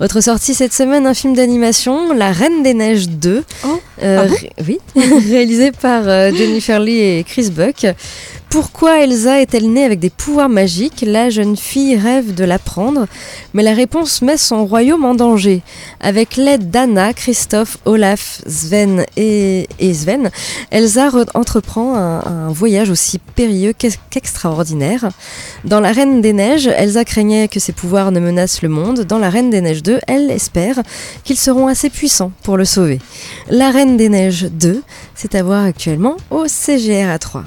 Autre 0.00 0.20
sortie 0.20 0.54
cette 0.54 0.72
semaine, 0.72 1.06
un 1.06 1.14
film 1.14 1.34
d'animation, 1.34 2.12
La 2.12 2.32
Reine 2.32 2.62
des 2.62 2.74
Neiges 2.74 3.08
2. 3.08 3.44
Oh, 3.66 3.80
Euh, 4.02 4.18
ah 4.22 4.26
bon 4.26 4.34
ré- 4.34 4.50
oui, 4.66 4.78
réalisé 5.30 5.70
par 5.72 6.02
euh, 6.08 6.30
Jennifer 6.32 6.80
Lee 6.80 6.98
et 6.98 7.24
Chris 7.24 7.50
Buck. 7.50 7.86
Pourquoi 8.54 9.02
Elsa 9.02 9.40
est-elle 9.40 9.72
née 9.72 9.82
avec 9.82 9.98
des 9.98 10.10
pouvoirs 10.10 10.48
magiques? 10.48 11.02
La 11.04 11.28
jeune 11.28 11.56
fille 11.56 11.96
rêve 11.96 12.36
de 12.36 12.44
l'apprendre, 12.44 13.08
mais 13.52 13.64
la 13.64 13.74
réponse 13.74 14.22
met 14.22 14.36
son 14.36 14.64
royaume 14.64 15.04
en 15.04 15.16
danger. 15.16 15.62
Avec 16.00 16.36
l'aide 16.36 16.70
d'Anna, 16.70 17.14
Christophe, 17.14 17.78
Olaf, 17.84 18.42
Sven 18.46 19.06
et, 19.16 19.66
Sven, 19.92 20.30
Elsa 20.70 21.08
re- 21.08 21.26
entreprend 21.34 21.96
un, 21.96 22.48
voyage 22.52 22.90
aussi 22.90 23.18
périlleux 23.18 23.72
qu'ex- 23.72 23.98
qu'extraordinaire. 24.08 25.08
Dans 25.64 25.80
La 25.80 25.90
Reine 25.90 26.20
des 26.20 26.32
Neiges, 26.32 26.68
Elsa 26.68 27.04
craignait 27.04 27.48
que 27.48 27.58
ses 27.58 27.72
pouvoirs 27.72 28.12
ne 28.12 28.20
menacent 28.20 28.62
le 28.62 28.68
monde. 28.68 29.00
Dans 29.00 29.18
La 29.18 29.30
Reine 29.30 29.50
des 29.50 29.62
Neiges 29.62 29.82
2, 29.82 29.98
elle 30.06 30.30
espère 30.30 30.80
qu'ils 31.24 31.38
seront 31.38 31.66
assez 31.66 31.90
puissants 31.90 32.30
pour 32.44 32.56
le 32.56 32.64
sauver. 32.64 33.00
La 33.50 33.72
Reine 33.72 33.96
des 33.96 34.08
Neiges 34.08 34.44
2, 34.52 34.80
c'est 35.16 35.34
à 35.34 35.42
voir 35.42 35.64
actuellement 35.64 36.16
au 36.30 36.46
CGR 36.46 37.10
à 37.10 37.18
3. 37.18 37.42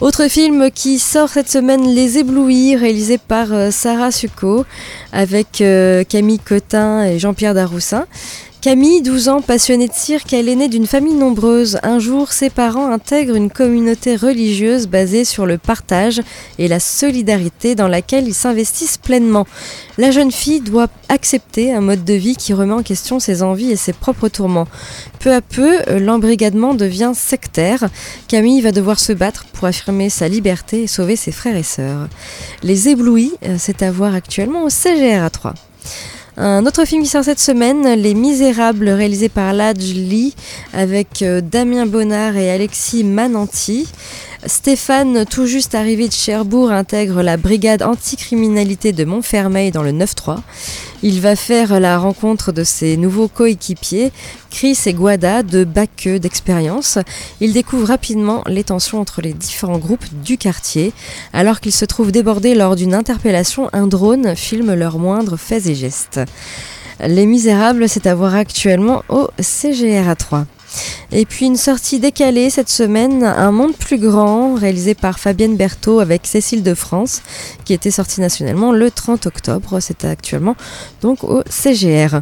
Autre 0.00 0.28
film 0.28 0.70
qui 0.70 0.98
sort 0.98 1.28
cette 1.28 1.50
semaine, 1.50 1.94
Les 1.94 2.16
Éblouis, 2.16 2.74
réalisé 2.74 3.18
par 3.18 3.52
euh, 3.52 3.70
Sarah 3.70 4.10
Succo, 4.10 4.64
avec 5.12 5.60
euh, 5.60 6.04
Camille 6.04 6.38
Cotin 6.38 7.04
et 7.04 7.18
Jean-Pierre 7.18 7.52
Daroussin. 7.52 8.06
Camille, 8.60 9.00
12 9.00 9.30
ans, 9.30 9.40
passionnée 9.40 9.88
de 9.88 9.94
cirque, 9.94 10.34
elle 10.34 10.46
est 10.50 10.54
née 10.54 10.68
d'une 10.68 10.86
famille 10.86 11.14
nombreuse. 11.14 11.78
Un 11.82 11.98
jour, 11.98 12.30
ses 12.30 12.50
parents 12.50 12.92
intègrent 12.92 13.34
une 13.34 13.50
communauté 13.50 14.16
religieuse 14.16 14.86
basée 14.86 15.24
sur 15.24 15.46
le 15.46 15.56
partage 15.56 16.20
et 16.58 16.68
la 16.68 16.78
solidarité 16.78 17.74
dans 17.74 17.88
laquelle 17.88 18.28
ils 18.28 18.34
s'investissent 18.34 18.98
pleinement. 18.98 19.46
La 19.96 20.10
jeune 20.10 20.30
fille 20.30 20.60
doit 20.60 20.88
accepter 21.08 21.72
un 21.72 21.80
mode 21.80 22.04
de 22.04 22.12
vie 22.12 22.36
qui 22.36 22.52
remet 22.52 22.74
en 22.74 22.82
question 22.82 23.18
ses 23.18 23.42
envies 23.42 23.70
et 23.70 23.76
ses 23.76 23.94
propres 23.94 24.28
tourments. 24.28 24.68
Peu 25.20 25.32
à 25.32 25.40
peu, 25.40 25.78
euh, 25.88 25.98
l'embrigadement 25.98 26.74
devient 26.74 27.12
sectaire. 27.14 27.88
Camille 28.28 28.60
va 28.60 28.72
devoir 28.72 29.00
se 29.00 29.14
battre 29.14 29.46
pour 29.54 29.68
affirmer 29.68 30.10
sa 30.10 30.28
liberté 30.28 30.82
et 30.82 30.86
sauver 30.86 31.16
ses 31.16 31.32
frères 31.32 31.56
et 31.56 31.62
sœurs. 31.62 32.08
Les 32.62 32.90
éblouis, 32.90 33.32
euh, 33.42 33.56
c'est 33.58 33.80
à 33.82 33.90
voir 33.90 34.14
actuellement 34.14 34.64
au 34.64 34.68
CGR 34.68 35.24
à 35.24 35.30
3. 35.30 35.54
Un 36.42 36.64
autre 36.64 36.86
film 36.86 37.02
qui 37.02 37.08
sort 37.10 37.22
cette 37.22 37.38
semaine, 37.38 37.86
Les 38.00 38.14
Misérables, 38.14 38.88
réalisé 38.88 39.28
par 39.28 39.52
Ladj 39.52 39.92
Lee, 39.92 40.34
avec 40.72 41.20
euh, 41.20 41.42
Damien 41.42 41.84
Bonnard 41.84 42.38
et 42.38 42.50
Alexis 42.50 43.04
Mananti. 43.04 43.86
Stéphane, 44.46 45.26
tout 45.26 45.44
juste 45.44 45.74
arrivé 45.74 46.08
de 46.08 46.14
Cherbourg, 46.14 46.70
intègre 46.70 47.20
la 47.20 47.36
brigade 47.36 47.82
anticriminalité 47.82 48.92
de 48.92 49.04
Montfermeil 49.04 49.70
dans 49.70 49.82
le 49.82 49.92
9-3. 49.92 50.38
Il 51.02 51.20
va 51.20 51.36
faire 51.36 51.78
la 51.78 51.98
rencontre 51.98 52.50
de 52.50 52.64
ses 52.64 52.96
nouveaux 52.96 53.28
coéquipiers, 53.28 54.12
Chris 54.50 54.78
et 54.86 54.94
Guada, 54.94 55.42
de 55.42 55.64
bac 55.64 56.08
d'expérience. 56.08 56.98
Il 57.42 57.52
découvre 57.52 57.88
rapidement 57.88 58.42
les 58.46 58.64
tensions 58.64 58.98
entre 58.98 59.20
les 59.20 59.34
différents 59.34 59.78
groupes 59.78 60.06
du 60.24 60.38
quartier. 60.38 60.94
Alors 61.34 61.60
qu'ils 61.60 61.72
se 61.72 61.84
trouvent 61.84 62.12
débordés 62.12 62.54
lors 62.54 62.76
d'une 62.76 62.94
interpellation, 62.94 63.68
un 63.74 63.86
drone 63.86 64.34
filme 64.36 64.72
leurs 64.72 64.98
moindres 64.98 65.38
faits 65.38 65.66
et 65.66 65.74
gestes. 65.74 66.20
Les 67.06 67.26
Misérables, 67.26 67.90
c'est 67.90 68.06
à 68.06 68.14
voir 68.14 68.34
actuellement 68.34 69.02
au 69.10 69.28
CGR 69.38 70.16
3. 70.18 70.46
Et 71.12 71.24
puis 71.24 71.46
une 71.46 71.56
sortie 71.56 71.98
décalée 71.98 72.50
cette 72.50 72.68
semaine, 72.68 73.24
Un 73.24 73.50
monde 73.50 73.74
plus 73.74 73.98
grand, 73.98 74.54
réalisé 74.54 74.94
par 74.94 75.18
Fabienne 75.18 75.56
Berthaud 75.56 76.00
avec 76.00 76.26
Cécile 76.26 76.62
de 76.62 76.74
France, 76.74 77.22
qui 77.64 77.72
était 77.72 77.90
sorti 77.90 78.20
nationalement 78.20 78.72
le 78.72 78.90
30 78.90 79.26
octobre. 79.26 79.80
C'est 79.80 80.04
actuellement 80.04 80.56
donc 81.02 81.24
au 81.24 81.42
CGR. 81.48 82.20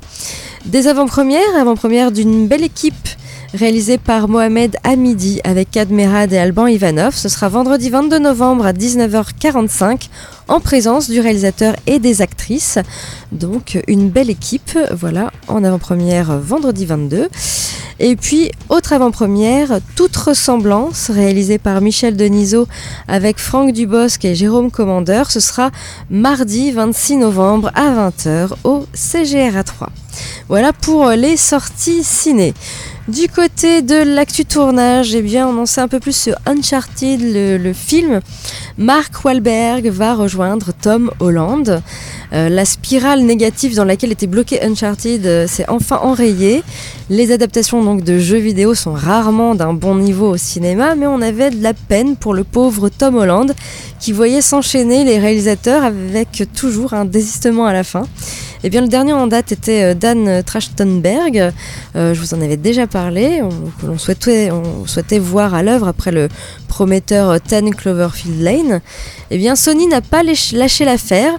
Des 0.65 0.87
avant-premières, 0.87 1.57
avant-première 1.59 2.13
d'une 2.13 2.47
belle 2.47 2.65
équipe 2.65 3.09
réalisée 3.55 3.99
par 3.99 4.29
Mohamed 4.29 4.77
Hamidi 4.85 5.41
avec 5.45 5.77
Admerad 5.77 6.33
et 6.33 6.39
Alban 6.39 6.67
Ivanov. 6.67 7.15
Ce 7.15 7.29
sera 7.29 7.49
vendredi 7.49 7.91
22 7.91 8.19
novembre 8.19 8.67
à 8.67 8.73
19h45 8.73 10.09
en 10.49 10.61
présence 10.61 11.09
du 11.09 11.21
réalisateur 11.21 11.77
et 11.87 11.99
des 11.99 12.23
actrices. 12.23 12.79
Donc 13.33 13.79
une 13.87 14.11
belle 14.11 14.31
équipe, 14.31 14.79
voilà, 14.93 15.31
en 15.47 15.63
avant-première 15.65 16.39
vendredi 16.39 16.87
22. 16.87 17.29
Et 18.01 18.15
puis, 18.15 18.53
autre 18.69 18.93
avant-première, 18.93 19.81
toute 19.97 20.17
ressemblance, 20.17 21.11
réalisée 21.11 21.59
par 21.59 21.81
Michel 21.81 22.17
Denisot 22.17 22.69
avec 23.09 23.39
Franck 23.39 23.73
Dubosc 23.73 24.25
et 24.25 24.37
Jérôme 24.37 24.71
Commandeur, 24.71 25.33
ce 25.33 25.41
sera 25.41 25.73
mardi 26.09 26.71
26 26.71 27.17
novembre 27.17 27.73
à 27.75 28.09
20h 28.09 28.51
au 28.63 28.87
CGRA 28.95 29.65
3. 29.65 29.91
Voilà 30.49 30.73
pour 30.73 31.09
les 31.11 31.37
sorties 31.37 32.05
ciné. 32.05 32.55
Du 33.09 33.27
côté 33.29 33.83
de 33.83 33.97
l'actu 33.97 34.45
tournage, 34.45 35.15
eh 35.15 35.23
bien, 35.23 35.49
on 35.49 35.59
en 35.59 35.67
sait 35.67 35.81
un 35.81 35.89
peu 35.89 35.99
plus 35.99 36.17
sur 36.17 36.37
Uncharted, 36.47 37.21
le 37.21 37.73
film. 37.73 38.21
Mark 38.79 39.25
Wahlberg 39.25 39.89
va 39.89 40.15
rejoindre 40.15 40.73
Tom 40.73 41.11
Holland. 41.19 41.83
Euh, 42.33 42.49
la 42.49 42.65
spirale 42.65 43.23
négative 43.23 43.75
dans 43.75 43.85
laquelle 43.85 44.13
était 44.13 44.29
bloqué 44.29 44.63
Uncharted 44.63 45.27
euh, 45.27 45.47
s'est 45.49 45.65
enfin 45.69 45.99
enrayée. 46.01 46.63
Les 47.11 47.33
adaptations 47.33 47.83
donc 47.83 48.05
de 48.05 48.21
jeux 48.21 48.39
vidéo 48.39 48.75
sont 48.75 48.93
rarement 48.93 49.57
d'un 49.57 49.73
bon 49.73 49.97
niveau 49.97 50.31
au 50.31 50.37
cinéma, 50.37 50.95
mais 50.95 51.09
on 51.09 51.21
avait 51.21 51.51
de 51.51 51.61
la 51.61 51.75
peine 51.75 52.15
pour 52.15 52.35
le 52.35 52.45
pauvre 52.45 52.89
Tom 52.89 53.17
Holland 53.17 53.53
qui 53.99 54.13
voyait 54.13 54.43
s'enchaîner 54.43 55.03
les 55.05 55.19
réalisateurs 55.19 55.83
avec 55.83 56.45
toujours 56.55 56.95
un 56.95 57.05
désistement 57.05 57.67
à 57.67 57.73
la 57.73 57.83
fin. 57.83 58.05
Eh 58.65 58.71
bien, 58.71 58.81
le 58.81 58.89
dernier 58.89 59.13
en 59.13 59.27
date 59.29 59.53
était 59.53 59.83
euh, 59.85 59.95
Dan 59.95 60.43
Trachtenberg. 60.43 61.53
Euh, 61.95 62.15
je 62.15 62.21
vous 62.21 62.35
en 62.35 62.41
avais 62.41 62.57
déjà 62.57 62.87
parlé, 62.87 63.41
on, 63.43 63.99
souhaitait, 63.99 64.51
voir 65.19 65.55
à 65.55 65.63
l'œuvre 65.63 65.87
après 65.87 66.11
le 66.11 66.29
prometteur 66.67 67.39
10 67.41 67.71
Cloverfield 67.71 68.43
Lane. 68.43 68.81
Eh 69.31 69.39
bien, 69.39 69.55
Sony 69.55 69.87
n'a 69.87 70.01
pas 70.01 70.23
lâché 70.23 70.85
l'affaire 70.85 71.33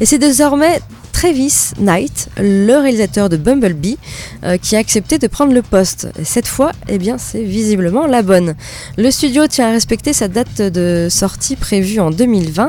et 0.00 0.06
c'est 0.06 0.18
désormais 0.18 0.80
Travis 1.16 1.70
Knight, 1.78 2.28
le 2.36 2.74
réalisateur 2.74 3.30
de 3.30 3.38
Bumblebee, 3.38 3.96
euh, 4.44 4.58
qui 4.58 4.76
a 4.76 4.78
accepté 4.80 5.16
de 5.16 5.26
prendre 5.28 5.54
le 5.54 5.62
poste. 5.62 6.08
Et 6.18 6.24
cette 6.24 6.46
fois, 6.46 6.72
eh 6.88 6.98
bien, 6.98 7.16
c'est 7.16 7.42
visiblement 7.42 8.06
la 8.06 8.20
bonne. 8.20 8.54
Le 8.98 9.10
studio 9.10 9.46
tient 9.46 9.68
à 9.68 9.70
respecter 9.70 10.12
sa 10.12 10.28
date 10.28 10.60
de 10.60 11.08
sortie 11.10 11.56
prévue 11.56 12.00
en 12.00 12.10
2020 12.10 12.68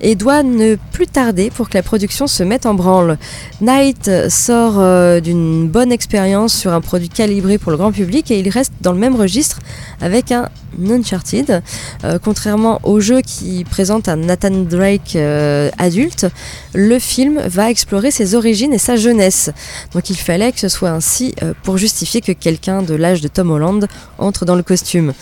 et 0.00 0.14
doit 0.14 0.42
ne 0.42 0.76
plus 0.92 1.06
tarder 1.06 1.50
pour 1.50 1.68
que 1.68 1.76
la 1.76 1.82
production 1.82 2.26
se 2.26 2.42
mette 2.42 2.66
en 2.66 2.74
branle. 2.74 3.18
Knight 3.60 4.10
sort 4.28 4.74
euh, 4.78 5.20
d'une 5.20 5.68
bonne 5.68 5.92
expérience 5.92 6.54
sur 6.54 6.72
un 6.72 6.80
produit 6.80 7.08
calibré 7.08 7.58
pour 7.58 7.70
le 7.70 7.78
grand 7.78 7.92
public 7.92 8.30
et 8.30 8.38
il 8.38 8.48
reste 8.48 8.72
dans 8.80 8.92
le 8.92 8.98
même 8.98 9.16
registre 9.16 9.58
avec 10.00 10.32
un 10.32 10.48
Uncharted. 10.84 11.62
Euh, 12.04 12.18
contrairement 12.22 12.80
au 12.82 13.00
jeu 13.00 13.20
qui 13.20 13.64
présente 13.64 14.08
un 14.08 14.16
Nathan 14.16 14.50
Drake 14.50 15.16
euh, 15.16 15.70
adulte, 15.78 16.26
le 16.74 16.98
film 16.98 17.40
va 17.46 17.70
explorer 17.70 18.10
ses 18.10 18.34
origines 18.34 18.72
et 18.72 18.78
sa 18.78 18.96
jeunesse. 18.96 19.50
Donc 19.92 20.10
il 20.10 20.16
fallait 20.16 20.52
que 20.52 20.60
ce 20.60 20.68
soit 20.68 20.90
ainsi 20.90 21.34
euh, 21.42 21.54
pour 21.62 21.78
justifier 21.78 22.20
que 22.20 22.32
quelqu'un 22.32 22.82
de 22.82 22.94
l'âge 22.94 23.20
de 23.20 23.28
Tom 23.28 23.50
Holland 23.50 23.86
entre 24.18 24.44
dans 24.44 24.54
le 24.54 24.62
costume. 24.62 25.12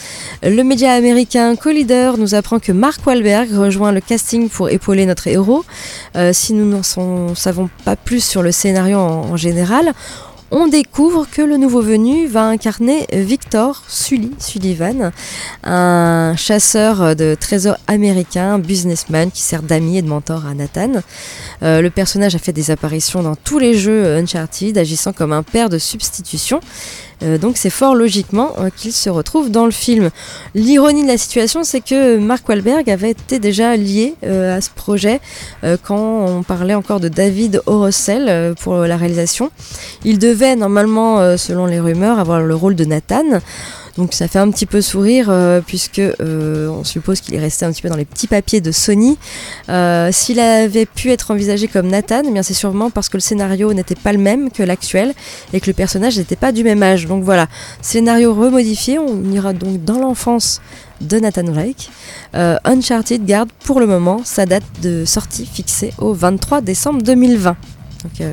Le 0.43 0.63
média 0.63 0.93
américain 0.93 1.55
Collider 1.57 2.13
nous 2.19 2.35
apprend 2.35 2.59
que 2.59 2.73
Mark 2.73 3.07
Wahlberg 3.07 3.53
rejoint 3.53 3.93
le 3.93 4.01
casting 4.01 4.49
pour 4.49 4.64
épauler 4.69 5.07
notre 5.07 5.27
héros. 5.27 5.65
Euh, 6.17 6.33
si 6.33 6.53
nous 6.55 6.65
n'en 6.65 7.35
savons 7.35 7.71
pas 7.85 7.97
plus 7.97 8.25
sur 8.25 8.43
le 8.43 8.53
scénario 8.53 8.99
en, 8.99 9.31
en 9.31 9.37
général, 9.37 9.93
on 10.57 10.69
découvre 10.69 11.27
que 11.29 11.43
le 11.43 11.57
nouveau 11.57 11.81
venu 11.83 12.29
va 12.29 12.45
incarner 12.45 13.07
Victor 13.13 13.83
Sully 13.89 14.31
Sullivan, 14.39 15.11
un 15.65 16.35
chasseur 16.37 17.17
de 17.17 17.35
trésors 17.35 17.77
américain, 17.89 18.61
businessman 18.61 19.33
qui 19.33 19.43
sert 19.43 19.65
d'ami 19.65 19.99
et 19.99 20.03
de 20.03 20.07
mentor 20.07 20.47
à 20.47 20.55
Nathan. 20.55 21.03
Euh, 21.65 21.81
le 21.81 21.91
personnage 21.91 22.37
a 22.37 22.39
fait 22.39 22.53
des 22.53 22.71
apparitions 22.71 23.23
dans 23.23 23.35
tous 23.35 23.59
les 23.59 23.75
jeux 23.77 24.17
Uncharted, 24.17 24.79
agissant 24.79 25.13
comme 25.13 25.33
un 25.33 25.43
père 25.43 25.71
de 25.71 25.79
substitution. 25.79 26.61
Euh, 27.25 27.39
donc 27.39 27.57
c'est 27.57 27.71
fort 27.71 27.95
logiquement 27.95 28.53
euh, 28.59 28.71
qu'il 28.75 28.93
se 28.93 29.11
retrouve 29.11 29.51
dans 29.51 29.65
le 29.65 29.71
film. 29.71 30.11
L'ironie 30.55 31.03
de 31.03 31.09
la 31.09 31.19
situation, 31.19 31.65
c'est 31.65 31.81
que 31.81 32.19
Mark 32.19 32.49
Wahlberg 32.49 32.89
avait 32.91 33.11
été 33.11 33.39
déjà 33.39 33.77
lié 33.77 34.15
euh, 34.25 34.57
à 34.57 34.61
ce 34.61 34.71
projet 34.71 35.21
quand 35.83 36.27
on 36.27 36.43
parlait 36.43 36.75
encore 36.75 37.01
de 37.01 37.09
David 37.09 37.63
O. 37.67 37.81
Russell 37.81 38.27
euh, 38.29 38.55
pour 38.55 38.77
la 38.77 38.97
réalisation. 38.97 39.51
Il 40.05 40.19
devait 40.19 40.57
normalement, 40.57 41.37
selon 41.37 41.67
les 41.67 41.81
rumeurs, 41.81 42.19
avoir 42.19 42.41
le 42.41 42.55
rôle 42.55 42.75
de 42.75 42.85
Nathan. 42.85 43.23
Donc 43.97 44.13
ça 44.13 44.27
fait 44.27 44.41
un 44.41 44.51
petit 44.51 44.67
peu 44.67 44.81
sourire 44.81 45.27
euh, 45.29 45.61
puisque 45.65 46.01
euh, 46.01 46.69
on 46.69 46.83
suppose 46.83 47.21
qu'il 47.21 47.35
est 47.35 47.41
resté 47.41 47.65
un 47.65 47.71
petit 47.71 47.83
peu 47.83 47.89
dans 47.89 47.97
les 47.97 48.05
petits 48.05 48.27
papiers 48.27 48.61
de 48.61 48.73
Sony. 48.73 49.17
Euh, 49.69 50.11
S'il 50.13 50.41
avait 50.41 50.87
pu 50.87 51.11
être 51.11 51.31
envisagé 51.31 51.69
comme 51.69 51.87
Nathan, 51.87 52.23
eh 52.27 52.31
bien 52.31 52.43
c'est 52.43 52.55
sûrement 52.55 52.91
parce 52.91 53.09
que 53.09 53.17
le 53.17 53.21
scénario 53.21 53.73
n'était 53.73 53.95
pas 53.95 54.13
le 54.13 54.19
même 54.19 54.51
que 54.51 54.63
l'actuel 54.65 55.15
et 55.53 55.61
que 55.61 55.67
le 55.67 55.75
personnage 55.75 56.19
n'était 56.19 56.37
pas 56.37 56.51
du 56.51 56.65
même 56.65 56.83
âge. 56.83 57.07
Donc 57.07 57.23
voilà, 57.23 57.47
scénario 57.83 58.35
remodifié, 58.35 58.99
on 58.99 59.23
ira 59.31 59.53
donc 59.53 59.85
dans 59.85 59.99
l'enfance 59.99 60.61
de 61.01 61.19
Nathan 61.21 61.45
Drake. 61.45 61.91
Euh, 62.35 62.57
Uncharted 62.65 63.25
garde 63.25 63.51
pour 63.65 63.79
le 63.79 63.87
moment 63.87 64.23
sa 64.25 64.45
date 64.45 64.65
de 64.83 65.05
sortie 65.05 65.47
fixée 65.47 65.93
au 65.99 66.15
23 66.15 66.63
décembre 66.63 67.03
2020. 67.03 67.57
Donc 68.03 68.29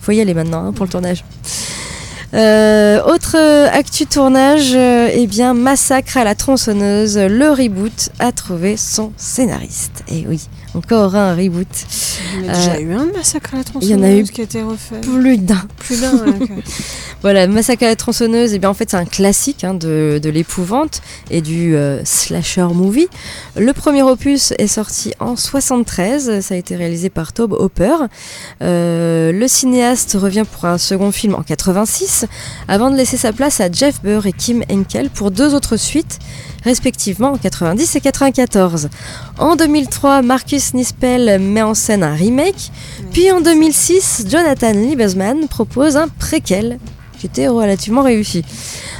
faut 0.00 0.12
y 0.12 0.20
aller 0.20 0.34
maintenant 0.34 0.66
hein, 0.66 0.72
pour 0.72 0.86
le 0.86 0.90
tournage. 0.90 1.24
Euh, 2.34 3.00
autre 3.04 3.36
euh, 3.36 3.68
actu 3.70 4.06
tournage, 4.06 4.72
euh, 4.74 5.08
eh 5.12 5.28
bien 5.28 5.54
Massacre 5.54 6.16
à 6.16 6.24
la 6.24 6.34
tronçonneuse, 6.34 7.16
le 7.16 7.50
reboot 7.50 8.10
a 8.18 8.32
trouvé 8.32 8.76
son 8.76 9.12
scénariste. 9.16 10.02
Et 10.08 10.26
oui, 10.26 10.48
encore 10.74 11.14
un 11.14 11.34
reboot. 11.34 11.66
Il 12.36 12.44
y 12.44 12.48
en 12.48 12.52
a 12.52 12.56
déjà 12.56 12.80
eu 12.80 12.92
un 12.92 13.06
massacre 13.06 13.54
à 13.54 13.58
la 13.58 13.62
il 13.80 13.88
y 13.88 13.94
en 13.94 14.02
a 14.02 14.10
eu 14.10 14.24
tronçonneuse 14.24 14.30
qui 14.30 14.40
a 14.40 14.44
été 14.44 14.62
refait. 14.62 15.00
Plus 15.00 15.38
d'un. 15.38 15.62
Plus 15.78 16.00
d'un. 16.00 16.12
Voilà, 17.24 17.46
Massacre 17.46 17.84
à 17.84 17.86
la 17.86 17.96
tronçonneuse, 17.96 18.52
eh 18.52 18.58
bien 18.58 18.68
en 18.68 18.74
fait 18.74 18.90
c'est 18.90 18.98
un 18.98 19.06
classique 19.06 19.64
hein, 19.64 19.72
de, 19.72 20.20
de 20.22 20.28
l'épouvante 20.28 21.00
et 21.30 21.40
du 21.40 21.74
euh, 21.74 22.04
slasher 22.04 22.66
movie. 22.74 23.08
Le 23.56 23.72
premier 23.72 24.02
opus 24.02 24.52
est 24.58 24.66
sorti 24.66 25.14
en 25.20 25.34
73, 25.34 26.40
ça 26.40 26.54
a 26.54 26.58
été 26.58 26.76
réalisé 26.76 27.08
par 27.08 27.32
Tobe 27.32 27.54
Hopper. 27.54 27.94
Euh, 28.60 29.32
le 29.32 29.48
cinéaste 29.48 30.18
revient 30.20 30.44
pour 30.44 30.66
un 30.66 30.76
second 30.76 31.12
film 31.12 31.34
en 31.34 31.42
86, 31.42 32.26
avant 32.68 32.90
de 32.90 32.96
laisser 32.96 33.16
sa 33.16 33.32
place 33.32 33.58
à 33.58 33.72
Jeff 33.72 34.02
Burr 34.02 34.26
et 34.26 34.32
Kim 34.32 34.62
Henkel 34.70 35.08
pour 35.08 35.30
deux 35.30 35.54
autres 35.54 35.78
suites, 35.78 36.18
respectivement 36.64 37.32
en 37.32 37.36
90 37.38 37.96
et 37.96 38.00
94. 38.00 38.88
En 39.38 39.56
2003, 39.56 40.22
Marcus 40.22 40.74
Nispel 40.74 41.38
met 41.40 41.62
en 41.62 41.74
scène 41.74 42.02
un 42.02 42.14
remake, 42.14 42.70
puis 43.12 43.30
en 43.30 43.40
2006, 43.40 44.26
Jonathan 44.28 44.72
Liebesman 44.72 45.46
propose 45.48 45.96
un 45.96 46.08
préquel 46.08 46.78
qui 47.18 47.26
était 47.26 47.48
relativement 47.48 48.02
réussi. 48.02 48.44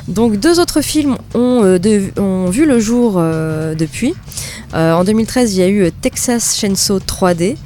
Donc 0.09 0.37
deux 0.37 0.61
autres 0.61 0.81
films 0.83 1.17
ont, 1.35 1.63
euh, 1.65 1.79
de- 1.79 2.11
ont 2.21 2.49
vu 2.51 2.67
le 2.67 2.79
jour 2.81 3.15
euh, 3.17 3.75
depuis. 3.75 4.15
Euh, 4.75 4.93
en 4.93 5.05
2013, 5.05 5.55
il 5.55 5.61
y 5.61 5.63
a 5.63 5.69
eu 5.69 5.91
Texas 5.93 6.57
Chainsaw 6.57 6.99
3D 6.99 7.57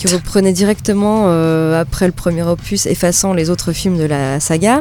qui 0.00 0.06
reprenait 0.06 0.54
directement 0.54 1.24
euh, 1.26 1.78
après 1.78 2.06
le 2.06 2.12
premier 2.12 2.42
opus, 2.42 2.86
effaçant 2.86 3.34
les 3.34 3.50
autres 3.50 3.72
films 3.72 3.98
de 3.98 4.04
la 4.04 4.40
saga. 4.40 4.80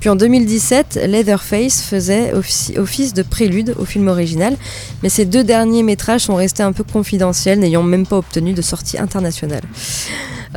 Puis 0.00 0.08
en 0.08 0.16
2017, 0.16 1.06
Leatherface 1.06 1.82
faisait 1.82 2.32
office 2.34 3.14
de 3.14 3.22
prélude 3.22 3.76
au 3.78 3.84
film 3.84 4.08
original, 4.08 4.56
mais 5.04 5.08
ces 5.08 5.24
deux 5.24 5.44
derniers 5.44 5.84
métrages 5.84 6.22
sont 6.22 6.34
restés 6.34 6.64
un 6.64 6.72
peu 6.72 6.82
confidentiels, 6.82 7.60
n'ayant 7.60 7.84
même 7.84 8.06
pas 8.08 8.16
obtenu 8.16 8.54
de 8.54 8.62
sortie 8.62 8.98
internationale. 8.98 9.62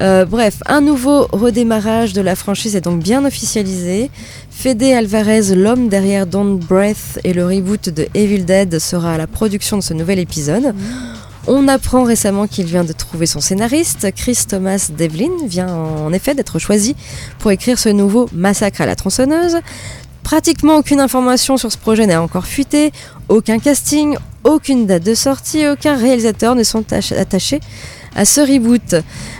Euh, 0.01 0.25
bref, 0.25 0.63
un 0.65 0.81
nouveau 0.81 1.27
redémarrage 1.31 2.13
de 2.13 2.21
la 2.21 2.35
franchise 2.35 2.75
est 2.75 2.81
donc 2.81 3.03
bien 3.03 3.25
officialisé. 3.25 4.09
Fede 4.49 4.81
Alvarez, 4.81 5.53
l'homme 5.53 5.87
derrière 5.87 6.25
Don't 6.25 6.57
Breath 6.57 7.19
et 7.23 7.33
le 7.33 7.45
reboot 7.45 7.89
de 7.89 8.07
Evil 8.15 8.43
Dead, 8.43 8.79
sera 8.79 9.13
à 9.13 9.17
la 9.19 9.27
production 9.27 9.77
de 9.77 9.83
ce 9.83 9.93
nouvel 9.93 10.17
épisode. 10.17 10.73
On 11.51 11.67
apprend 11.67 12.03
récemment 12.03 12.45
qu'il 12.45 12.67
vient 12.67 12.83
de 12.83 12.93
trouver 12.93 13.25
son 13.25 13.39
scénariste. 13.41 14.11
Chris 14.15 14.37
Thomas 14.47 14.89
Devlin 14.95 15.31
vient 15.47 15.67
en 15.73 16.13
effet 16.13 16.35
d'être 16.35 16.59
choisi 16.59 16.95
pour 17.39 17.49
écrire 17.49 17.79
ce 17.79 17.89
nouveau 17.89 18.29
Massacre 18.33 18.81
à 18.81 18.85
la 18.85 18.95
tronçonneuse. 18.95 19.57
Pratiquement 20.21 20.75
aucune 20.77 20.99
information 20.99 21.57
sur 21.57 21.71
ce 21.71 21.77
projet 21.79 22.05
n'a 22.05 22.21
encore 22.21 22.45
fuité, 22.45 22.91
aucun 23.29 23.57
casting, 23.57 24.15
aucune 24.43 24.85
date 24.85 25.01
de 25.03 25.15
sortie, 25.15 25.67
aucun 25.67 25.95
réalisateur 25.95 26.53
ne 26.53 26.61
sont 26.61 26.85
ach- 26.93 27.13
attachés 27.13 27.61
à 28.15 28.25
ce 28.25 28.41
reboot. 28.41 28.95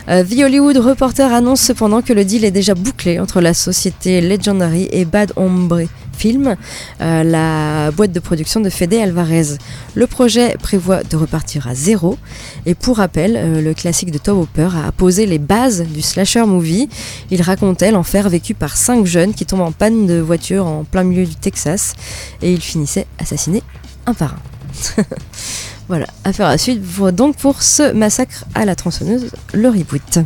Euh, 0.08 0.24
The 0.24 0.42
Hollywood 0.44 0.76
Reporter 0.76 1.32
annonce 1.32 1.60
cependant 1.60 2.02
que 2.02 2.12
le 2.12 2.24
deal 2.24 2.44
est 2.44 2.50
déjà 2.50 2.74
bouclé 2.74 3.18
entre 3.18 3.40
la 3.40 3.54
société 3.54 4.20
Legendary 4.20 4.88
et 4.90 5.04
Bad 5.04 5.32
Hombre 5.36 5.82
Film, 6.20 6.54
euh, 7.00 7.22
la 7.24 7.90
boîte 7.92 8.12
de 8.12 8.20
production 8.20 8.60
de 8.60 8.68
Fede 8.68 8.92
Alvarez. 8.94 9.56
Le 9.94 10.06
projet 10.06 10.54
prévoit 10.58 11.02
de 11.02 11.16
repartir 11.16 11.66
à 11.66 11.74
zéro 11.74 12.18
et 12.66 12.74
pour 12.74 12.98
rappel, 12.98 13.36
euh, 13.36 13.62
le 13.62 13.72
classique 13.72 14.10
de 14.10 14.18
Tom 14.18 14.38
Hopper 14.38 14.68
a 14.86 14.92
posé 14.92 15.24
les 15.24 15.38
bases 15.38 15.82
du 15.82 16.02
slasher 16.02 16.44
movie. 16.44 16.90
Il 17.30 17.40
racontait 17.40 17.90
l'enfer 17.90 18.28
vécu 18.28 18.52
par 18.52 18.76
cinq 18.76 19.06
jeunes 19.06 19.32
qui 19.32 19.46
tombent 19.46 19.62
en 19.62 19.72
panne 19.72 20.06
de 20.06 20.20
voiture 20.20 20.66
en 20.66 20.84
plein 20.84 21.04
milieu 21.04 21.24
du 21.24 21.36
Texas 21.36 21.94
et 22.42 22.52
ils 22.52 22.60
finissaient 22.60 23.06
assassinés 23.18 23.62
un 24.04 24.12
par 24.12 24.34
un. 24.34 25.02
Voilà, 25.90 26.06
affaire 26.22 26.46
à 26.46 26.56
suivre 26.56 27.10
donc 27.10 27.34
pour 27.34 27.62
ce 27.62 27.90
massacre 27.90 28.44
à 28.54 28.64
la 28.64 28.76
tronçonneuse, 28.76 29.26
le 29.52 29.68
reboot. 29.70 30.20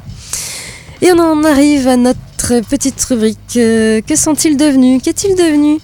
Et 1.01 1.11
on 1.11 1.19
en 1.19 1.43
arrive 1.43 1.89
à 1.89 1.97
notre 1.97 2.61
petite 2.69 3.03
rubrique. 3.05 3.39
euh, 3.57 4.03
que 4.03 4.15
sont-ils 4.15 4.59
devenus? 4.59 5.01
Qu'est-il 5.03 5.35
devenu? 5.35 5.79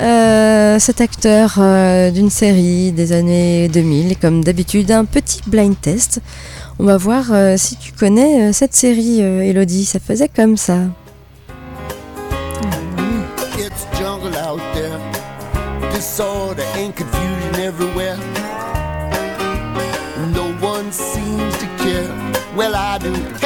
Euh, 0.00 0.80
cet 0.80 1.00
acteur 1.00 1.58
euh, 1.58 2.10
d'une 2.10 2.28
série 2.28 2.90
des 2.90 3.12
années 3.12 3.68
2000 3.68 4.10
Et 4.10 4.14
comme 4.16 4.42
d'habitude, 4.42 4.90
un 4.90 5.04
petit 5.04 5.42
blind 5.46 5.80
test. 5.80 6.20
On 6.80 6.84
va 6.84 6.96
voir 6.96 7.26
si 7.56 7.76
tu 7.76 7.92
connais 7.92 8.52
cette 8.52 8.74
série, 8.74 9.20
Elodie. 9.20 9.84
Ça 9.84 10.00
faisait 10.00 10.28
comme 10.28 10.56
ça. 10.56 10.74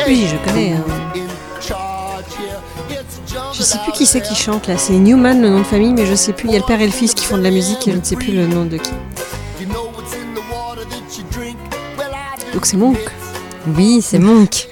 Oui, 0.07 0.27
je 0.31 0.37
connais, 0.49 0.73
hein. 0.73 0.85
Je 3.53 3.63
sais 3.63 3.79
plus 3.85 3.93
qui 3.93 4.07
c'est 4.07 4.21
qui 4.21 4.35
chante 4.35 4.67
là. 4.67 4.77
C'est 4.77 4.95
Newman 4.95 5.41
le 5.41 5.49
nom 5.49 5.59
de 5.61 5.65
famille, 5.65 5.93
mais 5.93 6.07
je 6.07 6.15
sais 6.15 6.33
plus. 6.33 6.49
Il 6.49 6.53
y 6.53 6.57
a 6.57 6.59
le 6.59 6.65
père 6.65 6.81
et 6.81 6.87
le 6.87 6.93
fils 6.93 7.15
qui 7.15 7.25
font 7.25 7.39
de 7.39 7.43
la 7.43 7.51
musique 7.51 7.87
et 7.87 7.93
je 7.93 7.97
ne 7.97 8.03
sais 8.03 8.17
plus 8.17 8.33
le 8.33 8.47
nom 8.47 8.65
de 8.65 8.77
qui. 8.77 8.91
Donc 12.53 12.67
c'est 12.67 12.77
Monk. 12.77 12.99
Oui, 13.77 14.03
c'est 14.03 14.19
Monk. 14.19 14.69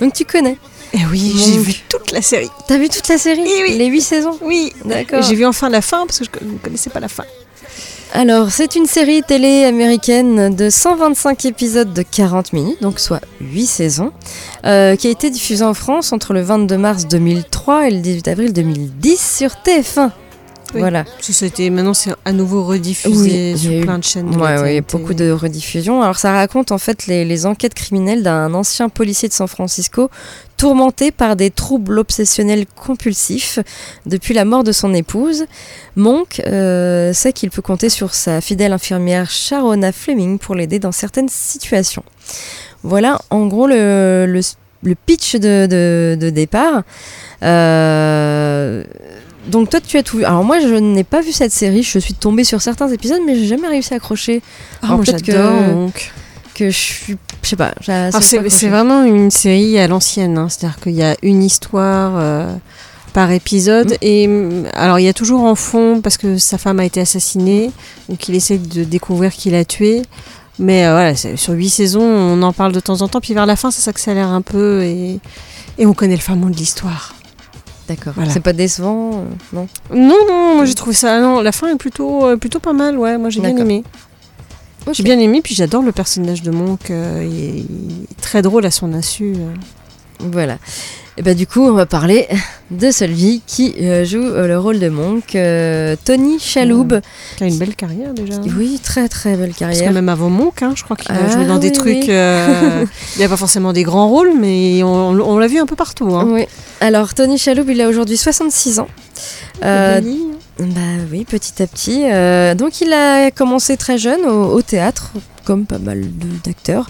Donc 0.00 0.12
tu 0.12 0.24
connais? 0.24 0.58
Eh 0.92 1.04
oui, 1.10 1.32
j'ai 1.36 1.58
vu 1.58 1.74
toute 1.88 2.12
la 2.12 2.22
série. 2.22 2.50
T'as 2.68 2.78
vu 2.78 2.88
toute 2.88 3.08
la 3.08 3.18
série? 3.18 3.44
Eh 3.44 3.62
oui. 3.62 3.76
Les 3.76 3.86
8 3.86 4.00
saisons? 4.00 4.38
Oui, 4.42 4.72
D'accord. 4.84 5.22
J'ai 5.22 5.34
vu 5.34 5.44
enfin 5.44 5.68
la 5.68 5.82
fin 5.82 6.06
parce 6.06 6.18
que 6.18 6.24
je 6.24 6.46
ne 6.46 6.58
connaissais 6.58 6.90
pas 6.90 7.00
la 7.00 7.08
fin. 7.08 7.24
Alors, 8.18 8.50
c'est 8.50 8.76
une 8.76 8.86
série 8.86 9.22
télé 9.22 9.64
américaine 9.64 10.56
de 10.56 10.70
125 10.70 11.44
épisodes 11.44 11.92
de 11.92 12.00
40 12.00 12.54
minutes, 12.54 12.80
donc 12.80 12.98
soit 12.98 13.20
8 13.42 13.66
saisons, 13.66 14.10
euh, 14.64 14.96
qui 14.96 15.08
a 15.08 15.10
été 15.10 15.28
diffusée 15.28 15.66
en 15.66 15.74
France 15.74 16.14
entre 16.14 16.32
le 16.32 16.40
22 16.40 16.78
mars 16.78 17.06
2003 17.06 17.88
et 17.88 17.90
le 17.90 18.00
18 18.00 18.28
avril 18.28 18.52
2010 18.54 19.36
sur 19.36 19.50
TF1. 19.50 20.12
Oui. 20.74 20.80
Voilà. 20.80 21.04
C'était 21.20 21.70
maintenant 21.70 21.94
c'est 21.94 22.10
à 22.24 22.32
nouveau 22.32 22.64
rediffusé 22.64 23.52
Oui, 23.54 23.58
sur 23.58 23.70
eu- 23.72 23.80
plein 23.82 23.98
de 23.98 24.04
chaînes. 24.04 24.30
de 24.30 24.36
Ouais, 24.36 24.54
la 24.54 24.62
ouais, 24.62 24.72
il 24.72 24.74
y 24.74 24.78
a 24.78 24.82
beaucoup 24.82 25.14
de 25.14 25.30
rediffusions. 25.30 26.02
Alors, 26.02 26.18
ça 26.18 26.32
raconte 26.32 26.72
en 26.72 26.78
fait 26.78 27.06
les, 27.06 27.24
les 27.24 27.46
enquêtes 27.46 27.74
criminelles 27.74 28.22
d'un 28.24 28.52
ancien 28.52 28.88
policier 28.88 29.28
de 29.28 29.32
San 29.32 29.46
Francisco 29.46 30.10
tourmenté 30.56 31.12
par 31.12 31.36
des 31.36 31.50
troubles 31.50 31.98
obsessionnels 31.98 32.66
compulsifs 32.66 33.58
depuis 34.06 34.34
la 34.34 34.44
mort 34.44 34.64
de 34.64 34.72
son 34.72 34.92
épouse. 34.92 35.44
Monk 35.94 36.42
euh, 36.46 37.12
sait 37.12 37.32
qu'il 37.32 37.50
peut 37.50 37.62
compter 37.62 37.88
sur 37.88 38.12
sa 38.14 38.40
fidèle 38.40 38.72
infirmière 38.72 39.30
Sharona 39.30 39.92
Fleming 39.92 40.38
pour 40.38 40.54
l'aider 40.56 40.78
dans 40.80 40.92
certaines 40.92 41.28
situations. 41.28 42.02
Voilà 42.82 43.18
en 43.30 43.46
gros 43.46 43.66
le, 43.68 44.26
le, 44.26 44.40
le 44.82 44.94
pitch 44.94 45.36
de, 45.36 45.66
de- 45.66 46.16
de 46.20 46.30
départ. 46.30 46.82
Euh, 47.42 48.82
donc 49.48 49.70
toi 49.70 49.80
tu 49.80 49.96
as 49.98 50.02
tout 50.02 50.18
vu. 50.18 50.24
Alors 50.24 50.44
moi 50.44 50.60
je 50.60 50.74
n'ai 50.74 51.04
pas 51.04 51.20
vu 51.20 51.32
cette 51.32 51.52
série, 51.52 51.82
je 51.82 51.98
suis 51.98 52.14
tombée 52.14 52.44
sur 52.44 52.60
certains 52.62 52.88
épisodes 52.88 53.20
mais 53.26 53.34
j'ai 53.36 53.46
jamais 53.46 53.68
réussi 53.68 53.92
à 53.94 53.96
accrocher. 53.96 54.42
Ah, 54.82 54.86
Alors, 54.88 55.00
peut-être 55.00 55.22
que- 55.22 55.72
Monk. 55.72 56.12
Que 56.54 56.70
je 56.70 56.76
suis, 56.76 57.16
je 57.42 57.48
sais 57.50 57.56
pas. 57.56 57.74
c'est 58.20 58.68
vraiment 58.68 59.04
une 59.04 59.30
série 59.30 59.78
à 59.78 59.86
l'ancienne, 59.88 60.38
hein. 60.38 60.48
c'est-à-dire 60.48 60.80
qu'il 60.80 60.94
y 60.94 61.02
a 61.02 61.14
une 61.22 61.42
histoire 61.42 62.12
euh, 62.16 62.50
par 63.12 63.30
épisode 63.30 63.90
Mm. 63.92 63.96
et 64.00 64.26
mm, 64.28 64.64
alors 64.72 64.98
il 64.98 65.04
y 65.04 65.08
a 65.08 65.12
toujours 65.12 65.42
en 65.44 65.54
fond 65.54 66.00
parce 66.02 66.16
que 66.16 66.38
sa 66.38 66.56
femme 66.56 66.80
a 66.80 66.86
été 66.86 66.98
assassinée, 67.00 67.70
donc 68.08 68.26
il 68.28 68.34
essaie 68.34 68.56
de 68.56 68.84
découvrir 68.84 69.32
qui 69.32 69.50
l'a 69.50 69.64
tué. 69.66 70.00
Mais 70.58 70.86
euh, 70.86 70.92
voilà, 70.92 71.14
sur 71.14 71.52
huit 71.52 71.68
saisons, 71.68 72.00
on 72.02 72.42
en 72.42 72.54
parle 72.54 72.72
de 72.72 72.80
temps 72.80 73.02
en 73.02 73.08
temps, 73.08 73.20
puis 73.20 73.34
vers 73.34 73.44
la 73.44 73.56
fin, 73.56 73.70
ça 73.70 73.82
s'accélère 73.82 74.28
un 74.28 74.40
peu 74.40 74.82
et, 74.84 75.20
et 75.76 75.84
on 75.84 75.92
connaît 75.92 76.14
le 76.16 76.22
fin 76.22 76.36
mot 76.36 76.48
de 76.48 76.56
l'histoire. 76.56 77.14
D'accord. 77.88 78.14
Voilà. 78.16 78.30
C'est 78.32 78.40
pas 78.40 78.52
décevant, 78.52 79.10
euh, 79.12 79.24
non 79.52 79.68
Non, 79.94 80.16
non, 80.28 80.56
moi 80.56 80.64
j'ai 80.64 80.74
trouvé 80.74 80.94
ça. 80.94 81.20
Non, 81.20 81.40
la 81.40 81.52
fin 81.52 81.68
est 81.72 81.76
plutôt, 81.78 82.26
euh, 82.26 82.36
plutôt 82.36 82.58
pas 82.58 82.72
mal, 82.72 82.98
ouais. 82.98 83.16
Moi 83.16 83.30
j'ai 83.30 83.40
bien 83.40 83.56
aimé. 83.56 83.84
J'ai 84.92 85.02
bien 85.02 85.18
aimé, 85.18 85.40
puis 85.42 85.54
j'adore 85.54 85.82
le 85.82 85.92
personnage 85.92 86.42
de 86.42 86.50
Monk. 86.50 86.90
euh, 86.90 87.24
il, 87.28 87.44
est, 87.44 87.58
il 87.58 88.06
est 88.10 88.20
très 88.20 88.42
drôle 88.42 88.64
à 88.66 88.70
son 88.70 88.92
insu. 88.92 89.34
Voilà. 90.20 90.58
Et 91.18 91.22
bah 91.22 91.32
du 91.32 91.46
coup, 91.46 91.62
on 91.62 91.72
va 91.72 91.86
parler 91.86 92.28
de 92.70 92.90
celui 92.90 93.40
qui 93.46 93.74
euh, 93.80 94.04
joue 94.04 94.18
euh, 94.22 94.46
le 94.46 94.58
rôle 94.58 94.78
de 94.78 94.90
Monk, 94.90 95.34
euh, 95.34 95.96
Tony 96.04 96.38
Chaloub. 96.38 97.00
Il 97.40 97.44
a 97.44 97.46
une 97.46 97.56
belle 97.56 97.74
carrière 97.74 98.12
déjà. 98.12 98.34
Oui, 98.58 98.78
très 98.82 99.08
très 99.08 99.34
belle 99.34 99.48
Parce 99.58 99.58
carrière. 99.58 99.88
que 99.88 99.94
même 99.94 100.10
avant 100.10 100.28
Monk, 100.28 100.60
hein, 100.62 100.74
je 100.76 100.84
crois 100.84 100.94
qu'il 100.94 101.10
a 101.12 101.16
Ah, 101.26 101.32
joué 101.32 101.46
dans 101.46 101.58
des 101.58 101.72
trucs. 101.72 101.86
oui. 101.94 102.04
il 102.06 103.20
n'a 103.22 103.28
pas 103.30 103.36
forcément 103.38 103.72
des 103.72 103.82
grands 103.82 104.08
rôles, 104.08 104.32
mais 104.38 104.82
on, 104.82 105.08
on 105.18 105.38
l'a 105.38 105.46
vu 105.46 105.58
un 105.58 105.64
peu 105.64 105.74
partout. 105.76 106.14
Hein. 106.14 106.26
Oui. 106.28 106.44
Alors 106.80 107.14
Tony 107.14 107.38
Chaloub, 107.38 107.64
il 107.70 107.80
a 107.80 107.88
aujourd'hui 107.88 108.18
66 108.18 108.78
ans. 108.80 108.88
Euh, 109.64 110.00
hein. 110.00 110.36
Bah 110.58 110.80
oui, 111.10 111.24
petit 111.24 111.62
à 111.62 111.66
petit. 111.66 112.04
Euh, 112.04 112.54
donc 112.54 112.80
il 112.80 112.92
a 112.92 113.30
commencé 113.30 113.76
très 113.76 113.98
jeune 113.98 114.24
au, 114.24 114.52
au 114.54 114.62
théâtre, 114.62 115.10
comme 115.44 115.66
pas 115.66 115.78
mal 115.78 116.02
d'acteurs, 116.44 116.88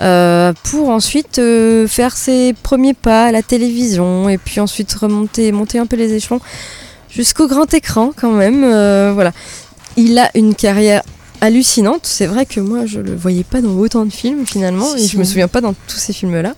euh, 0.00 0.52
pour 0.64 0.90
ensuite 0.90 1.38
euh, 1.38 1.88
faire 1.88 2.14
ses 2.16 2.54
premiers 2.62 2.94
pas 2.94 3.26
à 3.26 3.32
la 3.32 3.42
télévision 3.42 4.28
et 4.28 4.36
puis 4.36 4.60
ensuite 4.60 4.92
remonter, 4.92 5.52
monter 5.52 5.78
un 5.78 5.86
peu 5.86 5.96
les 5.96 6.12
échelons 6.12 6.40
jusqu'au 7.10 7.48
grand 7.48 7.72
écran 7.72 8.12
quand 8.14 8.32
même. 8.32 8.60
voilà. 9.14 9.32
Il 9.96 10.18
a 10.18 10.30
une 10.34 10.54
carrière 10.54 11.02
hallucinante. 11.40 12.00
C'est 12.04 12.26
vrai 12.26 12.44
que 12.46 12.60
moi 12.60 12.84
je 12.84 13.00
le 13.00 13.14
voyais 13.16 13.44
pas 13.44 13.62
dans 13.62 13.74
autant 13.76 14.04
de 14.04 14.12
films 14.12 14.44
finalement 14.46 14.84
Si, 14.96 15.04
et 15.04 15.08
je 15.08 15.16
me 15.18 15.24
si. 15.24 15.30
souviens 15.30 15.48
pas 15.48 15.60
dans 15.62 15.72
tous 15.86 15.96
ces 15.96 16.12
films 16.12 16.40
là. 16.40 16.54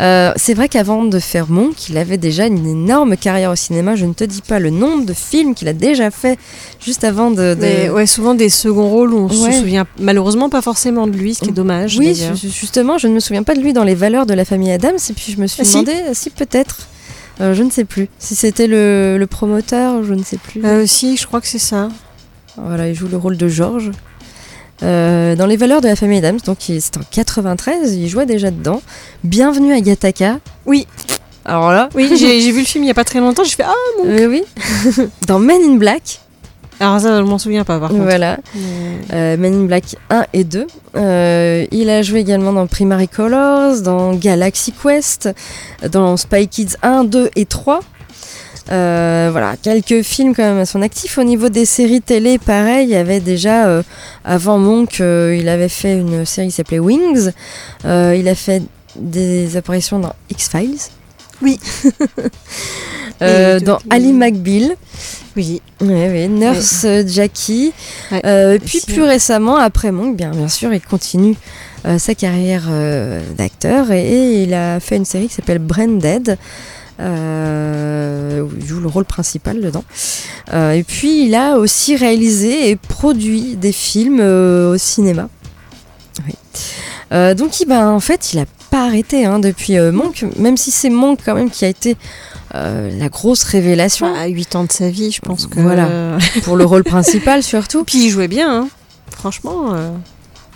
Euh, 0.00 0.32
c'est 0.34 0.54
vrai 0.54 0.68
qu'avant 0.68 1.04
de 1.04 1.18
faire 1.20 1.48
Monk, 1.48 1.88
il 1.88 1.96
avait 1.98 2.16
déjà 2.18 2.46
une 2.46 2.66
énorme 2.66 3.16
carrière 3.16 3.52
au 3.52 3.56
cinéma. 3.56 3.94
Je 3.94 4.06
ne 4.06 4.12
te 4.12 4.24
dis 4.24 4.42
pas 4.42 4.58
le 4.58 4.70
nombre 4.70 5.04
de 5.06 5.12
films 5.12 5.54
qu'il 5.54 5.68
a 5.68 5.72
déjà 5.72 6.10
fait 6.10 6.36
juste 6.84 7.04
avant 7.04 7.30
de. 7.30 7.54
de- 7.54 7.58
Mais 7.60 7.90
ouais, 7.90 8.04
souvent 8.06 8.34
des 8.34 8.48
seconds 8.48 8.88
rôles 8.88 9.14
où 9.14 9.18
on 9.18 9.28
Ouais. 9.28 9.52
se 9.52 9.60
souvient 9.60 9.86
malheureusement 10.00 10.48
pas 10.50 10.62
forcément 10.62 11.06
de 11.06 11.16
lui, 11.16 11.34
ce 11.34 11.42
qui 11.42 11.50
est 11.50 11.52
dommage. 11.52 11.96
Oui, 11.96 12.20
justement, 12.42 12.98
je 12.98 13.06
ne 13.06 13.14
me 13.14 13.20
souviens 13.20 13.44
pas 13.44 13.54
de 13.54 13.60
lui 13.60 13.72
dans 13.72 13.84
les 13.84 13.94
valeurs 13.94 14.26
de 14.26 14.34
la 14.34 14.44
famille 14.44 14.72
Adams. 14.72 14.98
Et 15.08 15.12
puis 15.12 15.32
je 15.32 15.40
me 15.40 15.46
suis 15.46 15.62
Ah, 15.62 15.64
si. 15.64 15.72
demandé 15.74 15.92
euh, 15.92 16.10
si 16.12 16.30
peut-être. 16.30 16.88
euh, 17.40 17.54
je 17.54 17.62
ne 17.62 17.70
sais 17.70 17.84
plus. 17.84 18.08
Si 18.18 18.34
c'était 18.34 18.66
le, 18.66 19.16
le 19.16 19.26
promoteur, 19.28 20.02
je 20.02 20.14
ne 20.14 20.24
sais 20.24 20.38
plus. 20.38 20.64
Euh, 20.64 20.86
si, 20.86 21.16
je 21.16 21.24
crois 21.26 21.40
que 21.40 21.46
c'est 21.46 21.58
ça. 21.60 21.88
Voilà, 22.56 22.88
il 22.88 22.94
joue 22.96 23.06
le 23.08 23.16
rôle 23.16 23.36
de 23.36 23.46
George. 23.48 23.90
Euh, 24.82 25.36
dans 25.36 25.46
les 25.46 25.56
valeurs 25.56 25.80
de 25.80 25.86
la 25.88 25.96
famille 25.96 26.18
Adams, 26.18 26.38
donc 26.44 26.58
c'est 26.60 26.96
en 26.96 27.00
93, 27.10 27.94
il 27.94 28.08
jouait 28.08 28.26
déjà 28.26 28.50
dedans. 28.50 28.82
Bienvenue 29.22 29.72
à 29.72 29.80
Gataka. 29.80 30.38
Oui. 30.66 30.86
Alors 31.44 31.70
là, 31.72 31.88
Oui, 31.94 32.10
j'ai 32.18 32.50
vu 32.50 32.60
le 32.60 32.66
film 32.66 32.84
il 32.84 32.88
y 32.88 32.90
a 32.90 32.94
pas 32.94 33.04
très 33.04 33.20
longtemps, 33.20 33.44
j'ai 33.44 33.54
fait 33.54 33.62
Ah 33.64 33.72
mon. 33.98 34.10
euh, 34.10 34.26
oui. 34.26 34.42
dans 35.26 35.38
Men 35.38 35.60
in 35.62 35.76
Black, 35.76 36.20
Alors 36.80 36.98
ça, 37.00 37.18
je 37.18 37.22
m'en 37.22 37.38
souviens 37.38 37.64
pas 37.64 37.78
par 37.78 37.90
contre. 37.90 38.02
voilà. 38.02 38.38
Mais- 38.54 38.60
Euh, 39.12 39.36
Men 39.36 39.54
in 39.54 39.64
Black 39.66 39.84
1 40.10 40.24
et 40.32 40.42
2. 40.44 40.66
Euh, 40.96 41.66
il 41.70 41.88
a 41.90 42.02
joué 42.02 42.20
également 42.20 42.52
dans 42.52 42.66
Primary 42.66 43.06
Colors, 43.08 43.80
dans 43.82 44.12
Galaxy 44.14 44.72
Quest, 44.72 45.28
dans 45.88 46.16
Spy 46.16 46.48
Kids 46.48 46.76
1, 46.82 47.04
2 47.04 47.30
et 47.36 47.44
3. 47.46 47.80
Euh, 48.70 49.28
voilà, 49.30 49.56
quelques 49.60 50.02
films 50.02 50.34
quand 50.34 50.42
même 50.42 50.58
à 50.58 50.66
son 50.66 50.82
actif. 50.82 51.18
Au 51.18 51.24
niveau 51.24 51.48
des 51.48 51.64
séries 51.64 52.00
télé, 52.00 52.38
pareil, 52.38 52.86
il 52.86 52.90
y 52.90 52.96
avait 52.96 53.20
déjà, 53.20 53.66
euh, 53.66 53.82
avant 54.24 54.58
Monk, 54.58 55.00
euh, 55.00 55.36
il 55.38 55.48
avait 55.48 55.68
fait 55.68 55.98
une 55.98 56.24
série 56.24 56.48
qui 56.48 56.54
s'appelait 56.54 56.78
Wings. 56.78 57.30
Il 57.84 58.28
a 58.28 58.34
fait 58.34 58.62
des 58.96 59.56
apparitions 59.56 59.98
dans 59.98 60.14
X-Files. 60.30 60.78
Oui. 61.42 61.58
Dans 63.20 63.78
Ali 63.88 64.12
McBeal. 64.12 64.76
Oui. 65.36 65.62
Oui, 65.80 66.06
oui, 66.10 66.28
Nurse 66.28 66.86
Jackie. 67.06 67.72
Ouais, 68.10 68.58
puis 68.58 68.80
plus 68.86 69.02
récemment, 69.02 69.56
après 69.56 69.92
Monk, 69.92 70.16
bien, 70.16 70.30
bien 70.30 70.48
sûr, 70.48 70.74
il 70.74 70.80
continue 70.80 71.34
sa 71.98 72.14
carrière 72.14 72.64
d'acteur 73.36 73.90
et, 73.92 74.02
et 74.02 74.42
il 74.42 74.52
a 74.52 74.78
fait 74.80 74.96
une 74.96 75.04
série 75.04 75.28
qui 75.28 75.34
s'appelle 75.34 75.58
Branded. 75.58 76.36
Euh, 77.00 78.46
il 78.56 78.66
joue 78.66 78.80
le 78.80 78.88
rôle 78.88 79.04
principal 79.04 79.60
dedans. 79.60 79.84
Euh, 80.52 80.72
et 80.72 80.84
puis 80.84 81.26
il 81.26 81.34
a 81.34 81.56
aussi 81.56 81.96
réalisé 81.96 82.70
et 82.70 82.76
produit 82.76 83.56
des 83.56 83.72
films 83.72 84.20
euh, 84.20 84.74
au 84.74 84.78
cinéma. 84.78 85.28
Oui. 86.26 86.34
Euh, 87.12 87.34
donc 87.34 87.60
il, 87.60 87.66
ben, 87.66 87.88
en 87.88 88.00
fait, 88.00 88.32
il 88.32 88.38
a 88.38 88.46
pas 88.70 88.86
arrêté 88.86 89.24
hein, 89.24 89.38
depuis 89.38 89.78
Monk, 89.78 90.24
même 90.36 90.56
si 90.56 90.70
c'est 90.70 90.90
Monk 90.90 91.20
quand 91.24 91.34
même 91.34 91.50
qui 91.50 91.64
a 91.64 91.68
été 91.68 91.96
la 92.52 93.08
grosse 93.08 93.42
révélation 93.42 94.14
À 94.14 94.26
8 94.26 94.54
ans 94.54 94.62
de 94.62 94.70
sa 94.70 94.88
vie, 94.88 95.10
je 95.10 95.20
pense 95.20 95.48
que. 95.48 95.58
Voilà. 95.58 96.18
pour 96.44 96.56
le 96.56 96.64
rôle 96.64 96.84
principal 96.84 97.42
surtout. 97.42 97.82
Puis 97.82 98.04
il 98.04 98.10
jouait 98.10 98.28
bien, 98.28 98.62
hein. 98.62 98.68
Franchement. 99.10 99.74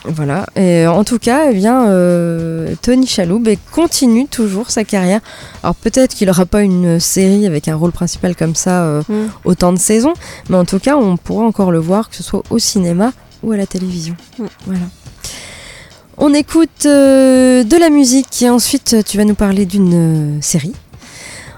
Euh, 0.08 0.12
Voilà. 0.14 0.46
Et 0.56 0.86
en 0.86 1.04
tout 1.04 1.18
cas, 1.18 1.50
eh 1.50 1.54
bien, 1.54 1.88
euh, 1.88 2.74
Tony 2.82 3.06
Chaloub 3.06 3.44
continue 3.72 4.26
toujours 4.26 4.70
sa 4.70 4.84
carrière. 4.84 5.20
Alors 5.62 5.74
peut-être 5.74 6.14
qu'il 6.14 6.26
n'aura 6.28 6.46
pas 6.46 6.62
une 6.62 7.00
série 7.00 7.46
avec 7.46 7.68
un 7.68 7.76
rôle 7.76 7.92
principal 7.92 8.34
comme 8.36 8.54
ça 8.54 8.82
euh, 8.84 9.02
Mm. 9.08 9.28
autant 9.44 9.72
de 9.72 9.78
saisons, 9.78 10.14
mais 10.50 10.56
en 10.56 10.64
tout 10.64 10.78
cas, 10.78 10.96
on 10.96 11.16
pourra 11.16 11.44
encore 11.44 11.70
le 11.70 11.78
voir, 11.78 12.08
que 12.10 12.16
ce 12.16 12.22
soit 12.22 12.42
au 12.50 12.58
cinéma 12.58 13.12
ou 13.42 13.52
à 13.52 13.56
la 13.56 13.66
télévision. 13.66 14.16
Mm. 14.38 14.44
Voilà. 14.66 14.80
On 16.18 16.34
écoute 16.34 16.84
euh, 16.86 17.62
de 17.62 17.76
la 17.76 17.90
musique 17.90 18.42
et 18.42 18.50
ensuite 18.50 18.94
euh, 18.94 19.02
tu 19.06 19.16
vas 19.16 19.24
nous 19.24 19.36
parler 19.36 19.66
d'une 19.66 20.38
euh, 20.38 20.38
série. 20.40 20.72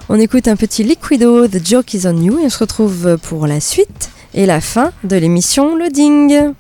On 0.08 0.18
écoute 0.20 0.48
un 0.48 0.56
petit 0.56 0.82
Liquido, 0.84 1.48
The 1.48 1.66
Joke 1.66 1.94
is 1.94 2.06
on 2.06 2.16
You 2.22 2.38
et 2.40 2.46
on 2.46 2.50
se 2.50 2.58
retrouve 2.58 3.16
pour 3.22 3.46
la 3.46 3.60
suite 3.60 4.10
et 4.34 4.44
la 4.44 4.60
fin 4.60 4.92
de 5.04 5.16
l'émission 5.16 5.76
Loading. 5.76 6.52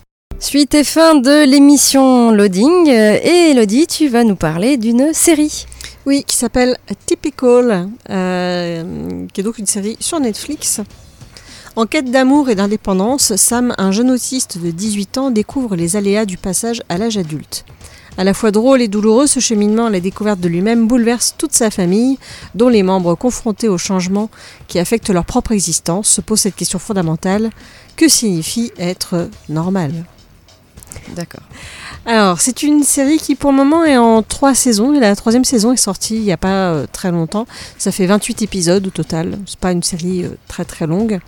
Suite 0.42 0.72
et 0.72 0.84
fin 0.84 1.16
de 1.16 1.44
l'émission 1.44 2.32
Loading 2.32 2.88
euh, 2.88 3.18
et 3.22 3.50
Elodie, 3.50 3.86
tu 3.86 4.08
vas 4.08 4.24
nous 4.24 4.36
parler 4.36 4.78
d'une 4.78 5.12
série. 5.12 5.66
Oui, 6.06 6.24
qui 6.26 6.34
s'appelle 6.34 6.78
Typical, 7.04 7.90
euh, 8.08 9.26
qui 9.32 9.40
est 9.42 9.44
donc 9.44 9.58
une 9.58 9.66
série 9.66 9.98
sur 10.00 10.18
Netflix. 10.18 10.80
En 11.76 11.84
quête 11.84 12.10
d'amour 12.10 12.48
et 12.48 12.54
d'indépendance, 12.54 13.36
Sam, 13.36 13.74
un 13.76 13.92
jeune 13.92 14.10
autiste 14.10 14.56
de 14.56 14.70
18 14.70 15.18
ans, 15.18 15.30
découvre 15.30 15.76
les 15.76 15.96
aléas 15.96 16.24
du 16.24 16.38
passage 16.38 16.82
à 16.88 16.96
l'âge 16.96 17.18
adulte. 17.18 17.66
À 18.16 18.24
la 18.24 18.32
fois 18.32 18.50
drôle 18.50 18.80
et 18.80 18.88
douloureux, 18.88 19.26
ce 19.26 19.40
cheminement 19.40 19.86
à 19.86 19.90
la 19.90 20.00
découverte 20.00 20.40
de 20.40 20.48
lui-même 20.48 20.88
bouleverse 20.88 21.34
toute 21.36 21.52
sa 21.52 21.70
famille, 21.70 22.18
dont 22.54 22.70
les 22.70 22.82
membres 22.82 23.14
confrontés 23.14 23.68
aux 23.68 23.78
changements 23.78 24.30
qui 24.68 24.78
affectent 24.78 25.10
leur 25.10 25.26
propre 25.26 25.52
existence 25.52 26.08
se 26.08 26.22
posent 26.22 26.40
cette 26.40 26.56
question 26.56 26.78
fondamentale 26.78 27.50
que 27.94 28.08
signifie 28.08 28.72
être 28.78 29.28
normal? 29.50 29.92
D'accord. 31.14 31.42
alors, 32.06 32.40
c'est 32.40 32.62
une 32.62 32.82
série 32.82 33.18
qui 33.18 33.34
pour 33.34 33.50
le 33.50 33.56
moment 33.56 33.84
est 33.84 33.96
en 33.96 34.22
trois 34.22 34.54
saisons. 34.54 34.92
La 34.92 35.16
troisième 35.16 35.44
saison 35.44 35.72
est 35.72 35.76
sortie 35.76 36.16
il 36.16 36.22
n'y 36.22 36.32
a 36.32 36.36
pas 36.36 36.72
euh, 36.72 36.86
très 36.90 37.10
longtemps. 37.10 37.46
Ça 37.78 37.92
fait 37.92 38.06
28 38.06 38.42
épisodes 38.42 38.86
au 38.86 38.90
total. 38.90 39.38
C'est 39.46 39.58
pas 39.58 39.72
une 39.72 39.82
série 39.82 40.24
euh, 40.24 40.30
très 40.48 40.64
très 40.64 40.86
longue. 40.86 41.20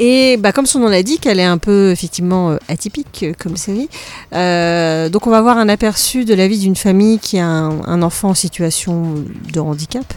Et 0.00 0.36
bah, 0.36 0.52
comme 0.52 0.66
son 0.66 0.78
nom 0.78 0.88
l'indique, 0.88 1.26
elle 1.26 1.40
est 1.40 1.44
un 1.44 1.58
peu 1.58 1.90
effectivement 1.90 2.50
euh, 2.50 2.58
atypique 2.68 3.26
comme 3.38 3.56
série. 3.56 3.88
Donc 4.32 5.26
on 5.26 5.30
va 5.30 5.38
avoir 5.38 5.58
un 5.58 5.68
aperçu 5.68 6.24
de 6.24 6.34
la 6.34 6.46
vie 6.46 6.58
d'une 6.58 6.76
famille 6.76 7.18
qui 7.18 7.38
a 7.38 7.46
un 7.46 8.02
enfant 8.02 8.30
en 8.30 8.34
situation 8.34 9.14
de 9.52 9.60
handicap. 9.60 10.14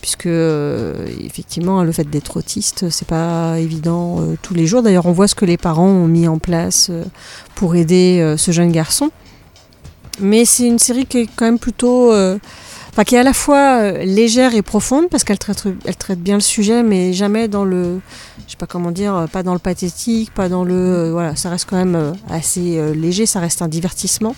Puisque 0.00 0.26
euh, 0.26 1.06
effectivement 1.24 1.82
le 1.82 1.92
fait 1.92 2.08
d'être 2.08 2.38
autiste 2.38 2.88
c'est 2.88 3.06
pas 3.06 3.58
évident 3.58 4.20
euh, 4.20 4.36
tous 4.40 4.54
les 4.54 4.66
jours. 4.66 4.82
D'ailleurs 4.82 5.06
on 5.06 5.12
voit 5.12 5.28
ce 5.28 5.34
que 5.34 5.44
les 5.44 5.56
parents 5.58 5.88
ont 5.88 6.06
mis 6.06 6.26
en 6.26 6.38
place 6.38 6.88
euh, 6.90 7.04
pour 7.54 7.74
aider 7.74 8.34
ce 8.38 8.50
jeune 8.50 8.72
garçon. 8.72 9.10
Mais 10.20 10.44
c'est 10.44 10.66
une 10.66 10.78
série 10.78 11.06
qui 11.06 11.18
est 11.18 11.28
quand 11.34 11.44
même 11.44 11.58
plutôt. 11.58 12.12
Enfin, 12.92 13.04
qui 13.04 13.14
est 13.14 13.18
à 13.18 13.22
la 13.22 13.32
fois 13.32 13.82
euh, 13.82 14.04
légère 14.04 14.54
et 14.54 14.62
profonde, 14.62 15.08
parce 15.08 15.22
qu'elle 15.22 15.38
traite, 15.38 16.18
bien 16.18 16.34
le 16.34 16.40
sujet, 16.40 16.82
mais 16.82 17.12
jamais 17.12 17.46
dans 17.46 17.64
le. 17.64 18.00
Je 18.46 18.52
sais 18.52 18.56
pas 18.56 18.66
comment 18.66 18.90
dire, 18.90 19.14
euh, 19.14 19.26
pas 19.28 19.44
dans 19.44 19.52
le 19.52 19.60
pathétique, 19.60 20.34
pas 20.34 20.48
dans 20.48 20.64
le. 20.64 20.74
euh, 20.74 21.12
voilà, 21.12 21.36
ça 21.36 21.50
reste 21.50 21.68
quand 21.70 21.76
même 21.76 22.14
assez 22.28 22.80
léger, 22.94 23.26
ça 23.26 23.38
reste 23.38 23.62
un 23.62 23.68
divertissement. 23.68 24.34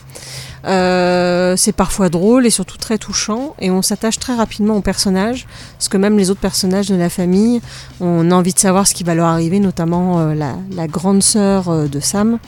C'est 0.65 1.73
parfois 1.75 2.11
drôle 2.11 2.47
et 2.47 2.51
surtout 2.51 2.77
très 2.77 2.99
touchant, 2.99 3.55
et 3.59 3.71
on 3.71 3.81
s'attache 3.81 4.19
très 4.19 4.35
rapidement 4.35 4.77
aux 4.77 4.83
personnages, 4.83 5.47
parce 5.79 5.89
que 5.89 5.97
même 5.97 6.19
les 6.19 6.31
autres 6.31 6.41
personnages 6.41 6.89
de 6.89 6.95
la 6.95 7.09
famille, 7.09 7.63
on 8.01 8.31
a 8.31 8.35
envie 8.35 8.53
de 8.53 8.59
savoir 8.59 8.87
ce 8.87 8.93
qui 8.93 9.03
va 9.03 9.15
leur 9.15 9.27
arriver, 9.27 9.61
notamment 9.61 10.35
la, 10.35 10.87
grande 10.89 11.23
sœur 11.23 11.89
de 11.89 12.01
Sam. 12.01 12.39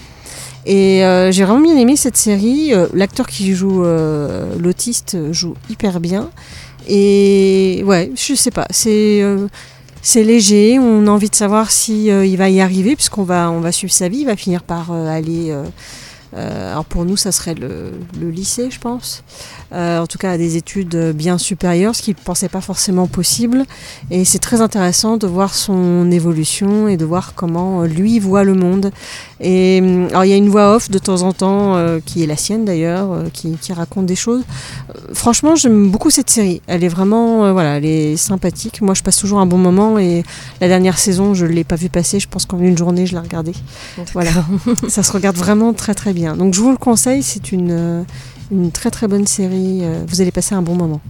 Et 0.67 1.05
euh, 1.05 1.31
j'ai 1.31 1.45
vraiment 1.45 1.61
bien 1.61 1.77
aimé 1.77 1.97
cette 1.97 2.17
série. 2.17 2.73
Euh, 2.73 2.87
L'acteur 2.95 3.27
qui 3.27 3.55
joue 3.55 3.85
euh, 3.85 4.55
l'autiste 4.59 5.33
joue 5.33 5.55
hyper 5.69 6.01
bien. 6.01 6.31
Et 6.89 7.83
ouais, 7.87 8.11
je 8.15 8.35
sais 8.35 8.51
pas, 8.51 8.67
c'est 8.71 9.23
c'est 10.03 10.23
léger. 10.23 10.79
On 10.79 11.07
a 11.07 11.11
envie 11.11 11.31
de 11.31 11.35
savoir 11.35 11.71
si 11.71 12.07
il 12.07 12.37
va 12.37 12.51
y 12.51 12.61
arriver, 12.61 12.95
puisqu'on 12.95 13.23
va 13.23 13.51
on 13.51 13.61
va 13.61 13.73
suivre 13.73 13.93
sa 13.93 14.09
vie. 14.09 14.19
Il 14.19 14.27
va 14.27 14.37
finir 14.37 14.62
par 14.62 14.93
aller. 14.93 15.57
alors 16.37 16.85
pour 16.85 17.07
nous, 17.07 17.17
ça 17.17 17.33
serait 17.33 17.55
le, 17.55 17.93
le 18.21 18.29
lycée, 18.29 18.71
je 18.71 18.79
pense. 18.79 19.25
Euh, 19.75 20.01
en 20.01 20.07
tout 20.07 20.18
cas, 20.18 20.33
à 20.33 20.39
des 20.39 20.57
études 20.57 21.12
bien 21.14 21.39
supérieures, 21.39 21.95
ce 21.95 22.03
qu'il 22.03 22.14
ne 22.14 22.25
pensait 22.25 22.49
pas 22.49 22.61
forcément 22.61 23.07
possible. 23.07 23.64
Et 24.11 24.25
c'est 24.25 24.39
très 24.39 24.61
intéressant 24.61 25.16
de 25.16 25.27
voir 25.27 25.55
son 25.55 26.11
évolution 26.11 26.89
et 26.89 26.97
de 26.97 27.05
voir 27.05 27.35
comment 27.35 27.83
euh, 27.83 27.87
lui 27.87 28.18
voit 28.18 28.45
le 28.45 28.55
monde. 28.55 28.91
Et 29.41 29.81
hum, 29.83 30.07
alors 30.11 30.25
il 30.25 30.31
y 30.31 30.33
a 30.33 30.37
une 30.37 30.49
voix 30.49 30.75
off 30.75 30.91
de 30.91 30.99
temps 30.99 31.22
en 31.22 31.33
temps 31.33 31.77
euh, 31.77 31.99
qui 32.05 32.22
est 32.22 32.27
la 32.27 32.37
sienne 32.37 32.64
d'ailleurs, 32.64 33.12
euh, 33.12 33.25
qui, 33.33 33.53
qui 33.61 33.72
raconte 33.72 34.07
des 34.07 34.16
choses. 34.16 34.43
Euh, 34.91 34.99
franchement, 35.12 35.57
j'aime 35.57 35.91
beaucoup 35.91 36.11
cette 36.11 36.31
série. 36.31 36.62
Elle 36.66 36.85
est 36.85 36.89
vraiment, 36.89 37.45
euh, 37.45 37.53
voilà, 37.53 37.79
elle 37.79 37.85
est 37.85 38.16
sympathique. 38.16 38.81
Moi, 38.81 38.95
je 38.95 39.03
passe 39.03 39.16
toujours 39.16 39.41
un 39.41 39.47
bon 39.47 39.59
moment 39.59 39.99
et 39.99 40.22
la 40.61 40.68
dernière 40.68 40.99
saison, 40.99 41.35
je 41.35 41.47
l'ai 41.47 41.64
pas 41.64 41.77
vu 41.77 41.89
passer. 41.89 42.20
Je 42.20 42.29
pense 42.29 42.47
qu'en 42.47 42.59
une 42.59 42.79
journée, 42.79 43.07
je 43.07 43.12
l'ai 43.12 43.20
regardée. 43.20 43.55
Voilà, 44.12 44.31
ça 44.89 45.03
se 45.03 45.12
regarde 45.12 45.37
vraiment 45.37 45.72
très 45.72 45.95
très 45.95 46.12
bien. 46.12 46.37
Donc 46.37 46.55
je 46.55 46.61
vous 46.61 46.70
le 46.70 46.77
conseille, 46.77 47.22
c'est 47.22 47.53
une 47.53 47.70
euh, 47.70 48.03
une 48.55 48.71
très 48.73 48.91
très 48.91 49.09
bonne 49.09 49.27
série. 49.27 49.81
euh, 49.83 50.05
Vous 50.09 50.21
allez 50.21 50.31
passer 50.31 50.55
un 50.55 50.63
bon 50.63 50.75
moment. 50.75 51.01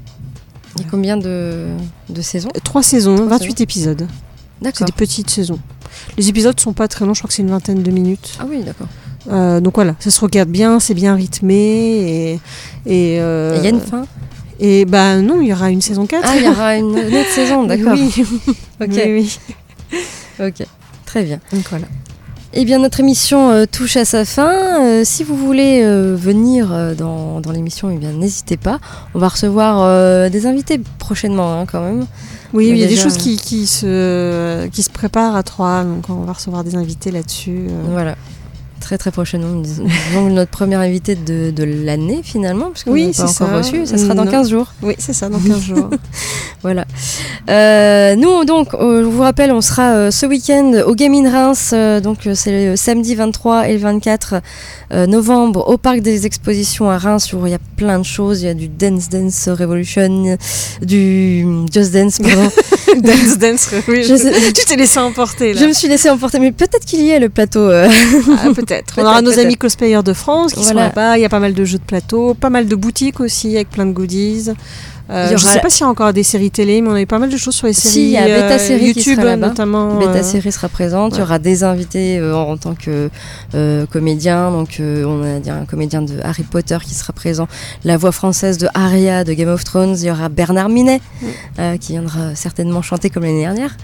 Il 0.76 0.82
y 0.82 0.86
a 0.86 0.90
combien 0.90 1.16
de, 1.16 1.68
de 2.08 2.22
saisons? 2.22 2.48
Trois 2.64 2.82
saisons, 2.82 3.14
Trois 3.16 3.26
28 3.38 3.60
épisodes. 3.60 4.06
C'est 4.08 4.64
D'accord. 4.64 4.86
des 4.86 4.92
petites 4.92 5.30
saisons. 5.30 5.58
Les 6.16 6.28
épisodes 6.28 6.58
sont 6.58 6.72
pas 6.72 6.88
très 6.88 7.04
longs, 7.04 7.14
je 7.14 7.20
crois 7.20 7.28
que 7.28 7.34
c'est 7.34 7.42
une 7.42 7.50
vingtaine 7.50 7.82
de 7.82 7.90
minutes. 7.90 8.36
Ah 8.40 8.46
oui, 8.48 8.62
d'accord. 8.64 8.88
Euh, 9.30 9.60
donc 9.60 9.74
voilà, 9.76 9.94
ça 10.00 10.10
se 10.10 10.20
regarde 10.20 10.48
bien, 10.48 10.80
c'est 10.80 10.94
bien 10.94 11.14
rythmé 11.14 12.40
et 12.86 13.20
euh, 13.20 13.54
Il 13.58 13.64
y 13.64 13.66
a 13.66 13.70
une 13.70 13.80
fin? 13.80 14.06
et 14.60 14.84
bah 14.84 15.16
non, 15.20 15.40
il 15.40 15.48
y 15.48 15.52
aura 15.52 15.70
une 15.70 15.80
saison 15.80 16.06
4. 16.06 16.22
Ah, 16.26 16.36
il 16.36 16.44
y 16.44 16.48
aura 16.48 16.76
une, 16.76 16.90
une 17.08 17.16
autre 17.16 17.30
saison, 17.30 17.64
d'accord. 17.64 17.92
Oui, 17.94 18.12
Ok. 18.80 18.88
oui, 18.90 19.38
oui. 19.92 19.98
Ok, 20.40 20.66
très 21.06 21.22
bien. 21.22 21.38
Donc 21.52 21.64
voilà. 21.70 21.86
Eh 22.56 22.64
bien, 22.64 22.78
notre 22.78 23.00
émission 23.00 23.50
euh, 23.50 23.64
touche 23.66 23.96
à 23.96 24.04
sa 24.04 24.24
fin. 24.24 24.80
Euh, 24.80 25.02
si 25.04 25.24
vous 25.24 25.36
voulez 25.36 25.82
euh, 25.82 26.14
venir 26.14 26.94
dans, 26.96 27.40
dans 27.40 27.50
l'émission, 27.50 27.90
eh 27.90 27.96
bien, 27.96 28.12
n'hésitez 28.12 28.56
pas. 28.56 28.78
On 29.14 29.18
va 29.18 29.26
recevoir 29.26 30.30
des 30.30 30.46
invités 30.46 30.80
prochainement, 31.00 31.60
hein, 31.60 31.66
quand 31.66 31.80
même. 31.80 32.06
Oui, 32.52 32.68
il 32.68 32.76
y 32.76 32.84
a 32.84 32.86
des 32.86 32.96
choses 32.96 33.16
qui, 33.16 33.36
qui 33.36 33.66
se 33.66 34.68
qui 34.68 34.84
se 34.84 34.90
préparent 34.90 35.34
à 35.34 35.42
trois, 35.42 35.82
donc 35.82 36.08
on 36.08 36.22
va 36.22 36.34
recevoir 36.34 36.62
des 36.62 36.76
invités 36.76 37.10
là-dessus. 37.10 37.66
Voilà. 37.90 38.14
Très 38.84 38.98
très 38.98 39.10
prochainement, 39.10 39.62
disons 39.62 39.84
notre 40.28 40.50
première 40.50 40.80
invité 40.80 41.14
de, 41.14 41.50
de 41.50 41.64
l'année 41.64 42.20
finalement, 42.22 42.66
parce 42.66 42.84
qu'on 42.84 42.90
Oui, 42.92 43.12
pas 43.16 43.22
encore 43.22 43.34
ça. 43.34 43.56
reçu. 43.56 43.86
Ça 43.86 43.96
sera 43.96 44.12
dans 44.12 44.26
Non. 44.26 44.30
15 44.30 44.50
jours. 44.50 44.74
Oui, 44.82 44.94
c'est 44.98 45.14
ça, 45.14 45.30
dans 45.30 45.38
15 45.38 45.58
jours. 45.62 45.88
Voilà. 46.60 46.84
Euh, 47.48 48.14
nous, 48.14 48.44
donc, 48.44 48.74
euh, 48.74 49.00
je 49.00 49.06
vous 49.06 49.22
rappelle, 49.22 49.52
on 49.52 49.62
sera 49.62 49.92
euh, 49.94 50.10
ce 50.10 50.26
week-end 50.26 50.82
au 50.86 50.94
Game 50.94 51.14
in 51.14 51.30
Reims. 51.30 51.72
donc, 52.02 52.28
c'est 52.34 52.70
le 52.72 52.76
samedi 52.76 53.14
23 53.14 53.68
et 53.68 53.72
le 53.72 53.78
24 53.78 54.34
euh, 54.92 55.06
novembre 55.06 55.66
au 55.66 55.78
Parc 55.78 56.00
des 56.00 56.26
Expositions 56.26 56.90
à 56.90 56.98
Reims 56.98 57.32
où 57.32 57.46
il 57.46 57.52
y 57.52 57.54
a 57.54 57.58
plein 57.76 57.98
de 57.98 58.04
choses. 58.04 58.42
Il 58.42 58.46
y 58.46 58.50
a 58.50 58.54
du 58.54 58.68
Dance 58.68 59.08
Dance 59.08 59.48
Revolution, 59.48 60.36
du 60.82 61.46
Just 61.72 61.92
Dance, 61.94 62.18
pardon. 62.18 62.50
dance, 63.02 63.38
dance, 63.38 63.70
oui. 63.88 64.04
Je 64.04 64.52
tu 64.52 64.64
t'es 64.66 64.76
laissé 64.76 64.98
emporter 65.00 65.54
là. 65.54 65.60
je 65.62 65.66
me 65.66 65.72
suis 65.72 65.88
laissée 65.88 66.10
emporter, 66.10 66.38
mais 66.38 66.52
peut-être 66.52 66.84
qu'il 66.84 67.04
y 67.04 67.12
a 67.12 67.18
le 67.18 67.30
plateau. 67.30 67.70
Ah, 67.70 67.88
peut-être. 68.54 68.73
On 68.96 69.02
aura 69.02 69.22
nos 69.22 69.38
amis 69.38 69.56
cosplayers 69.56 70.02
de 70.02 70.12
France 70.12 70.52
qui 70.52 70.60
Voilà. 70.62 70.70
sont 70.70 70.76
là-bas. 70.76 71.18
Il 71.18 71.22
y 71.22 71.24
a 71.24 71.28
pas 71.28 71.40
mal 71.40 71.54
de 71.54 71.64
jeux 71.64 71.78
de 71.78 71.84
plateau, 71.84 72.34
pas 72.34 72.50
mal 72.50 72.66
de 72.66 72.76
boutiques 72.76 73.20
aussi 73.20 73.54
avec 73.56 73.70
plein 73.70 73.86
de 73.86 73.92
goodies. 73.92 74.50
Euh, 75.10 75.28
Je 75.28 75.34
aura- 75.34 75.52
sais 75.52 75.60
pas 75.60 75.68
s'il 75.68 75.82
y 75.82 75.84
a 75.84 75.88
encore 75.90 76.12
des 76.14 76.22
séries 76.22 76.50
télé, 76.50 76.80
mais 76.80 76.88
on 76.88 76.94
a 76.94 77.00
eu 77.02 77.06
pas 77.06 77.18
mal 77.18 77.28
de 77.28 77.36
choses 77.36 77.54
sur 77.54 77.66
les 77.66 77.74
séries. 77.74 77.92
Si, 77.92 78.04
il 78.04 78.10
y 78.12 78.16
a 78.16 78.24
Beta 78.24 78.54
euh, 78.54 78.58
Série 78.58 78.92
qui 78.94 79.00
YouTube 79.00 79.16
sera 79.16 79.24
là-bas. 79.26 79.48
notamment. 79.48 79.94
Beta 79.98 80.10
euh, 80.12 80.22
Série 80.22 80.50
sera 80.50 80.68
présente. 80.70 81.12
Il 81.16 81.18
y 81.18 81.22
aura 81.22 81.38
des 81.38 81.62
invités 81.62 82.22
en 82.22 82.56
tant 82.56 82.74
que 82.74 83.10
comédien. 83.92 84.50
Donc, 84.50 84.80
on 84.80 85.22
a 85.22 85.52
un 85.52 85.64
comédien 85.66 86.00
de 86.02 86.14
Harry 86.24 86.42
Potter 86.44 86.78
qui 86.82 86.94
sera 86.94 87.12
présent. 87.12 87.48
La 87.84 87.96
voix 87.98 88.12
française 88.12 88.56
de 88.58 88.66
Arya 88.72 89.24
de 89.24 89.32
Game 89.34 89.48
of 89.50 89.62
Thrones. 89.64 89.96
Il 89.98 90.06
y 90.06 90.10
aura 90.10 90.28
Bernard 90.30 90.68
Minet 90.70 91.00
Mm. 91.58 91.78
qui 91.78 91.92
viendra 91.92 92.34
certainement 92.34 92.80
chanter 92.82 93.10
comme 93.10 93.24
l'année 93.24 93.42
dernière. 93.42 93.76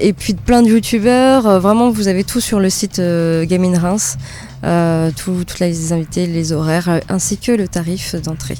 Et 0.00 0.12
puis 0.12 0.34
plein 0.34 0.62
de 0.62 0.68
youtubeurs. 0.68 1.60
Vraiment, 1.60 1.90
vous 1.90 2.06
avez 2.08 2.22
tout 2.24 2.40
sur 2.40 2.60
le 2.60 2.70
site 2.70 3.00
Game 3.00 3.64
in 3.64 3.78
Reims. 3.78 4.16
Euh, 4.64 5.10
tout- 5.16 5.44
toute 5.46 5.60
la 5.60 5.68
liste 5.68 5.82
des 5.82 5.92
invités, 5.92 6.26
les 6.26 6.52
horaires, 6.52 6.88
euh, 6.88 6.98
ainsi 7.08 7.38
que 7.38 7.52
le 7.52 7.68
tarif 7.68 8.16
d'entrée. 8.16 8.58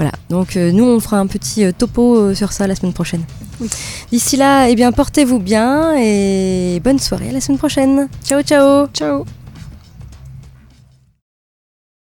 Voilà, 0.00 0.12
donc 0.30 0.56
euh, 0.56 0.72
nous 0.72 0.84
on 0.84 0.98
fera 0.98 1.18
un 1.18 1.26
petit 1.26 1.62
euh, 1.62 1.72
topo 1.76 2.16
euh, 2.16 2.34
sur 2.34 2.52
ça 2.52 2.66
la 2.66 2.74
semaine 2.74 2.94
prochaine. 2.94 3.22
D'ici 4.10 4.38
là, 4.38 4.70
eh 4.70 4.74
bien 4.74 4.92
portez-vous 4.92 5.38
bien 5.38 5.94
et 5.94 6.80
bonne 6.82 6.98
soirée 6.98 7.28
à 7.28 7.32
la 7.32 7.40
semaine 7.42 7.58
prochaine. 7.58 8.08
Ciao 8.24 8.40
ciao 8.40 8.86
Ciao 8.94 9.26